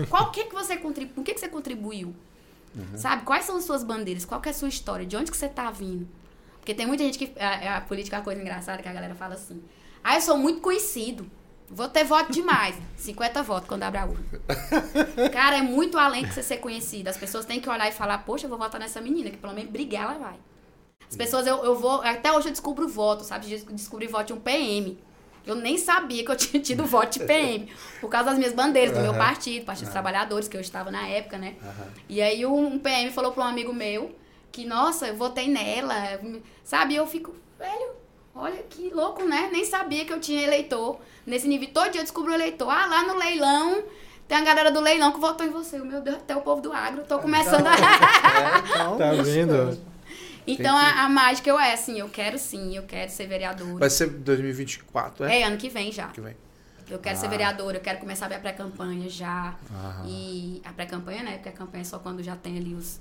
[0.08, 1.14] Qual que que você contribuiu?
[1.14, 2.14] Com que, que você contribuiu?
[2.74, 2.96] Uhum.
[2.96, 3.22] Sabe?
[3.24, 4.24] Quais são as suas bandeiras?
[4.24, 5.04] Qual que é a sua história?
[5.06, 6.08] De onde que você tá vindo?
[6.58, 7.32] Porque tem muita gente que.
[7.40, 9.62] A, a política é uma coisa engraçada que a galera fala assim.
[10.02, 11.30] Ah, eu sou muito conhecido.
[11.70, 12.74] Vou ter voto demais.
[12.96, 14.24] 50 votos quando abre a urna.
[15.32, 17.08] Cara, é muito além de você ser conhecido.
[17.08, 19.54] As pessoas têm que olhar e falar, poxa, eu vou votar nessa menina, que pelo
[19.54, 20.34] menos brigar ela vai.
[21.08, 22.02] As pessoas, eu, eu vou.
[22.02, 23.46] Até hoje eu descubro voto, sabe?
[23.46, 24.98] Des- Descobri voto de um PM.
[25.46, 27.72] Eu nem sabia que eu tinha tido voto de PM.
[28.00, 31.06] Por causa das minhas bandeiras, do meu partido, Partido dos Trabalhadores, que eu estava na
[31.08, 31.54] época, né?
[32.08, 34.14] E aí um PM falou para um amigo meu
[34.52, 35.94] que, nossa, eu votei nela,
[36.62, 36.94] sabe?
[36.94, 37.92] Eu fico, velho,
[38.40, 39.48] olha que louco, né?
[39.52, 40.98] Nem sabia que eu tinha eleitor.
[41.26, 42.68] Nesse nível, todo dia eu descubro o eleitor.
[42.70, 43.82] Ah, lá no leilão,
[44.26, 45.78] tem a galera do leilão que votou em você.
[45.78, 47.74] Meu Deus, até o povo do agro, tô começando a...
[48.40, 49.90] É, então, Tá vendo?
[50.46, 53.76] Então a, a mágica eu é assim, eu quero sim, eu quero ser vereadora.
[53.76, 55.40] Vai ser 2024, é?
[55.40, 56.08] É, ano que vem já.
[56.08, 56.34] Que vem.
[56.90, 57.30] Eu quero ser Ah.
[57.30, 59.54] vereadora, eu quero começar a ver a pré-campanha já.
[59.70, 60.06] Aham.
[60.08, 61.32] E a pré-campanha, né?
[61.34, 62.98] Porque a campanha é só quando já tem ali os,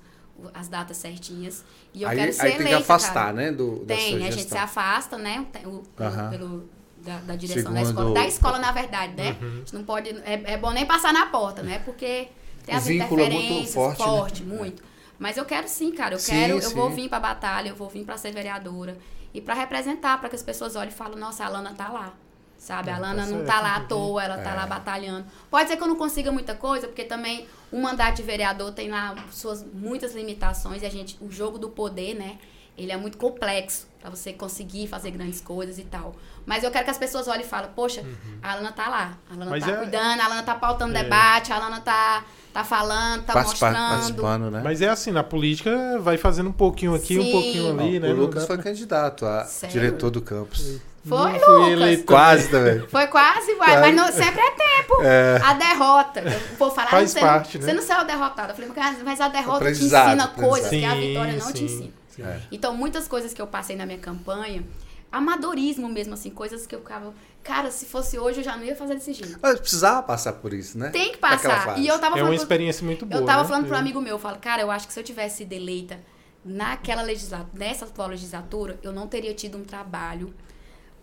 [0.54, 1.64] as datas certinhas.
[1.94, 3.34] E eu aí quero ser aí tem eleita, que afastar, cara.
[3.34, 3.52] né?
[3.52, 5.46] Do, da Tem, sua a gente se afasta, né?
[5.66, 5.84] o- pelo,
[6.30, 8.14] pelo- da, da direção da Segundo- escola.
[8.14, 9.38] Da escola, na verdade, né?
[9.42, 9.48] Uhum.
[9.48, 10.10] A gente não pode.
[10.10, 11.80] É, é bom nem passar na porta, né?
[11.80, 12.28] Porque
[12.66, 14.06] tem O as vínculo é muito interferências, forte, né?
[14.06, 14.84] forte, muito.
[15.18, 16.16] Mas eu quero sim, cara.
[16.16, 16.76] Eu Sim, quero, eu sim.
[16.76, 18.98] vou vir pra batalha, eu vou vir pra ser vereadora.
[19.34, 22.14] E pra representar, pra que as pessoas olhem e falem, nossa, a Alana tá lá.
[22.60, 22.90] Sabe?
[22.90, 24.54] A É, tá Alana não certo, tá lá à toa, ela tá É.
[24.54, 25.26] lá batalhando.
[25.50, 28.90] Pode ser que eu não consiga muita coisa, porque também um mandato de vereador tem
[28.92, 32.38] lá suas muitas limitações e a gente, o jogo do poder, né?
[32.78, 36.16] Ele é muito complexo pra você conseguir fazer grandes coisas e tal.
[36.46, 38.04] Mas eu quero que as pessoas olhem e falem, poxa,
[38.42, 39.18] a Alana tá lá.
[39.30, 39.52] A Alana Uhum.
[39.52, 41.04] Mas tá é- cuidando, a Alana tá pautando É.
[41.04, 43.90] debate, a Alana tá, tá falando, tá Participa- mostrando.
[43.90, 44.62] participando, né?
[44.64, 47.32] Mas é assim, na política vai fazendo um pouquinho aqui, um Sim.
[47.32, 48.08] pouquinho Ó, ali, né?
[48.10, 49.74] o Não Lucas foi candidato a Sério?
[49.74, 50.80] diretor do campus.
[51.08, 51.72] Foi, Não fui Lucas?
[51.72, 52.80] eleito Quase também.
[52.88, 55.02] Foi quase, vai, mas não, sempre é tempo.
[55.02, 55.40] É.
[55.44, 56.22] A derrota.
[56.54, 57.72] O povo fala, Faz você, parte, não, né?
[57.72, 58.52] você não saiu derrotado.
[58.52, 61.58] Eu falei, mas- mas a derrota te ensina coisas que a Sim, vitória não te
[61.60, 61.92] sim, ensina.
[62.10, 62.24] sim.
[62.24, 62.40] É.
[62.52, 64.64] Então, muitas coisas que eu passei na minha campanha,
[65.12, 67.14] amadorismo mesmo, assim, coisas que eu ficava.
[67.44, 69.40] Cara, se fosse hoje, eu já não ia fazer desse jeito.
[69.42, 70.90] Mas precisava passar por isso, né?
[70.90, 71.80] Tem que passar.
[71.80, 72.24] E eu tava É falando.
[72.24, 73.22] uma pro- experiência muito boa.
[73.22, 73.48] eu tava né?
[73.48, 73.80] falando pro É.
[73.80, 76.00] amigo meu, eu falo, cara, eu acho que se eu tivesse sido eleita
[76.44, 80.34] naquela legislatura, nessa atual legislatura, eu não teria tido um trabalho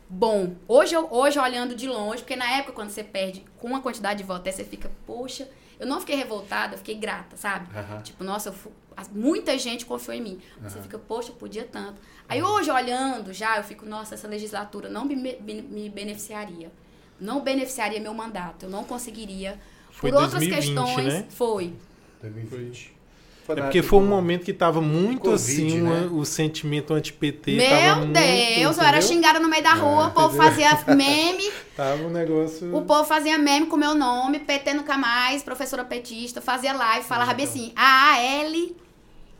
[0.09, 0.55] bom.
[0.69, 4.19] Hoje, eu, hoje olhando de longe, porque na época quando você perde com uma quantidade
[4.19, 7.69] de votos, você fica, poxa, eu não fiquei revoltada, eu fiquei grata, sabe?
[7.77, 8.03] Uhum.
[8.03, 8.73] Tipo, nossa, fui,
[9.13, 10.41] muita gente confiou em mim.
[10.61, 10.69] Uhum.
[10.69, 12.01] Você fica, poxa, podia tanto.
[12.29, 16.71] Aí hoje, olhando já, eu fico, nossa, essa legislatura não me, me, me beneficiaria.
[17.21, 18.65] Não beneficiaria meu mandato.
[18.65, 19.59] Eu não conseguiria.
[19.91, 21.15] Foi por 2020, outras questões.
[21.15, 21.27] Né?
[21.31, 21.75] Foi.
[22.23, 22.96] 2020.
[23.49, 26.09] É porque foi um momento que tava muito COVID, assim, né?
[26.11, 27.53] o sentimento anti-PT.
[27.53, 31.51] Meu Deus, muito, eu era xingada no meio da rua, é, o povo fazia meme.
[31.77, 32.75] tava um negócio.
[32.77, 37.33] O povo fazia meme com meu nome, PT nunca mais, professora petista, fazia live, falava
[37.33, 37.45] então.
[37.45, 38.77] assim, a L.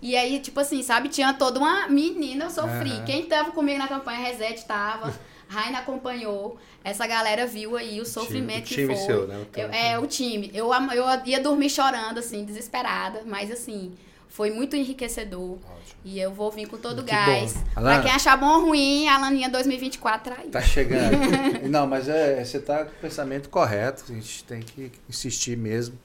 [0.03, 2.93] E aí, tipo assim, sabe, tinha toda uma menina, eu sofri.
[2.93, 3.05] Uhum.
[3.05, 5.13] Quem tava comigo na campanha Reset tava.
[5.49, 6.59] Raina acompanhou.
[6.83, 9.07] Essa galera viu aí o sofrimento o time, que foi.
[9.07, 9.45] Seu, né?
[9.57, 10.51] Eu, é, o time.
[10.53, 13.93] Eu, eu ia dormir chorando, assim, desesperada, mas assim,
[14.29, 15.53] foi muito enriquecedor.
[15.53, 16.01] Ótimo.
[16.05, 17.55] E eu vou vir com todo o gás.
[17.75, 20.49] Pra quem achar bom ou ruim, a Laninha 2024 tá aí.
[20.51, 21.17] Tá chegando.
[21.69, 24.05] Não, mas é, você tá com o pensamento correto.
[24.09, 25.99] A gente tem que insistir mesmo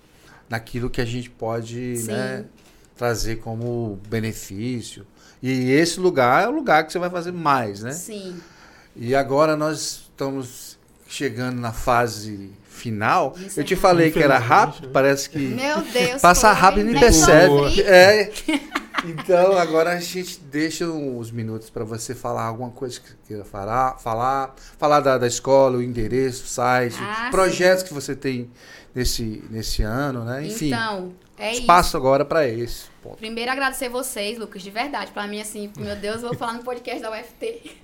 [0.50, 2.46] naquilo que a gente pode né,
[2.96, 5.06] trazer como benefício.
[5.42, 7.92] E esse lugar é o lugar que você vai fazer mais, né?
[7.92, 8.40] Sim.
[8.96, 10.78] E agora nós estamos
[11.08, 13.36] chegando na fase final.
[13.38, 14.94] Isso eu te falei que era rápido, né?
[14.94, 17.82] parece que Meu Deus, passa rápido e nem percebe.
[17.82, 18.32] É.
[19.04, 23.98] Então agora a gente deixa uns minutos para você falar alguma coisa que queira falar,
[23.98, 27.88] falar, falar da, da escola, o endereço, o site, ah, projetos sim.
[27.88, 28.50] que você tem
[28.94, 30.46] nesse, nesse ano, né?
[30.46, 30.68] Enfim.
[30.68, 31.98] Então, é espaço isso.
[31.98, 32.86] agora para esse.
[33.02, 33.18] Ponto.
[33.18, 35.12] Primeiro agradecer vocês, Lucas, de verdade.
[35.12, 37.82] Para mim assim, meu Deus, eu vou falar no podcast da UFT.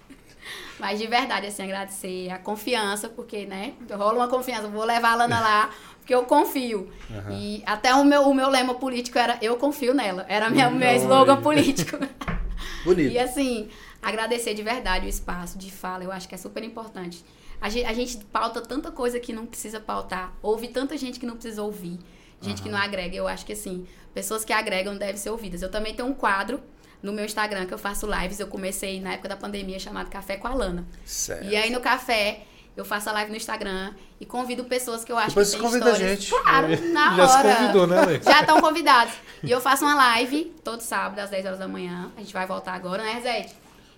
[0.79, 5.15] Mas de verdade, assim, agradecer a confiança, porque, né, rola uma confiança, vou levar a
[5.15, 6.91] Lana lá, porque eu confio.
[7.09, 7.31] Uhum.
[7.31, 10.25] E até o meu, o meu lema político era eu confio nela.
[10.29, 11.97] Era minha, meu slogan político.
[12.85, 13.11] Bonito.
[13.11, 13.69] E assim,
[14.01, 17.25] agradecer de verdade o espaço de fala, eu acho que é super importante.
[17.59, 21.25] A gente, a gente pauta tanta coisa que não precisa pautar, ouve tanta gente que
[21.25, 21.99] não precisa ouvir,
[22.39, 22.63] gente uhum.
[22.63, 23.15] que não agrega.
[23.15, 25.61] Eu acho que assim, pessoas que agregam devem ser ouvidas.
[25.61, 26.61] Eu também tenho um quadro
[27.01, 28.39] no meu Instagram, que eu faço lives.
[28.39, 30.85] Eu comecei na época da pandemia chamado Café com a Lana.
[31.05, 31.45] Certo.
[31.45, 32.43] E aí no café
[32.75, 35.65] eu faço a live no Instagram e convido pessoas que eu acho Depois que têm
[35.65, 36.11] convida histórias.
[36.11, 36.29] A gente.
[36.29, 37.49] Claro, na Já hora.
[37.49, 38.25] Se convidou, né, Alex?
[38.25, 39.13] Já estão convidados.
[39.43, 42.11] E eu faço uma live todo sábado às 10 horas da manhã.
[42.15, 43.47] A gente vai voltar agora, né, Zé?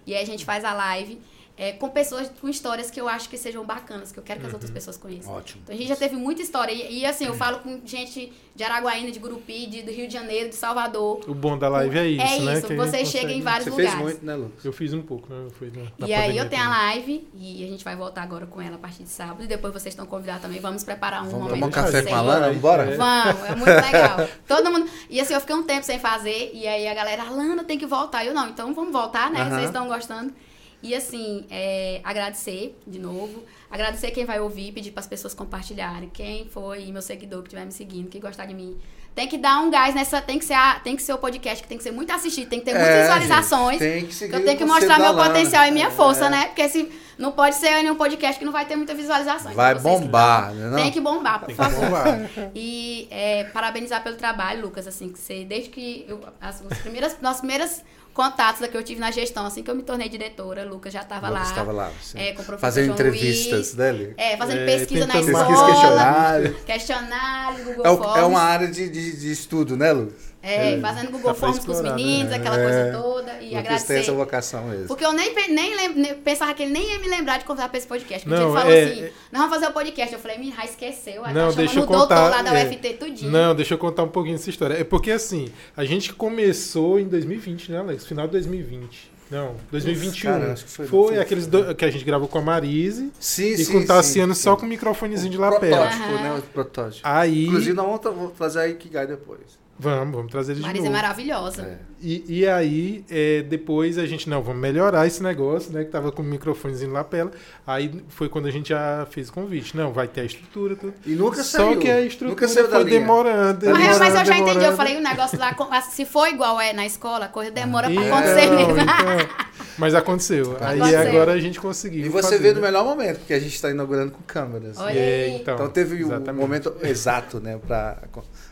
[0.06, 1.22] E aí a gente faz a live
[1.60, 4.46] é, com pessoas com histórias que eu acho que sejam bacanas, que eu quero que
[4.46, 4.56] as uhum.
[4.56, 5.34] outras pessoas conheçam.
[5.34, 5.60] Ótimo.
[5.64, 6.72] Então a gente já teve muita história.
[6.72, 10.14] E, e assim, eu falo com gente de Araguaína, de Gurupi, de, do Rio de
[10.14, 11.20] Janeiro, de Salvador.
[11.28, 12.54] O bom da live é isso, é né?
[12.60, 13.92] Isso, que você chega em vários você lugares.
[13.92, 14.54] Fez muito, né, Lu?
[14.64, 15.50] Eu fiz um pouco, né?
[15.52, 16.78] Foi na, na e aí eu tenho também.
[16.78, 19.44] a live e a gente vai voltar agora com ela a partir de sábado.
[19.44, 20.62] E depois vocês estão convidados também.
[20.62, 21.56] Vamos preparar um Vamos momento.
[21.56, 22.54] Tomar um café com a Lana?
[22.54, 22.84] Bora?
[22.84, 22.96] É.
[22.96, 24.30] Vamos, é muito legal.
[24.48, 24.90] Todo mundo.
[25.10, 26.52] E assim, eu fiquei um tempo sem fazer.
[26.54, 28.26] E aí a galera, a Lana tem que voltar.
[28.26, 29.44] Eu não, então vamos voltar, né?
[29.50, 30.34] Vocês estão gostando.
[30.82, 33.44] E assim, é, agradecer de novo.
[33.70, 36.10] Agradecer quem vai ouvir, pedir para as pessoas compartilharem.
[36.10, 38.78] Quem foi meu seguidor que estiver me seguindo, que gostar de mim.
[39.14, 40.22] Tem que dar um gás nessa.
[40.22, 42.48] Tem que ser, a, tem que ser o podcast que tem que ser muito assistido,
[42.48, 43.80] tem que ter é, muitas visualizações.
[43.80, 46.30] Gente, tem que seguir eu tenho que mostrar meu potencial e minha força, é.
[46.30, 46.46] né?
[46.46, 49.52] Porque se não pode ser nenhum podcast que não vai ter muita visualização.
[49.52, 50.84] Vai bombar, né?
[50.84, 51.82] Tem que bombar, por tem favor.
[51.82, 52.30] Bombar.
[52.56, 57.18] E é, parabenizar pelo trabalho, Lucas, assim, que você, desde que eu, as, as primeiras,
[57.20, 57.84] nossas primeiras
[58.20, 61.30] contatos que eu tive na gestão, assim que eu me tornei diretora, Lucas já estava
[61.30, 61.42] lá.
[61.42, 65.08] estava lá, é, com o professor Fazendo João entrevistas, Luiz, né, É, fazendo é, pesquisa
[65.08, 65.46] na escola.
[65.46, 66.56] Pesquisa, questionário.
[66.66, 68.18] Questionário, Google é, Forms.
[68.18, 70.29] É uma área de, de, de estudo, né, Lucas?
[70.42, 72.38] É, é, fazendo Google Forms com os meninos, né?
[72.38, 73.42] aquela é, coisa toda.
[73.42, 73.88] E agradecer.
[73.88, 74.88] tem essa vocação mesmo.
[74.88, 77.78] Porque eu nem, nem, nem, pensava que ele nem ia me lembrar de convidar para
[77.78, 78.28] esse podcast.
[78.28, 79.12] Porque não, ele falou é, assim: é...
[79.32, 80.14] nós vamos fazer o podcast.
[80.14, 81.26] Eu falei, me esqueceu.
[81.26, 83.32] Aí não, tá deixa eu contar, doutor lá da é, UFT tudinho.
[83.32, 84.76] Não, deixa eu contar um pouquinho dessa história.
[84.76, 88.06] É porque assim, a gente começou em 2020, né, Alex?
[88.06, 89.20] Final de 2020.
[89.30, 90.32] Não, 2021.
[90.32, 93.12] Cara, foi, foi aqueles do, que a gente gravou com a Marise.
[93.20, 95.88] Sim, e sim, com o Tassiano só com o microfonezinho de lapela.
[95.88, 96.24] Protótipo, uhum.
[96.24, 96.34] né?
[96.34, 97.02] O protótipo.
[97.04, 97.46] Aí...
[97.46, 99.60] Inclusive, nós vamos trazer a Ikigai depois.
[99.80, 100.98] Vamos, vamos trazer ele Marisa de novo.
[100.98, 101.62] é maravilhosa.
[101.62, 101.78] É.
[102.02, 105.86] E, e aí, é, depois a gente, não, vamos melhorar esse negócio, né?
[105.86, 107.32] Que tava com o microfonezinho lapela.
[107.66, 109.76] Aí foi quando a gente já fez o convite.
[109.78, 110.76] Não, vai ter a estrutura.
[110.76, 110.94] Tudo.
[111.06, 111.80] E nunca Só saiu.
[111.80, 113.88] que a estrutura nunca saiu foi demorando, demorando.
[113.88, 114.50] Mas, mas eu já demorando.
[114.50, 114.66] entendi.
[114.66, 118.02] Eu falei o negócio lá, se for igual é na escola, a coisa demora pra
[118.02, 118.82] acontecer então, mesmo.
[118.82, 120.58] Então, mas aconteceu.
[120.60, 121.10] Aí aconteceu.
[121.10, 122.06] agora a gente conseguiu.
[122.06, 122.56] E você fazer, vê né?
[122.56, 124.78] no melhor momento, porque a gente está inaugurando com câmeras.
[124.78, 126.32] Olha é, então, então teve o exatamente.
[126.32, 127.98] um momento exato, né, para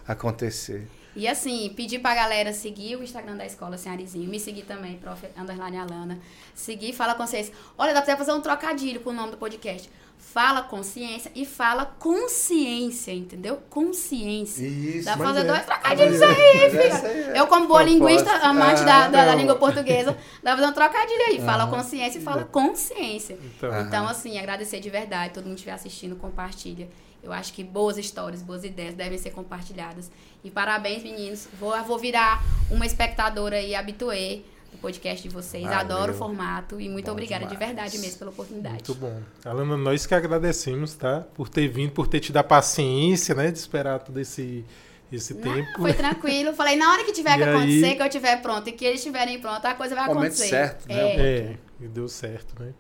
[0.08, 0.88] acontecer.
[1.18, 5.28] E assim, pedir pra galera seguir o Instagram da escola Senharizinho, me seguir também, prof.
[5.36, 6.20] Underline Alana.
[6.54, 7.52] Seguir, fala com vocês.
[7.76, 9.90] Olha, dá pra fazer um trocadilho com o nome do podcast.
[10.16, 13.60] Fala consciência e fala consciência, entendeu?
[13.68, 14.64] Consciência.
[14.64, 15.44] Isso, Dá pra fazer é.
[15.46, 17.34] dois trocadilhos aí, filho.
[17.34, 17.40] É.
[17.40, 20.74] Eu, como boa linguista, amante ah, da, da, da, língua portuguesa, dá pra fazer um
[20.74, 21.42] trocadilho aí.
[21.42, 23.40] Fala ah, consciência e fala consciência.
[23.44, 25.34] Então, então assim, agradecer de verdade.
[25.34, 26.88] Todo mundo que estiver assistindo, compartilha.
[27.28, 30.10] Eu acho que boas histórias, boas ideias devem ser compartilhadas.
[30.44, 31.48] E parabéns, meninos.
[31.60, 32.42] Vou, vou virar
[32.72, 35.64] uma espectadora e habituê do podcast de vocês.
[35.64, 35.80] Valeu.
[35.80, 37.60] Adoro o formato e muito bom obrigada demais.
[37.60, 38.76] de verdade mesmo pela oportunidade.
[38.76, 39.22] Muito bom.
[39.44, 41.26] Alana, nós que agradecemos, tá?
[41.36, 43.52] Por ter vindo, por ter te dado paciência, né?
[43.52, 44.64] De esperar todo esse,
[45.12, 45.82] esse Não, tempo.
[45.82, 46.54] Foi tranquilo.
[46.54, 47.96] Falei, na hora que tiver e que acontecer, aí...
[47.96, 50.46] que eu estiver pronto e que eles estiverem prontos, a coisa vai acontecer.
[50.46, 50.96] Momento certo, né?
[50.96, 51.20] É.
[51.20, 52.74] é, e deu certo, né?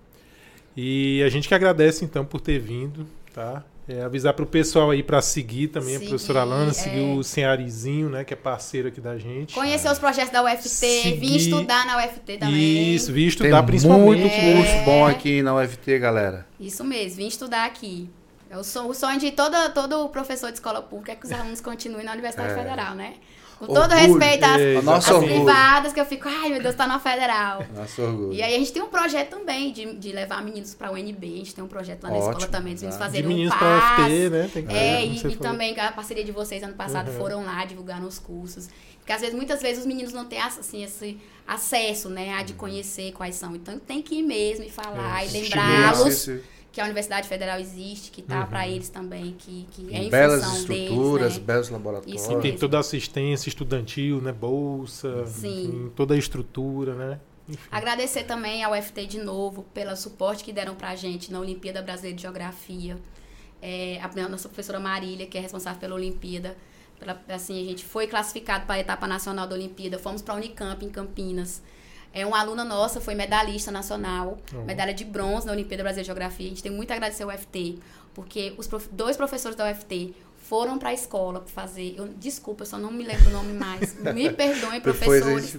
[0.75, 3.65] E a gente que agradece, então, por ter vindo, tá?
[3.89, 7.13] É, avisar para o pessoal aí para seguir também seguir, a professora Alana, seguir é.
[7.15, 9.53] o Senharizinho, né, que é parceiro aqui da gente.
[9.53, 11.17] Conhecer os projetos da UFT, seguir...
[11.17, 12.95] vir estudar na UFT também.
[12.95, 14.03] Isso, vir estudar Tem principalmente.
[14.03, 14.53] muito é.
[14.53, 16.45] curso bom aqui na UFT, galera.
[16.59, 18.09] Isso mesmo, vir estudar aqui.
[18.49, 22.03] É o sonho de todo, todo professor de escola pública é que os alunos continuem
[22.03, 22.55] na Universidade é.
[22.55, 23.13] Federal, né?
[23.59, 24.19] Com todo orgulho.
[24.19, 27.65] respeito às, às privadas, que eu fico, ai meu Deus, tá na federal.
[27.75, 28.33] Nosso orgulho.
[28.33, 31.37] E aí a gente tem um projeto também de, de levar meninos pra UNB, a
[31.37, 34.01] gente tem um projeto lá na Ótimo, escola também, dos meninos fazerem um pass.
[34.01, 34.49] UFT, né?
[34.53, 37.17] Tem que é, e, e também a parceria de vocês ano passado uhum.
[37.17, 38.69] foram lá divulgar nos cursos.
[38.99, 41.17] Porque às vezes, muitas vezes, os meninos não têm assim, esse
[41.47, 42.59] acesso, né, a de uhum.
[42.59, 43.55] conhecer quais são.
[43.55, 46.29] Então tem que ir mesmo e falar é, e lembrá-los
[46.71, 48.47] que a Universidade Federal existe, que está uhum.
[48.47, 51.53] para eles também, que, que é em Belas função estruturas, deles, né?
[51.53, 52.21] belos laboratórios.
[52.21, 54.31] Isso tem toda a assistência estudantil, né?
[54.31, 57.19] Bolsa, enfim, toda a estrutura, né?
[57.49, 57.59] Enfim.
[57.71, 61.81] Agradecer também ao UFT de novo pelo suporte que deram para a gente na Olimpíada
[61.81, 62.97] Brasileira de Geografia.
[63.61, 66.57] É, a nossa professora Marília, que é responsável pela Olimpíada.
[66.99, 69.97] Pela, assim, a gente foi classificado para a etapa nacional da Olimpíada.
[69.97, 71.61] Fomos para a Unicamp, em Campinas.
[72.17, 74.65] É uma aluna nossa, foi medalhista nacional, uhum.
[74.65, 76.47] medalha de bronze na Olimpíada Brasileira de Geografia.
[76.47, 77.77] A gente tem muito a agradecer ao UFT,
[78.13, 78.89] porque os prof...
[78.91, 80.15] dois professores da UFT
[80.47, 81.93] foram para a escola para fazer.
[81.95, 83.95] Eu, desculpa, eu só não me lembro o nome mais.
[84.15, 85.55] Me perdoem, professores.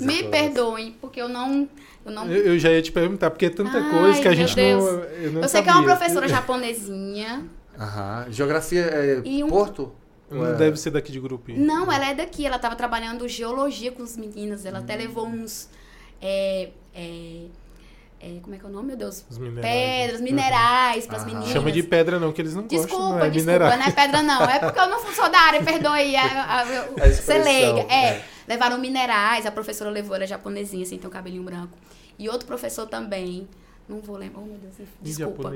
[0.00, 1.68] me perdoem, porque eu não.
[2.04, 2.30] Eu, não...
[2.30, 4.84] Eu, eu, já ia te perguntar, porque é tanta Ai, coisa que a gente Deus.
[4.84, 4.90] não.
[4.90, 5.62] Eu, não eu sei sabia.
[5.62, 7.46] que é uma professora japonesinha.
[7.78, 8.26] Aham.
[8.30, 9.48] Geografia é um...
[9.48, 9.92] Porto?
[10.30, 10.54] Não é...
[10.54, 11.52] deve ser daqui de grupo.
[11.52, 12.44] Não, ela é daqui.
[12.44, 14.64] Ela estava trabalhando geologia com os meninos.
[14.64, 14.82] Ela hum.
[14.82, 15.68] até levou uns
[16.26, 17.46] é, é,
[18.18, 19.26] é, como é que é o nome, meu Deus?
[19.28, 19.74] Os minerais.
[19.74, 21.50] Pedras, minerais para as meninas.
[21.50, 23.08] Chama de pedra não, que eles não desculpa, gostam.
[23.10, 23.78] Desculpa, é desculpa, minerais.
[23.78, 24.42] não é pedra não.
[24.44, 26.14] É porque eu não sou da área, perdoe.
[27.12, 27.80] Você leiga.
[27.92, 31.76] É, é, levaram minerais, a professora levou, ela é japonesinha, assim, tem um cabelinho branco.
[32.18, 33.46] E outro professor também,
[33.86, 34.40] não vou lembrar.
[34.40, 35.52] Oh, meu Deus, desculpa.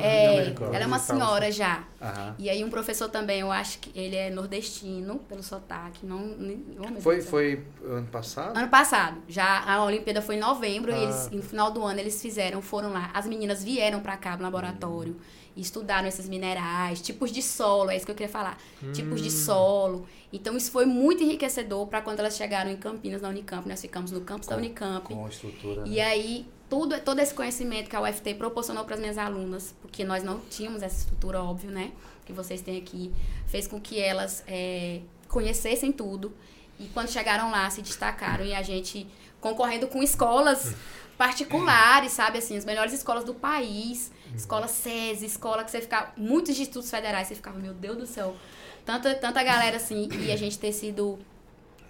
[0.00, 1.84] É, ela é uma senhora já.
[2.00, 2.34] Aham.
[2.38, 6.06] E aí um professor também, eu acho que ele é nordestino, pelo sotaque.
[6.06, 6.34] Não,
[6.78, 8.56] oh, foi, foi ano passado?
[8.56, 9.20] Ano passado.
[9.28, 10.98] Já a Olimpíada foi em novembro ah.
[10.98, 13.10] e eles, no final do ano eles fizeram, foram lá.
[13.12, 15.50] As meninas vieram para cá no laboratório hum.
[15.56, 18.56] e estudaram esses minerais, tipos de solo, é isso que eu queria falar.
[18.82, 18.92] Hum.
[18.92, 19.32] Tipos de hum.
[19.32, 20.06] solo.
[20.32, 23.68] Então isso foi muito enriquecedor para quando elas chegaram em Campinas, na Unicamp.
[23.68, 25.06] Nós ficamos no campus com, da Unicamp.
[25.06, 25.82] Com a estrutura.
[25.86, 26.02] E né?
[26.02, 30.22] aí tudo, todo esse conhecimento que a UFT proporcionou para as minhas alunas, porque nós
[30.22, 31.92] não tínhamos essa estrutura, óbvio, né?
[32.24, 33.12] Que vocês têm aqui,
[33.46, 36.34] fez com que elas é, conhecessem tudo.
[36.78, 38.44] E quando chegaram lá, se destacaram.
[38.44, 39.06] E a gente
[39.40, 40.74] concorrendo com escolas
[41.16, 42.38] particulares, sabe?
[42.38, 44.10] Assim, as melhores escolas do país.
[44.34, 46.12] Escola SESI, escola que você ficava...
[46.16, 48.36] Muitos institutos federais, você ficava, meu Deus do céu.
[48.84, 50.08] Tanta, tanta galera, assim.
[50.20, 51.18] E a gente ter sido,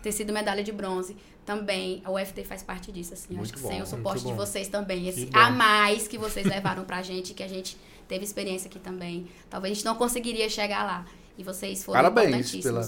[0.03, 1.17] ter sido medalha de bronze
[1.47, 3.35] também a UFT faz parte disso, assim.
[3.35, 6.45] Muito acho que bom, sem o suporte de vocês também, esse a mais que vocês
[6.45, 7.79] levaram pra gente, que a gente
[8.09, 9.29] teve experiência aqui também.
[9.49, 11.07] Talvez a gente não conseguiria chegar lá.
[11.39, 12.87] E vocês foram Parabéns pela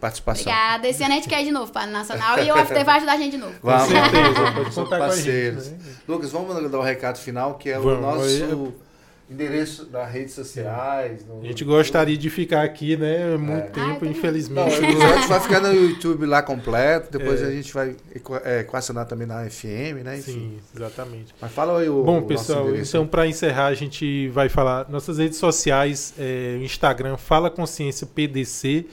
[0.00, 0.42] participação.
[0.42, 0.88] Obrigada.
[0.88, 2.96] Esse ano a gente quer ir de novo para o Nacional e o UFT vai
[2.96, 3.54] ajudar a gente de novo.
[3.62, 4.52] Vamos, com certeza.
[4.52, 5.64] Pode contar parceiros.
[5.66, 5.94] Gente, né?
[6.08, 8.87] Lucas, vamos dar o um recado final, que é vamos, o nosso...
[9.30, 11.26] Endereço das redes sociais.
[11.26, 11.42] No...
[11.42, 13.36] A gente gostaria de ficar aqui, né?
[13.36, 13.70] Muito é.
[13.70, 14.80] tempo, Ai, infelizmente.
[14.80, 14.90] Não, a
[15.20, 17.46] gente vai ficar no YouTube lá completo, depois é.
[17.46, 17.94] a gente vai
[18.42, 20.16] é, equacionar também na FM, né?
[20.16, 20.32] Enfim.
[20.32, 21.34] Sim, exatamente.
[21.38, 25.36] Mas fala aí o Bom, pessoal, então para encerrar, a gente vai falar nossas redes
[25.36, 28.86] sociais, é, Instagram Fala Consciência PDC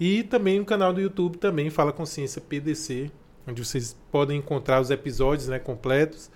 [0.00, 3.10] e também o canal do YouTube também Fala Consciência PDC,
[3.46, 6.30] onde vocês podem encontrar os episódios né, completos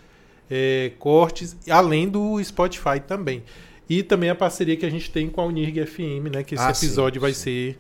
[0.51, 3.43] é, cortes, além do Spotify também.
[3.89, 6.43] E também a parceria que a gente tem com a Unirg FM, né?
[6.43, 7.41] Que esse ah, episódio sim, vai sim.
[7.41, 7.79] ser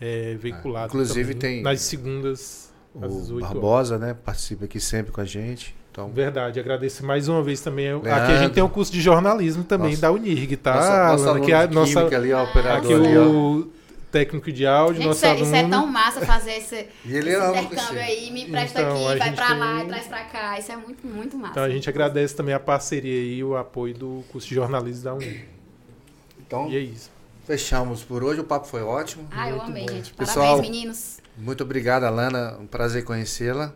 [0.00, 0.86] é, veiculado.
[0.86, 4.08] inclusive tem nas segundas o Barbosa, horas.
[4.08, 4.14] né?
[4.14, 5.74] Participa aqui sempre com a gente.
[5.90, 6.08] Então...
[6.08, 7.86] Verdade, agradeço mais uma vez também.
[7.86, 10.74] Leandro, aqui a gente tem um curso de jornalismo também nossa, da Unirg, tá?
[10.74, 13.70] Nossa, nossa aqui a nossa ali, a operadora aqui ali, o
[14.12, 15.46] técnico de áudio, gente, nosso isso é, aluno.
[15.46, 19.18] Isso é tão massa fazer esse, e ele esse intercâmbio aí, me empresta então, aqui,
[19.18, 19.58] vai pra tem...
[19.58, 20.58] lá, traz pra cá.
[20.58, 21.52] Isso é muito, muito massa.
[21.52, 25.14] Então a gente agradece também a parceria e o apoio do curso de jornalismo da
[25.14, 25.44] UNI.
[26.38, 27.10] Então, e é isso.
[27.46, 29.26] Fechamos por hoje, o papo foi ótimo.
[29.32, 29.92] Ah, eu amei, bom.
[29.92, 30.12] gente.
[30.12, 31.18] Pessoal, Parabéns, meninos.
[31.36, 32.58] Muito obrigado, Alana.
[32.60, 33.74] Um prazer conhecê-la.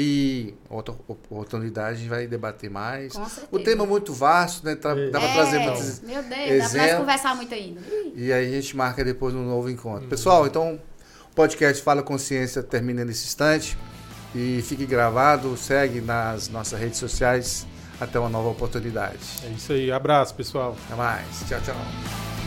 [0.00, 3.14] E outra oportunidade a gente vai debater mais.
[3.14, 3.48] Com certeza.
[3.50, 4.76] O tema é muito vasto, né?
[4.76, 6.72] Dá é, para trazer muitos Meu Deus, exemplos.
[6.72, 7.80] dá pra conversar muito ainda.
[8.14, 10.06] E aí a gente marca depois um novo encontro.
[10.06, 10.08] Hum.
[10.08, 10.78] Pessoal, então
[11.32, 13.76] o podcast Fala Consciência termina nesse instante.
[14.36, 17.66] E fique gravado, segue nas nossas redes sociais.
[18.00, 19.18] Até uma nova oportunidade.
[19.42, 19.90] É isso aí.
[19.90, 20.76] Abraço, pessoal.
[20.86, 21.26] Até mais.
[21.48, 22.37] Tchau, tchau.